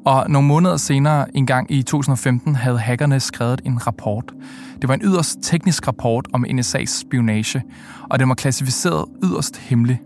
Og 0.05 0.29
nogle 0.29 0.47
måneder 0.47 0.77
senere, 0.77 1.37
en 1.37 1.45
gang 1.45 1.71
i 1.71 1.83
2015, 1.83 2.55
havde 2.55 2.79
hackerne 2.79 3.19
skrevet 3.19 3.61
en 3.65 3.87
rapport. 3.87 4.33
Det 4.81 4.87
var 4.87 4.93
en 4.93 5.01
yderst 5.03 5.37
teknisk 5.41 5.87
rapport 5.87 6.27
om 6.33 6.45
NSA's 6.45 6.99
spionage, 6.99 7.63
og 8.09 8.19
den 8.19 8.29
var 8.29 8.35
klassificeret 8.35 9.05
yderst 9.23 9.57
hemmelig. 9.57 9.99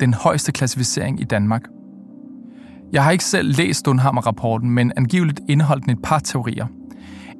Den 0.00 0.14
højeste 0.14 0.52
klassificering 0.52 1.20
i 1.20 1.24
Danmark. 1.24 1.62
Jeg 2.94 3.04
har 3.04 3.10
ikke 3.10 3.24
selv 3.24 3.56
læst 3.56 3.86
Dunhammer-rapporten, 3.86 4.70
men 4.70 4.92
angiveligt 4.96 5.40
indeholdt 5.48 5.84
den 5.84 5.92
et 5.92 6.02
par 6.02 6.18
teorier. 6.18 6.66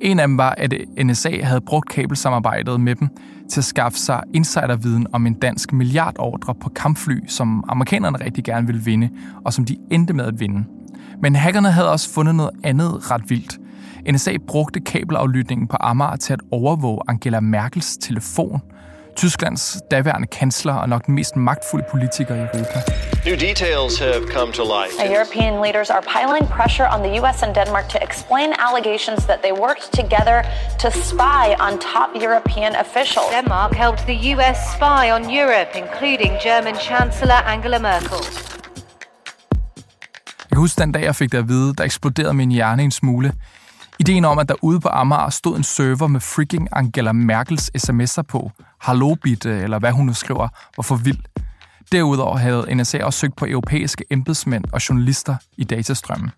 En 0.01 0.19
af 0.19 0.29
dem 0.29 0.39
var, 0.39 0.55
at 0.59 0.75
NSA 1.05 1.43
havde 1.43 1.61
brugt 1.61 1.89
kabelsamarbejdet 1.89 2.81
med 2.81 2.95
dem 2.95 3.09
til 3.51 3.61
at 3.61 3.65
skaffe 3.65 3.99
sig 3.99 4.23
insiderviden 4.33 5.07
om 5.13 5.27
en 5.27 5.35
dansk 5.35 5.73
milliardordre 5.73 6.55
på 6.55 6.69
kampfly, 6.69 7.27
som 7.29 7.65
amerikanerne 7.69 8.25
rigtig 8.25 8.45
gerne 8.45 8.67
ville 8.67 8.83
vinde, 8.85 9.09
og 9.45 9.53
som 9.53 9.65
de 9.65 9.77
endte 9.91 10.15
med 10.15 10.25
at 10.25 10.41
vinde. 10.41 10.65
Men 11.23 11.37
hackerne 11.37 11.71
havde 11.71 11.91
også 11.91 12.15
fundet 12.15 12.35
noget 12.35 12.51
andet 12.65 13.11
ret 13.11 13.31
vildt. 13.31 13.59
NSA 14.13 14.37
brugte 14.47 14.81
kabelaflytningen 14.81 15.67
på 15.67 15.77
Amager 15.81 16.17
til 16.17 16.33
at 16.33 16.41
overvåge 16.51 17.01
Angela 17.09 17.41
Merkels 17.41 17.97
telefon. 17.97 18.61
Tysklands 19.17 19.77
daværende 19.91 20.27
kansler 20.27 20.75
og 20.75 20.89
nok 20.89 21.07
den 21.07 21.15
mest 21.15 21.37
magtfulde 21.37 21.85
politiker 21.91 22.35
i 22.35 22.39
Europa. 22.39 22.79
New 23.29 23.37
details 23.49 23.99
have 23.99 24.23
come 24.37 24.53
to 24.53 24.65
light. 24.75 24.93
European 25.17 25.55
leaders 25.65 25.89
are 25.97 26.05
piling 26.17 26.47
pressure 26.57 26.89
on 26.95 27.01
the 27.07 27.13
US 27.21 27.39
and 27.45 27.55
Denmark 27.61 27.87
to 27.95 27.99
explain 28.09 28.49
allegations 28.67 29.21
that 29.31 29.39
they 29.45 29.53
worked 29.67 29.87
together 30.01 30.39
to 30.83 30.89
spy 31.11 31.45
on 31.67 31.73
top 31.95 32.11
European 32.27 32.73
officials. 32.85 33.31
Denmark 33.39 33.73
helped 33.85 34.03
the 34.13 34.19
US 34.33 34.59
spy 34.77 35.03
on 35.17 35.23
Europe, 35.41 35.71
including 35.83 36.33
German 36.47 36.77
Chancellor 36.89 37.41
Angela 37.55 37.79
Merkel. 37.89 38.23
Jeg 40.51 40.57
kan 40.57 40.59
huske 40.59 40.81
den 40.81 40.93
dag, 40.93 41.03
jeg 41.03 41.17
fik 41.17 41.33
det 41.33 41.39
at 41.39 41.49
vide, 41.49 41.75
der 41.75 41.85
eksploderede 41.85 42.35
min 42.35 42.51
hjerne 42.51 42.83
en 42.83 42.91
smule. 42.91 43.33
Ideen 43.99 44.25
om, 44.25 44.39
at 44.39 44.49
der 44.49 44.55
ude 44.63 44.81
på 44.81 44.89
Amager 44.89 45.31
stod 45.31 45.57
en 45.57 45.65
server 45.65 46.07
med 46.07 46.21
freaking 46.21 46.69
Angela 46.73 47.13
Merkels 47.13 47.71
sms'er 47.79 48.23
på, 48.23 48.51
Harlobit, 48.85 49.47
øh, 49.47 49.63
eller 49.63 49.79
hvad 49.79 49.93
hun 49.93 50.07
nu 50.07 50.15
skriver, 50.15 50.49
var 50.77 50.83
for 50.83 50.97
vild. 50.97 51.19
Derudover 51.93 52.37
havde 52.37 52.75
NSA 52.75 53.05
også 53.05 53.19
søgt 53.19 53.37
på 53.37 53.47
europæiske 53.47 54.05
embedsmænd 54.11 54.65
og 54.73 54.89
journalister 54.89 55.37
i 55.57 55.65
datastrømmen. 55.65 56.31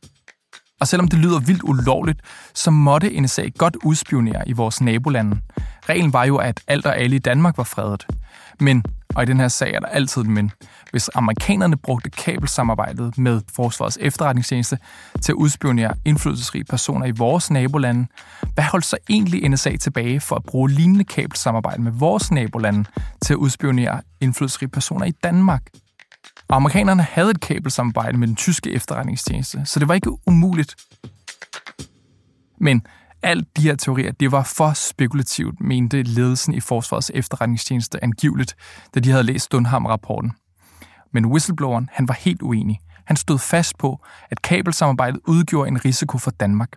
Og 0.81 0.89
selvom 0.89 1.09
det 1.09 1.19
lyder 1.19 1.39
vildt 1.39 1.63
ulovligt, 1.63 2.21
så 2.55 2.71
måtte 2.71 3.21
NSA 3.21 3.49
godt 3.59 3.77
udspionere 3.85 4.49
i 4.49 4.53
vores 4.53 4.81
nabolande. 4.81 5.41
Reglen 5.89 6.13
var 6.13 6.25
jo, 6.25 6.37
at 6.37 6.61
alt 6.67 6.87
og 6.87 6.99
alle 6.99 7.17
i 7.17 7.19
Danmark 7.19 7.57
var 7.57 7.65
fredet. 7.65 8.07
Men, 8.61 8.85
og 9.16 9.22
i 9.22 9.26
den 9.26 9.40
her 9.40 9.48
sag 9.48 9.74
er 9.74 9.81
der 9.81 9.87
altid 9.87 10.22
et 10.22 10.29
men, 10.29 10.52
hvis 10.90 11.11
amerikanerne 11.14 11.76
brugte 11.76 12.11
kabelsamarbejdet 12.11 13.18
med 13.18 13.40
Forsvarets 13.55 13.98
efterretningstjeneste 14.00 14.79
til 15.22 15.33
at 15.33 15.37
udspionere 15.37 15.94
indflydelsesrige 16.05 16.64
personer 16.64 17.07
i 17.07 17.11
vores 17.11 17.50
nabolande, 17.50 18.07
hvad 18.55 18.64
holdt 18.64 18.85
så 18.85 18.96
egentlig 19.11 19.48
NSA 19.48 19.76
tilbage 19.76 20.20
for 20.20 20.37
at 20.37 20.42
bruge 20.44 20.70
lignende 20.70 21.05
kabelsamarbejde 21.05 21.83
med 21.83 21.92
vores 21.92 22.31
nabolande 22.31 22.85
til 23.22 23.33
at 23.33 23.37
udspionere 23.37 24.00
indflydelsesrige 24.20 24.68
personer 24.68 25.07
i 25.07 25.11
Danmark? 25.11 25.62
Og 26.48 26.57
amerikanerne 26.57 27.02
havde 27.02 27.31
et 27.31 27.40
kabelsamarbejde 27.40 28.18
med 28.18 28.29
den 28.29 28.37
tyske 28.37 28.72
efterretningstjeneste, 28.72 29.62
så 29.64 29.81
det 29.81 29.88
var 29.88 29.94
ikke 29.94 30.11
umuligt. 30.26 30.74
Men 32.61 32.83
alt 33.27 33.57
de 33.57 33.62
her 33.62 33.75
teorier, 33.75 34.12
det 34.12 34.33
var 34.33 34.43
for 34.43 34.73
spekulativt, 34.73 35.61
mente 35.61 36.03
ledelsen 36.03 36.55
i 36.55 36.61
Forsvarets 36.61 37.11
efterretningstjeneste 37.15 38.05
angiveligt, 38.05 38.57
da 38.95 39.01
de 39.01 39.11
havde 39.11 39.23
læst 39.23 39.53
Dunham-rapporten. 39.53 40.33
Men 41.12 41.27
whistlebloweren, 41.27 41.89
han 41.93 42.09
var 42.09 42.15
helt 42.15 42.43
uenig. 42.43 42.81
Han 43.05 43.17
stod 43.17 43.39
fast 43.39 43.79
på, 43.79 44.01
at 44.31 44.43
kabelsamarbejdet 44.43 45.21
udgjorde 45.27 45.69
en 45.69 45.85
risiko 45.85 46.19
for 46.19 46.31
Danmark. 46.31 46.69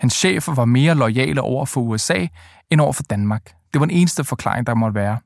Hans 0.00 0.14
chefer 0.14 0.54
var 0.54 0.64
mere 0.64 0.94
lojale 0.94 1.40
over 1.40 1.64
for 1.66 1.80
USA 1.80 2.26
end 2.70 2.80
over 2.80 2.92
for 2.92 3.02
Danmark. 3.02 3.44
Det 3.72 3.80
var 3.80 3.86
den 3.86 3.96
eneste 3.96 4.24
forklaring, 4.24 4.66
der 4.66 4.74
måtte 4.74 4.94
være. 4.94 5.18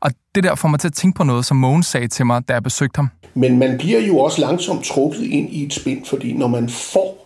Og 0.00 0.10
det 0.34 0.44
der 0.44 0.54
får 0.54 0.68
mig 0.68 0.80
til 0.80 0.88
at 0.88 0.94
tænke 0.94 1.16
på 1.16 1.24
noget, 1.24 1.44
som 1.44 1.56
Mogens 1.56 1.86
sagde 1.86 2.08
til 2.08 2.26
mig, 2.26 2.48
da 2.48 2.52
jeg 2.52 2.62
besøgte 2.62 2.98
ham. 2.98 3.08
Men 3.34 3.58
man 3.58 3.78
bliver 3.78 4.00
jo 4.00 4.18
også 4.18 4.40
langsomt 4.40 4.84
trukket 4.84 5.22
ind 5.22 5.50
i 5.50 5.66
et 5.66 5.72
spind, 5.74 6.06
fordi 6.06 6.32
når 6.32 6.48
man 6.48 6.68
får 6.68 7.23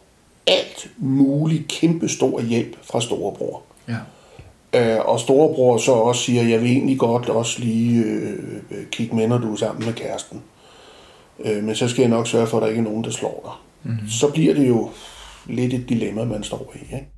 alt 0.48 0.90
muligt 0.98 1.68
kæmpestor 1.68 2.40
hjælp 2.40 2.76
fra 2.92 3.00
storebror, 3.00 3.62
Ja. 3.88 3.96
øh, 4.98 5.04
og 5.08 5.20
storebror 5.20 5.78
så 5.78 5.92
også 5.92 6.22
siger, 6.22 6.42
jeg 6.42 6.60
vil 6.60 6.70
egentlig 6.70 6.98
godt 6.98 7.28
også 7.28 7.60
lige 7.60 8.04
øh, 8.04 8.86
kigge 8.92 9.16
med, 9.16 9.28
når 9.28 9.38
du 9.38 9.52
er 9.52 9.56
sammen 9.56 9.86
med 9.86 9.94
kæresten. 9.94 10.42
Øh, 11.44 11.64
men 11.64 11.74
så 11.74 11.88
skal 11.88 12.02
jeg 12.02 12.10
nok 12.10 12.26
sørge 12.26 12.46
for, 12.46 12.56
at 12.56 12.62
der 12.62 12.68
ikke 12.68 12.78
er 12.80 12.84
nogen, 12.84 13.04
der 13.04 13.10
slår 13.10 13.40
dig. 13.44 13.52
Mhm. 13.82 13.92
Mm-hmm. 13.92 14.08
Så 14.08 14.30
bliver 14.32 14.54
det 14.54 14.68
jo 14.68 14.90
lidt 15.46 15.74
et 15.74 15.88
dilemma, 15.88 16.24
man 16.24 16.42
står 16.42 16.72
i. 16.74 16.78
Ikke? 16.94 17.08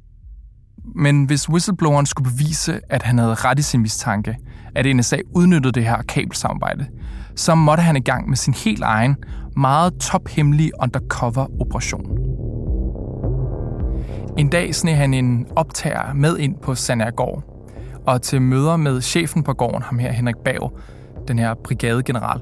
Men 0.94 1.24
hvis 1.24 1.48
whistlebloweren 1.48 2.06
skulle 2.06 2.30
bevise, 2.30 2.80
at 2.88 3.02
han 3.02 3.18
havde 3.18 3.34
ret 3.34 3.58
i 3.58 3.62
sin 3.62 3.80
mistanke, 3.80 4.36
at 4.74 4.96
NSA 4.96 5.16
udnyttede 5.34 5.72
det 5.72 5.84
her 5.84 6.02
kabelsamarbejde, 6.02 6.86
så 7.36 7.54
måtte 7.54 7.82
han 7.82 7.96
i 7.96 8.00
gang 8.00 8.28
med 8.28 8.36
sin 8.36 8.54
helt 8.54 8.82
egen, 8.82 9.16
meget 9.56 9.94
tophemmelige 10.00 10.72
undercover-operation. 10.82 12.29
En 14.38 14.48
dag 14.48 14.74
sne 14.74 14.94
han 14.94 15.14
en 15.14 15.46
optager 15.56 16.14
med 16.14 16.38
ind 16.38 16.56
på 16.62 16.74
Sandergård, 16.74 17.42
og 18.06 18.22
til 18.22 18.42
møder 18.42 18.76
med 18.76 19.00
chefen 19.00 19.42
på 19.42 19.52
gården, 19.52 19.82
ham 19.82 19.98
her 19.98 20.12
Henrik 20.12 20.36
Bav, 20.44 20.72
den 21.28 21.38
her 21.38 21.54
brigadegeneral, 21.64 22.40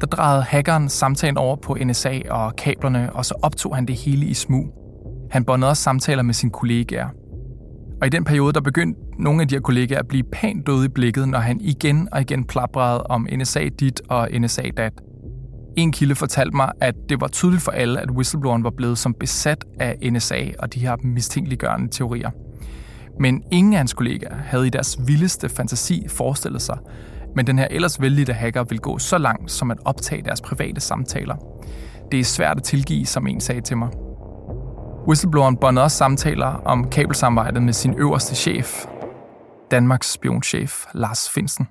der 0.00 0.06
drejede 0.06 0.42
hackeren 0.42 0.88
samtalen 0.88 1.38
over 1.38 1.56
på 1.56 1.76
NSA 1.84 2.20
og 2.30 2.56
kablerne, 2.56 3.12
og 3.12 3.24
så 3.24 3.34
optog 3.42 3.76
han 3.76 3.86
det 3.86 3.96
hele 3.96 4.26
i 4.26 4.34
smug. 4.34 4.66
Han 5.30 5.44
båndede 5.44 5.70
også 5.70 5.82
samtaler 5.82 6.22
med 6.22 6.34
sine 6.34 6.52
kollegaer. 6.52 7.08
Og 8.00 8.06
i 8.06 8.10
den 8.10 8.24
periode, 8.24 8.52
der 8.52 8.60
begyndte 8.60 9.00
nogle 9.18 9.42
af 9.42 9.48
de 9.48 9.54
her 9.54 9.60
kollegaer 9.60 9.98
at 9.98 10.08
blive 10.08 10.24
pænt 10.32 10.66
døde 10.66 10.84
i 10.84 10.88
blikket, 10.88 11.28
når 11.28 11.38
han 11.38 11.60
igen 11.60 12.08
og 12.12 12.20
igen 12.20 12.44
plabrede 12.44 13.02
om 13.02 13.26
NSA 13.36 13.68
dit 13.80 14.00
og 14.08 14.28
NSA 14.40 14.62
dat. 14.76 14.92
En 15.76 15.92
kilde 15.92 16.14
fortalte 16.14 16.56
mig, 16.56 16.72
at 16.80 16.94
det 17.08 17.20
var 17.20 17.28
tydeligt 17.28 17.62
for 17.62 17.72
alle, 17.72 18.00
at 18.00 18.10
whistlebloweren 18.10 18.64
var 18.64 18.70
blevet 18.70 18.98
som 18.98 19.14
besat 19.14 19.64
af 19.80 19.98
NSA 20.12 20.50
og 20.58 20.74
de 20.74 20.80
her 20.80 20.96
mistænkeliggørende 21.04 21.88
teorier. 21.88 22.30
Men 23.20 23.42
ingen 23.50 23.72
af 23.72 23.78
hans 23.78 23.92
kollegaer 23.92 24.36
havde 24.36 24.66
i 24.66 24.70
deres 24.70 24.98
vildeste 25.06 25.48
fantasi 25.48 26.06
forestillet 26.08 26.62
sig, 26.62 26.78
men 27.36 27.46
den 27.46 27.58
her 27.58 27.68
ellers 27.70 28.00
vældige 28.00 28.32
hacker 28.32 28.64
vil 28.64 28.78
gå 28.78 28.98
så 28.98 29.18
langt 29.18 29.50
som 29.50 29.70
at 29.70 29.78
optage 29.84 30.22
deres 30.22 30.40
private 30.40 30.80
samtaler. 30.80 31.36
Det 32.12 32.20
er 32.20 32.24
svært 32.24 32.56
at 32.56 32.62
tilgive, 32.62 33.06
som 33.06 33.26
en 33.26 33.40
sagde 33.40 33.60
til 33.60 33.76
mig. 33.76 33.88
Whistlebloweren 35.08 35.56
båndede 35.56 35.84
også 35.84 35.96
samtaler 35.96 36.46
om 36.46 36.90
kabelsamarbejdet 36.90 37.62
med 37.62 37.72
sin 37.72 37.94
øverste 37.98 38.34
chef, 38.34 38.86
Danmarks 39.70 40.12
spionchef 40.12 40.84
Lars 40.94 41.30
Finsen. 41.30 41.68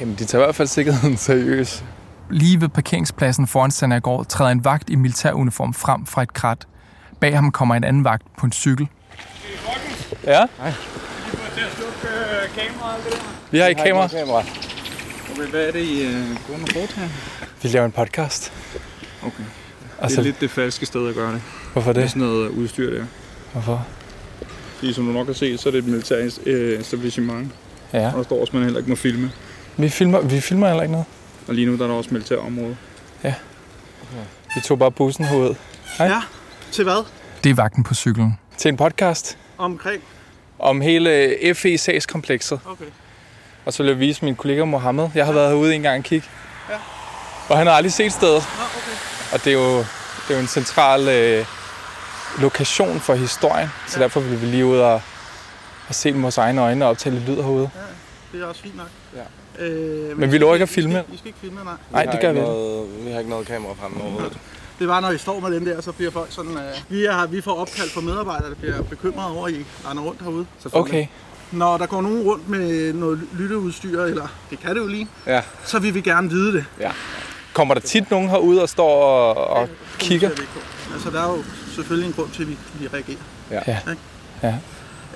Okay, 0.00 0.06
men 0.06 0.16
de 0.18 0.24
tager 0.24 0.42
i 0.42 0.46
hvert 0.46 0.54
fald 0.54 0.68
sikkerheden 0.68 1.16
seriøs. 1.16 1.84
Lige 2.30 2.60
ved 2.60 2.68
parkeringspladsen 2.68 3.46
foran 3.46 3.70
Sandergaard 3.70 4.26
træder 4.26 4.50
en 4.50 4.64
vagt 4.64 4.90
i 4.90 4.94
militæruniform 4.94 5.74
frem 5.74 6.06
fra 6.06 6.22
et 6.22 6.32
krat. 6.34 6.66
Bag 7.20 7.34
ham 7.34 7.50
kommer 7.52 7.74
en 7.74 7.84
anden 7.84 8.04
vagt 8.04 8.22
på 8.38 8.46
en 8.46 8.52
cykel. 8.52 8.88
Ja? 10.24 10.42
øh, 10.42 10.48
Vi 13.50 13.58
har 13.58 13.66
ikke 13.66 13.82
kamera. 13.86 14.06
kamera. 14.08 14.44
Okay, 15.32 15.46
hvad 15.50 15.66
er 15.66 15.72
det, 15.72 15.80
I 15.84 16.02
går 16.48 16.56
med 16.58 16.66
foretage? 16.66 17.10
Vi 17.62 17.68
laver 17.68 17.86
en 17.86 17.92
podcast. 17.92 18.52
Okay. 19.22 19.32
Det 19.38 19.44
Altså- 20.02 20.20
er 20.20 20.24
lidt 20.24 20.40
det 20.40 20.50
falske 20.50 20.86
sted 20.86 21.08
at 21.08 21.14
gøre 21.14 21.32
det. 21.32 21.42
Hvorfor 21.72 21.92
det? 21.92 22.00
Med 22.00 22.08
sådan 22.08 22.22
noget 22.22 22.48
udstyr 22.48 22.90
der. 22.98 23.04
Hvorfor? 23.52 23.86
Fordi 24.78 24.92
som 24.92 25.06
du 25.06 25.12
nok 25.12 25.26
har 25.26 25.34
set, 25.34 25.60
så 25.60 25.68
er 25.68 25.70
det 25.70 25.78
et 25.78 25.86
militært 25.88 26.38
øh, 26.46 26.80
etablissement. 26.80 27.52
Ja. 27.92 28.06
Og 28.10 28.16
der 28.16 28.22
står 28.22 28.40
også, 28.40 28.50
at 28.50 28.54
man 28.54 28.62
heller 28.62 28.78
ikke 28.78 28.90
må 28.90 28.96
filme. 28.96 29.30
Vi 29.80 29.88
filmer, 29.88 30.20
vi 30.20 30.40
filmer 30.40 30.66
heller 30.66 30.82
ikke 30.82 30.92
noget. 30.92 31.06
Og 31.48 31.54
lige 31.54 31.66
nu 31.66 31.76
der 31.76 31.82
er 31.84 31.88
der 31.88 31.94
også 31.94 32.10
militærområde. 32.12 32.76
Ja. 33.24 33.34
Vi 34.54 34.60
tog 34.60 34.78
bare 34.78 34.90
bussen 34.92 35.24
herud. 35.24 35.54
Hej. 35.98 36.06
Ja, 36.06 36.22
til 36.72 36.84
hvad? 36.84 37.04
Det 37.44 37.50
er 37.50 37.54
vagten 37.54 37.84
på 37.84 37.94
cyklen. 37.94 38.38
Til 38.56 38.68
en 38.68 38.76
podcast 38.76 39.38
Omkring? 39.58 40.02
om 40.58 40.80
hele 40.80 41.36
FE-sagskomplekset. 41.54 42.60
Okay. 42.66 42.84
Og 43.66 43.72
så 43.72 43.82
vil 43.82 43.90
jeg 43.90 43.98
vise 44.00 44.24
min 44.24 44.36
kollega 44.36 44.64
Mohammed. 44.64 45.08
Jeg 45.14 45.26
har 45.26 45.32
været 45.32 45.48
herude 45.50 45.74
en 45.74 45.82
gang 45.82 45.98
og 45.98 46.04
kigge. 46.04 46.28
Ja. 46.70 46.74
Og 47.48 47.58
han 47.58 47.66
har 47.66 47.74
aldrig 47.74 47.92
set 47.92 48.12
stedet. 48.12 48.42
Nå, 48.58 48.64
okay. 48.64 49.34
Og 49.34 49.44
det 49.44 49.52
er 49.52 49.54
jo, 49.58 49.78
det 49.78 50.30
er 50.30 50.34
jo 50.34 50.40
en 50.40 50.46
central 50.46 51.08
øh, 51.08 51.46
lokation 52.38 53.00
for 53.00 53.14
historien. 53.14 53.68
Så 53.86 53.96
Ja. 53.98 54.02
derfor 54.02 54.20
vil 54.20 54.40
vi 54.40 54.46
lige 54.46 54.66
ud 54.66 54.78
og, 54.78 55.02
og 55.88 55.94
se 55.94 56.12
med 56.12 56.20
vores 56.20 56.38
egne 56.38 56.60
øjne 56.60 56.84
og 56.84 56.90
optage 56.90 57.14
lidt 57.14 57.28
lyd 57.28 57.36
herude. 57.36 57.70
Ja, 57.74 57.80
det 58.32 58.42
er 58.42 58.46
også 58.46 58.62
fint 58.62 58.76
nok. 58.76 58.86
Ja. 59.16 59.64
Øh, 59.66 60.18
Men 60.18 60.20
vi 60.20 60.26
skal 60.32 60.40
lover 60.40 60.54
ikke 60.54 60.62
at 60.62 60.70
I 60.70 60.72
filme. 60.74 61.02
skal, 61.04 61.14
I 61.14 61.18
skal 61.18 61.26
ikke 61.28 61.38
filme, 61.38 61.60
nej. 61.64 61.74
Nej, 61.92 62.04
det 62.12 62.20
gør 62.20 62.32
vi 62.32 62.38
ikke. 62.38 63.04
Vi 63.04 63.10
har 63.10 63.18
ikke 63.18 63.30
noget 63.30 63.46
kamera 63.46 63.72
frem 63.72 64.00
overhovedet. 64.00 64.38
Det 64.78 64.88
var, 64.88 65.00
når 65.00 65.10
I 65.10 65.18
står 65.18 65.40
med 65.40 65.50
den 65.50 65.66
der, 65.66 65.80
så 65.80 65.92
bliver 65.92 66.10
folk 66.10 66.32
sådan... 66.32 66.56
Øh, 66.56 66.62
vi, 66.88 67.04
er, 67.04 67.26
vi 67.26 67.40
får 67.40 67.54
opkald 67.54 67.90
fra 67.90 68.00
medarbejdere, 68.00 68.48
der 68.50 68.54
bliver 68.54 68.82
bekymrede 68.82 69.30
over, 69.36 69.46
at 69.46 69.52
I 69.52 69.64
render 69.88 70.02
rundt 70.02 70.22
herude. 70.22 70.46
Okay. 70.72 71.06
Når 71.52 71.78
der 71.78 71.86
går 71.86 72.00
nogen 72.00 72.22
rundt 72.22 72.48
med 72.48 72.92
noget 72.92 73.20
lytteudstyr, 73.38 74.02
eller 74.04 74.26
det 74.50 74.60
kan 74.60 74.70
det 74.74 74.80
jo 74.82 74.86
lige, 74.86 75.08
Ja. 75.26 75.42
så 75.64 75.78
vil 75.78 75.94
vi 75.94 76.00
gerne 76.00 76.30
vide 76.30 76.52
det. 76.52 76.64
ja. 76.80 76.90
Kommer 77.52 77.74
der 77.74 77.80
tit 77.80 78.10
nogen 78.10 78.28
herude 78.28 78.62
og 78.62 78.68
står 78.68 79.02
og, 79.04 79.46
og 79.46 79.68
kigger? 79.98 80.28
Vi. 80.28 80.42
Altså, 80.92 81.10
der 81.10 81.20
er 81.22 81.32
jo 81.36 81.42
selvfølgelig 81.74 82.06
en 82.08 82.12
grund 82.12 82.30
til, 82.30 82.42
at 82.42 82.48
vi, 82.48 82.56
vi 82.74 82.86
reagerer. 82.86 83.16
Ja. 83.50 83.78
Ikke? 83.90 84.02
Ja. 84.42 84.54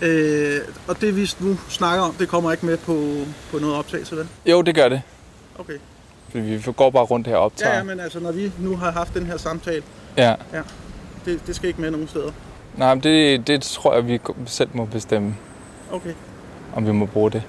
Øh, 0.03 0.61
og 0.89 1.01
det, 1.01 1.17
vi 1.17 1.31
nu 1.41 1.57
snakker 1.69 2.05
om, 2.05 2.15
det 2.15 2.29
kommer 2.29 2.53
ikke 2.53 2.67
med 2.67 2.77
på, 2.77 3.15
på 3.51 3.59
noget 3.59 3.77
optagelse, 3.77 4.17
vel? 4.17 4.29
Jo, 4.47 4.63
det 4.63 4.75
gør 4.75 4.89
det. 4.89 5.03
Okay. 5.59 5.79
Fordi 6.31 6.45
vi 6.45 6.73
går 6.77 6.91
bare 6.91 7.05
rundt 7.05 7.27
her 7.27 7.37
og 7.37 7.45
optager. 7.45 7.73
Ja, 7.73 7.79
ja, 7.79 7.85
men 7.85 8.01
altså, 8.01 8.21
når 8.21 8.33
vi 8.33 8.53
nu 8.59 8.77
har 8.77 8.91
haft 8.93 9.15
den 9.15 9.27
her 9.27 9.37
samtale, 9.37 9.83
Ja. 10.17 10.35
ja, 10.53 10.61
det, 11.25 11.47
det 11.47 11.57
skal 11.57 11.69
ikke 11.69 11.81
med 11.81 11.91
nogen 11.91 12.09
steder. 12.09 12.31
Nej, 12.77 12.95
men 12.95 13.03
det, 13.03 13.47
det 13.47 13.63
tror 13.63 13.95
jeg, 13.95 14.07
vi 14.09 14.21
selv 14.47 14.69
må 14.73 14.85
bestemme, 14.85 15.37
Okay. 15.93 16.13
om 16.77 16.87
vi 16.87 16.93
må 16.93 17.07
bruge 17.07 17.31
det. 17.31 17.43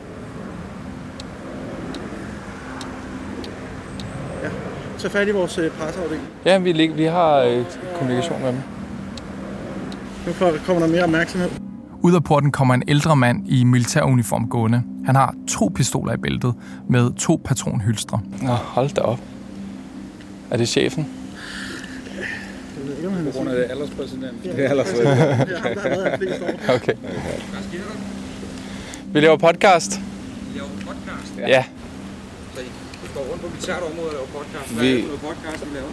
Tag 4.99 5.11
fat 5.11 5.27
i 5.27 5.31
vores 5.31 5.57
øh, 5.57 5.71
presseafdeling. 5.71 6.27
Ja, 6.45 6.57
vi, 6.57 6.87
vi 6.87 7.03
har 7.03 7.37
øh, 7.37 7.63
kommunikation 7.97 8.41
med 8.41 8.47
dem. 8.47 8.59
Nu 10.27 10.33
kommer 10.65 10.79
der 10.85 10.87
mere 10.87 11.03
opmærksomhed. 11.03 11.49
Ud 12.05 12.13
af 12.15 12.23
porten 12.23 12.51
kommer 12.51 12.73
en 12.73 12.83
ældre 12.87 13.15
mand 13.15 13.47
i 13.49 13.63
militæruniform 13.63 14.47
gående. 14.49 14.83
Han 15.05 15.15
har 15.15 15.35
to 15.47 15.71
pistoler 15.75 16.13
i 16.13 16.17
bæltet 16.17 16.53
med 16.89 17.13
to 17.13 17.41
patronhylstre. 17.45 18.19
Nå, 18.41 18.47
hold 18.51 18.89
da 18.89 19.01
op. 19.01 19.19
Er 20.51 20.57
det 20.57 20.67
chefen? 20.69 21.07
På 23.25 23.31
grund 23.37 23.49
af 23.49 23.55
det 23.55 23.65
alderspræsident. 23.69 24.43
Det 24.43 24.65
er 24.65 24.69
alderspræsident. 24.69 25.49
Det 26.19 26.41
er 26.41 26.71
år. 26.71 26.75
Okay. 26.75 26.93
Vi 29.13 29.19
laver 29.19 29.37
podcast. 29.37 29.99
Vi 30.53 30.57
laver 30.59 30.69
podcast. 30.87 31.33
Ja. 31.47 31.63
Så 32.55 32.61
I 32.61 33.07
står 33.13 33.21
rundt 33.21 33.41
på 33.41 33.47
militært 33.47 33.81
område 33.91 34.07
og 34.07 34.13
laver 34.13 34.25
podcast. 34.43 34.73
Hvad 34.73 34.83
Vi- 34.85 34.91
er 34.91 34.95
det 35.11 35.19
podcast, 35.21 35.63
I 35.63 35.75
laver? 35.75 35.87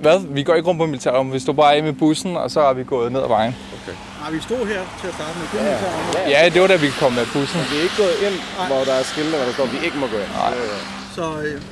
Hvad? 0.00 0.34
Vi 0.34 0.42
går 0.42 0.54
ikke 0.54 0.68
rundt 0.68 0.78
på 0.78 0.86
militæret. 0.86 1.32
Vi 1.32 1.38
stod 1.38 1.54
bare 1.54 1.74
af 1.74 1.82
med 1.82 1.92
bussen, 1.92 2.36
og 2.36 2.50
så 2.50 2.60
er 2.60 2.72
vi 2.74 2.84
gået 2.84 3.12
ned 3.12 3.20
ad 3.22 3.28
vejen. 3.28 3.54
Okay. 4.24 4.32
Nej, 4.32 4.36
vi 4.36 4.40
stod 4.42 4.66
her 4.66 4.82
til 5.00 5.06
at 5.08 5.14
starte 5.14 5.38
med. 5.38 5.46
Det 5.52 5.60
er 5.60 6.30
ja. 6.30 6.44
Ja, 6.44 6.48
det 6.48 6.60
var 6.60 6.66
da 6.66 6.76
vi 6.76 6.90
kom 7.00 7.12
med 7.12 7.26
bussen. 7.32 7.60
Vi 7.70 7.76
er 7.78 7.82
ikke 7.82 7.96
gået 7.96 8.16
ind, 8.26 8.36
hvor 8.68 8.84
der 8.84 8.94
er 9.00 9.02
skilte, 9.02 9.36
hvor 9.36 9.44
der 9.46 9.52
står, 9.52 9.64
at 9.64 9.72
vi 9.72 9.78
ikke 9.86 9.98
må 9.98 10.06
gå 10.06 10.16
ind. 10.16 10.32
Nej. 10.36 10.54
Så 11.14 11.40
øh, 11.40 11.62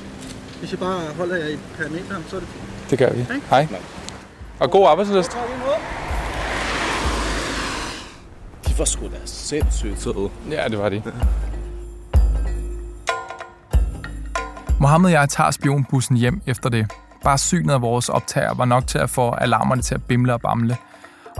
hvis 0.59 0.73
I 0.73 0.75
bare 0.75 0.99
holder 1.17 1.35
jer 1.35 1.47
i 1.47 1.57
parameteren, 1.77 2.23
så 2.29 2.35
er 2.35 2.39
det 2.39 2.49
fint. 2.49 2.89
Det 2.89 2.99
gør 2.99 3.09
vi. 3.13 3.25
Hej. 3.49 3.67
Og 4.59 4.71
god 4.71 4.87
arbejdsløst. 4.87 5.37
De 8.67 8.79
var 8.79 8.85
sgu 8.85 9.05
da 9.05 9.19
sindssygt 9.25 10.01
søde. 10.01 10.29
Ja, 10.51 10.67
det 10.69 10.79
var 10.79 10.89
de. 10.89 11.03
Mohammed 14.79 15.09
og 15.09 15.13
jeg 15.13 15.29
tager 15.29 15.51
spionbussen 15.51 16.17
hjem 16.17 16.41
efter 16.47 16.69
det. 16.69 16.91
Bare 17.23 17.37
synet 17.37 17.73
af 17.73 17.81
vores 17.81 18.09
optager 18.09 18.53
var 18.53 18.65
nok 18.65 18.87
til 18.87 18.97
at 18.97 19.09
få 19.09 19.31
alarmerne 19.31 19.81
til 19.81 19.95
at 19.95 20.03
bimle 20.03 20.33
og 20.33 20.41
bamle. 20.41 20.77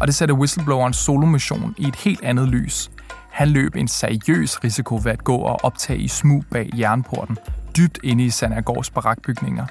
Og 0.04 0.08
det 0.08 0.16
satte 0.16 0.34
whistleblowerens 0.34 0.98
solomission 0.98 1.76
i 1.78 1.88
et 1.88 1.96
helt 1.96 2.24
andet 2.24 2.48
lys. 2.48 2.92
Han 3.32 3.50
løb 3.50 3.76
en 3.76 3.88
seriøs 3.88 4.64
risiko 4.64 5.00
ved 5.04 5.12
at 5.12 5.24
gå 5.24 5.36
og 5.36 5.60
optage 5.64 6.00
i 6.00 6.08
smug 6.08 6.44
bag 6.52 6.70
jernporten, 6.80 7.38
dybt 7.78 8.00
inde 8.04 8.26
i 8.26 8.30
Sandergårds 8.30 8.90
barakbygninger. 8.90 9.66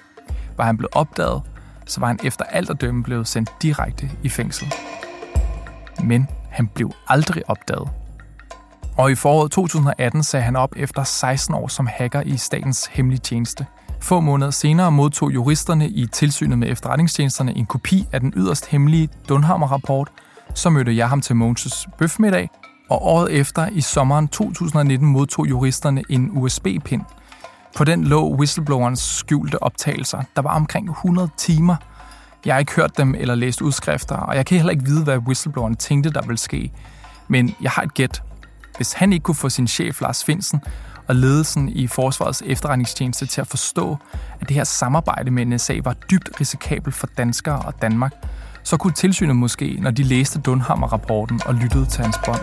Var 0.56 0.64
han 0.64 0.76
blevet 0.76 0.94
opdaget, 0.94 1.42
så 1.86 2.00
var 2.00 2.06
han 2.06 2.18
efter 2.24 2.44
alt 2.44 2.70
at 2.70 2.80
dømme 2.80 3.02
blevet 3.02 3.28
sendt 3.28 3.50
direkte 3.62 4.10
i 4.22 4.28
fængsel. 4.28 4.74
Men 6.04 6.28
han 6.50 6.66
blev 6.66 6.90
aldrig 7.08 7.50
opdaget. 7.50 7.88
Og 8.98 9.10
i 9.10 9.14
foråret 9.14 9.50
2018 9.50 10.22
sagde 10.22 10.44
han 10.44 10.56
op 10.56 10.72
efter 10.76 11.04
16 11.04 11.54
år 11.54 11.68
som 11.68 11.86
hacker 11.86 12.20
i 12.20 12.36
statens 12.36 12.86
hemmelige 12.86 13.20
tjeneste. 13.20 13.66
Få 14.02 14.20
måneder 14.20 14.50
senere 14.50 14.92
modtog 14.92 15.34
juristerne 15.34 15.88
i 15.88 16.06
tilsynet 16.06 16.58
med 16.58 16.70
efterretningstjenesterne 16.70 17.56
en 17.56 17.66
kopi 17.66 18.06
af 18.12 18.20
den 18.20 18.32
yderst 18.36 18.66
hemmelige 18.66 19.08
Dunhammer-rapport. 19.28 20.08
Så 20.54 20.70
mødte 20.70 20.96
jeg 20.96 21.08
ham 21.08 21.20
til 21.20 21.36
Mogens 21.36 21.88
bøfmiddag, 21.98 22.50
og 22.90 23.06
året 23.06 23.32
efter, 23.32 23.68
i 23.72 23.80
sommeren 23.80 24.28
2019, 24.28 25.08
modtog 25.08 25.48
juristerne 25.48 26.02
en 26.08 26.30
USB-pind. 26.32 27.02
På 27.76 27.84
den 27.84 28.04
lå 28.04 28.34
whistleblowerens 28.34 29.00
skjulte 29.00 29.62
optagelser. 29.62 30.22
Der 30.36 30.42
var 30.42 30.56
omkring 30.56 30.90
100 30.90 31.28
timer. 31.36 31.76
Jeg 32.46 32.54
har 32.54 32.58
ikke 32.58 32.72
hørt 32.72 32.98
dem 32.98 33.14
eller 33.14 33.34
læst 33.34 33.62
udskrifter, 33.62 34.16
og 34.16 34.36
jeg 34.36 34.46
kan 34.46 34.56
heller 34.56 34.72
ikke 34.72 34.84
vide, 34.84 35.04
hvad 35.04 35.18
whistlebloweren 35.18 35.76
tænkte, 35.76 36.10
der 36.10 36.22
ville 36.22 36.38
ske. 36.38 36.72
Men 37.28 37.54
jeg 37.60 37.70
har 37.70 37.82
et 37.82 37.94
gæt. 37.94 38.22
Hvis 38.76 38.92
han 38.92 39.12
ikke 39.12 39.22
kunne 39.22 39.34
få 39.34 39.48
sin 39.48 39.68
chef 39.68 40.00
Lars 40.00 40.24
Finsen 40.24 40.60
og 41.08 41.14
ledelsen 41.14 41.68
i 41.68 41.86
Forsvarets 41.86 42.42
efterretningstjeneste 42.46 43.26
til 43.26 43.40
at 43.40 43.46
forstå, 43.46 43.96
at 44.40 44.48
det 44.48 44.56
her 44.56 44.64
samarbejde 44.64 45.30
med 45.30 45.44
NSA 45.44 45.80
var 45.84 45.92
dybt 46.10 46.40
risikabelt 46.40 46.94
for 46.94 47.06
danskere 47.16 47.58
og 47.58 47.82
Danmark, 47.82 48.12
så 48.62 48.76
kunne 48.76 48.92
tilsynet 48.92 49.36
måske, 49.36 49.78
når 49.80 49.90
de 49.90 50.02
læste 50.02 50.40
Dunhammer-rapporten 50.40 51.40
og 51.46 51.54
lyttede 51.54 51.86
til 51.86 52.04
hans 52.04 52.16
bånd. 52.26 52.40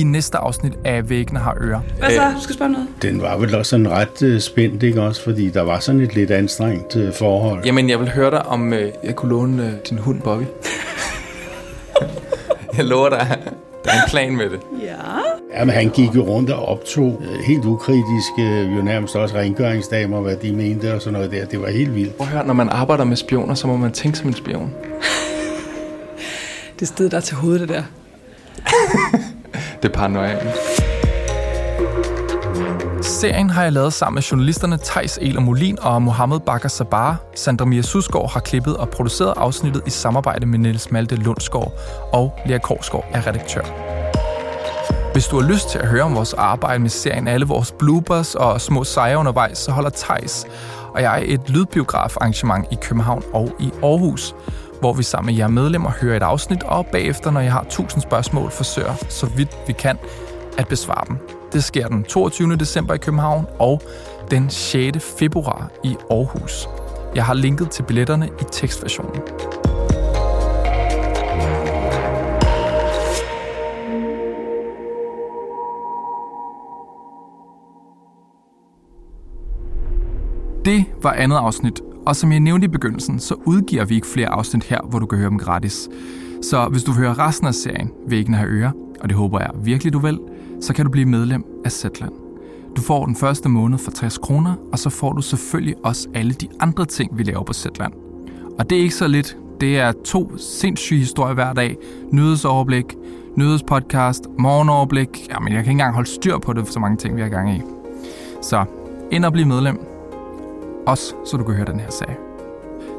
I 0.00 0.02
næste 0.02 0.38
afsnit 0.38 0.72
af 0.84 1.10
Væggene 1.10 1.40
har 1.40 1.56
ører. 1.60 1.80
Hvad 1.98 2.10
så? 2.10 2.32
Du 2.36 2.42
skal 2.42 2.54
spørge 2.54 2.72
noget. 2.72 2.88
Den 3.02 3.22
var 3.22 3.36
vel 3.36 3.54
også 3.54 3.70
sådan 3.70 3.90
ret 3.90 4.22
uh, 4.22 4.40
spændt, 4.40 4.82
ikke 4.82 5.02
også? 5.02 5.24
Fordi 5.24 5.50
der 5.50 5.62
var 5.62 5.78
sådan 5.78 6.00
et 6.00 6.14
lidt 6.14 6.30
anstrengt 6.30 6.96
uh, 6.96 7.12
forhold. 7.12 7.64
Jamen, 7.64 7.90
jeg 7.90 8.00
vil 8.00 8.10
høre 8.10 8.30
dig, 8.30 8.46
om 8.46 8.72
øh, 8.72 8.92
jeg 9.04 9.16
kunne 9.16 9.30
låne 9.30 9.66
øh, 9.66 9.72
din 9.90 9.98
hund, 9.98 10.20
Bobby. 10.20 10.44
jeg 12.76 12.84
lover 12.84 13.08
dig, 13.08 13.36
der 13.84 13.90
er 13.90 13.94
en 13.94 14.10
plan 14.10 14.36
med 14.36 14.50
det. 14.50 14.60
Ja. 14.82 15.58
Jamen, 15.58 15.74
han 15.74 15.90
gik 15.90 16.14
jo 16.14 16.22
rundt 16.22 16.50
og 16.50 16.68
optog 16.68 17.22
øh, 17.24 17.38
helt 17.46 17.64
ukritisk, 17.64 18.32
øh, 18.38 18.76
jo 18.76 18.82
nærmest 18.82 19.16
også 19.16 19.36
rengøringsdamer, 19.36 20.20
hvad 20.20 20.36
de 20.36 20.52
mente 20.52 20.94
og 20.94 21.02
sådan 21.02 21.12
noget 21.12 21.30
der. 21.30 21.44
Det 21.44 21.60
var 21.60 21.70
helt 21.70 21.94
vildt. 21.94 22.16
Prøv 22.16 22.26
at 22.26 22.32
høre, 22.32 22.46
når 22.46 22.54
man 22.54 22.68
arbejder 22.68 23.04
med 23.04 23.16
spioner, 23.16 23.54
så 23.54 23.66
må 23.66 23.76
man 23.76 23.92
tænke 23.92 24.18
som 24.18 24.28
en 24.28 24.34
spion. 24.34 24.74
Det 26.80 26.88
sted, 26.88 27.10
der 27.10 27.16
er 27.16 27.20
til 27.20 27.36
hovedet, 27.36 27.60
det 27.60 27.68
der. 27.68 27.82
Det 29.84 29.90
er 29.90 29.94
paranoia. 29.94 30.38
Serien 33.02 33.50
har 33.50 33.62
jeg 33.62 33.72
lavet 33.72 33.92
sammen 33.92 34.14
med 34.14 34.22
journalisterne 34.22 34.78
Tejs 34.82 35.18
Eler 35.22 35.40
Molin 35.40 35.78
og 35.82 36.02
Mohammed 36.02 36.40
Bakker 36.40 36.68
Sabar. 36.68 37.16
Sandra 37.34 37.64
Mia 37.64 37.82
Susgaard 37.82 38.32
har 38.32 38.40
klippet 38.40 38.76
og 38.76 38.88
produceret 38.88 39.34
afsnittet 39.36 39.82
i 39.86 39.90
samarbejde 39.90 40.46
med 40.46 40.58
Niels 40.58 40.90
Malte 40.90 41.16
Lundsgaard, 41.16 41.72
og 42.12 42.38
Lea 42.46 42.58
Korsgaard 42.58 43.04
er 43.12 43.26
redaktør. 43.26 43.62
Hvis 45.12 45.26
du 45.26 45.40
har 45.40 45.48
lyst 45.48 45.70
til 45.70 45.78
at 45.78 45.86
høre 45.86 46.02
om 46.02 46.14
vores 46.14 46.32
arbejde 46.32 46.78
med 46.78 46.90
serien, 46.90 47.28
alle 47.28 47.46
vores 47.46 47.72
bloopers 47.72 48.34
og 48.34 48.60
små 48.60 48.84
sejre 48.84 49.18
undervejs, 49.18 49.58
så 49.58 49.72
holder 49.72 49.90
Tejs 49.90 50.46
og 50.94 51.02
jeg 51.02 51.22
et 51.26 51.50
lydbiograf 51.50 52.16
arrangement 52.16 52.66
i 52.70 52.74
København 52.82 53.22
og 53.32 53.50
i 53.60 53.70
Aarhus, 53.82 54.34
hvor 54.84 54.92
vi 54.92 55.02
sammen 55.02 55.26
med 55.32 55.38
jer 55.38 55.48
medlemmer 55.48 55.90
hører 56.00 56.16
et 56.16 56.22
afsnit, 56.22 56.62
og 56.62 56.86
bagefter, 56.86 57.30
når 57.30 57.40
jeg 57.40 57.52
har 57.52 57.62
1000 57.62 58.02
spørgsmål, 58.02 58.50
forsøger 58.50 58.94
så 59.08 59.26
vidt 59.26 59.48
vi 59.66 59.72
kan 59.72 59.98
at 60.58 60.68
besvare 60.68 61.04
dem. 61.08 61.16
Det 61.52 61.64
sker 61.64 61.88
den 61.88 62.04
22. 62.04 62.56
december 62.56 62.94
i 62.94 62.98
København 62.98 63.46
og 63.58 63.82
den 64.30 64.50
6. 64.50 64.98
februar 65.18 65.70
i 65.84 65.96
Aarhus. 66.10 66.68
Jeg 67.14 67.24
har 67.24 67.34
linket 67.34 67.70
til 67.70 67.82
billetterne 67.82 68.26
i 68.26 68.44
tekstversionen. 68.52 69.20
Det 80.64 80.84
var 81.02 81.12
andet 81.12 81.36
afsnit, 81.36 81.80
og 82.06 82.16
som 82.16 82.32
jeg 82.32 82.40
nævnte 82.40 82.64
i 82.64 82.68
begyndelsen, 82.68 83.18
så 83.18 83.34
udgiver 83.44 83.84
vi 83.84 83.94
ikke 83.94 84.06
flere 84.06 84.28
afsnit 84.28 84.64
her, 84.64 84.80
hvor 84.88 84.98
du 84.98 85.06
kan 85.06 85.18
høre 85.18 85.30
dem 85.30 85.38
gratis. 85.38 85.88
Så 86.42 86.68
hvis 86.68 86.82
du 86.82 86.92
vil 86.92 87.00
høre 87.00 87.14
resten 87.14 87.46
af 87.46 87.54
serien, 87.54 87.90
Væggene 88.06 88.36
har 88.36 88.46
ører, 88.48 88.70
og 89.00 89.08
det 89.08 89.16
håber 89.16 89.40
jeg 89.40 89.50
virkelig 89.62 89.92
du 89.92 89.98
vil, 89.98 90.18
så 90.60 90.74
kan 90.74 90.84
du 90.84 90.90
blive 90.90 91.06
medlem 91.06 91.44
af 91.64 91.72
Zetland. 91.72 92.12
Du 92.76 92.80
får 92.80 93.06
den 93.06 93.16
første 93.16 93.48
måned 93.48 93.78
for 93.78 93.90
60 93.90 94.18
kroner, 94.18 94.54
og 94.72 94.78
så 94.78 94.90
får 94.90 95.12
du 95.12 95.22
selvfølgelig 95.22 95.74
også 95.84 96.08
alle 96.14 96.32
de 96.32 96.48
andre 96.60 96.84
ting, 96.84 97.18
vi 97.18 97.22
laver 97.22 97.42
på 97.42 97.52
Zetland. 97.52 97.92
Og 98.58 98.70
det 98.70 98.78
er 98.78 98.82
ikke 98.82 98.94
så 98.94 99.08
lidt. 99.08 99.36
Det 99.60 99.78
er 99.78 99.92
to 100.04 100.38
sindssyge 100.38 101.00
historier 101.00 101.34
hver 101.34 101.52
dag. 101.52 101.76
Nyhedsoverblik, 102.12 102.84
nyhedspodcast, 103.36 104.26
morgenoverblik. 104.38 105.28
Jamen, 105.30 105.48
jeg 105.48 105.56
kan 105.56 105.60
ikke 105.60 105.70
engang 105.70 105.94
holde 105.94 106.08
styr 106.08 106.38
på 106.38 106.52
det, 106.52 106.66
for 106.66 106.72
så 106.72 106.80
mange 106.80 106.96
ting, 106.96 107.16
vi 107.16 107.22
har 107.22 107.28
gang 107.28 107.56
i. 107.56 107.62
Så 108.42 108.64
ind 109.10 109.24
og 109.24 109.32
bliv 109.32 109.46
medlem. 109.46 109.93
Også 110.86 111.14
så 111.24 111.36
du 111.36 111.44
kan 111.44 111.54
høre 111.54 111.66
den 111.66 111.80
her 111.80 111.90
sag. 111.90 112.16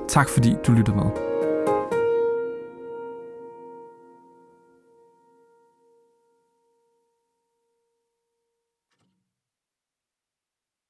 Tak 0.08 0.30
fordi 0.30 0.56
du 0.68 0.72
lyttede 0.72 0.98
med. 0.98 1.35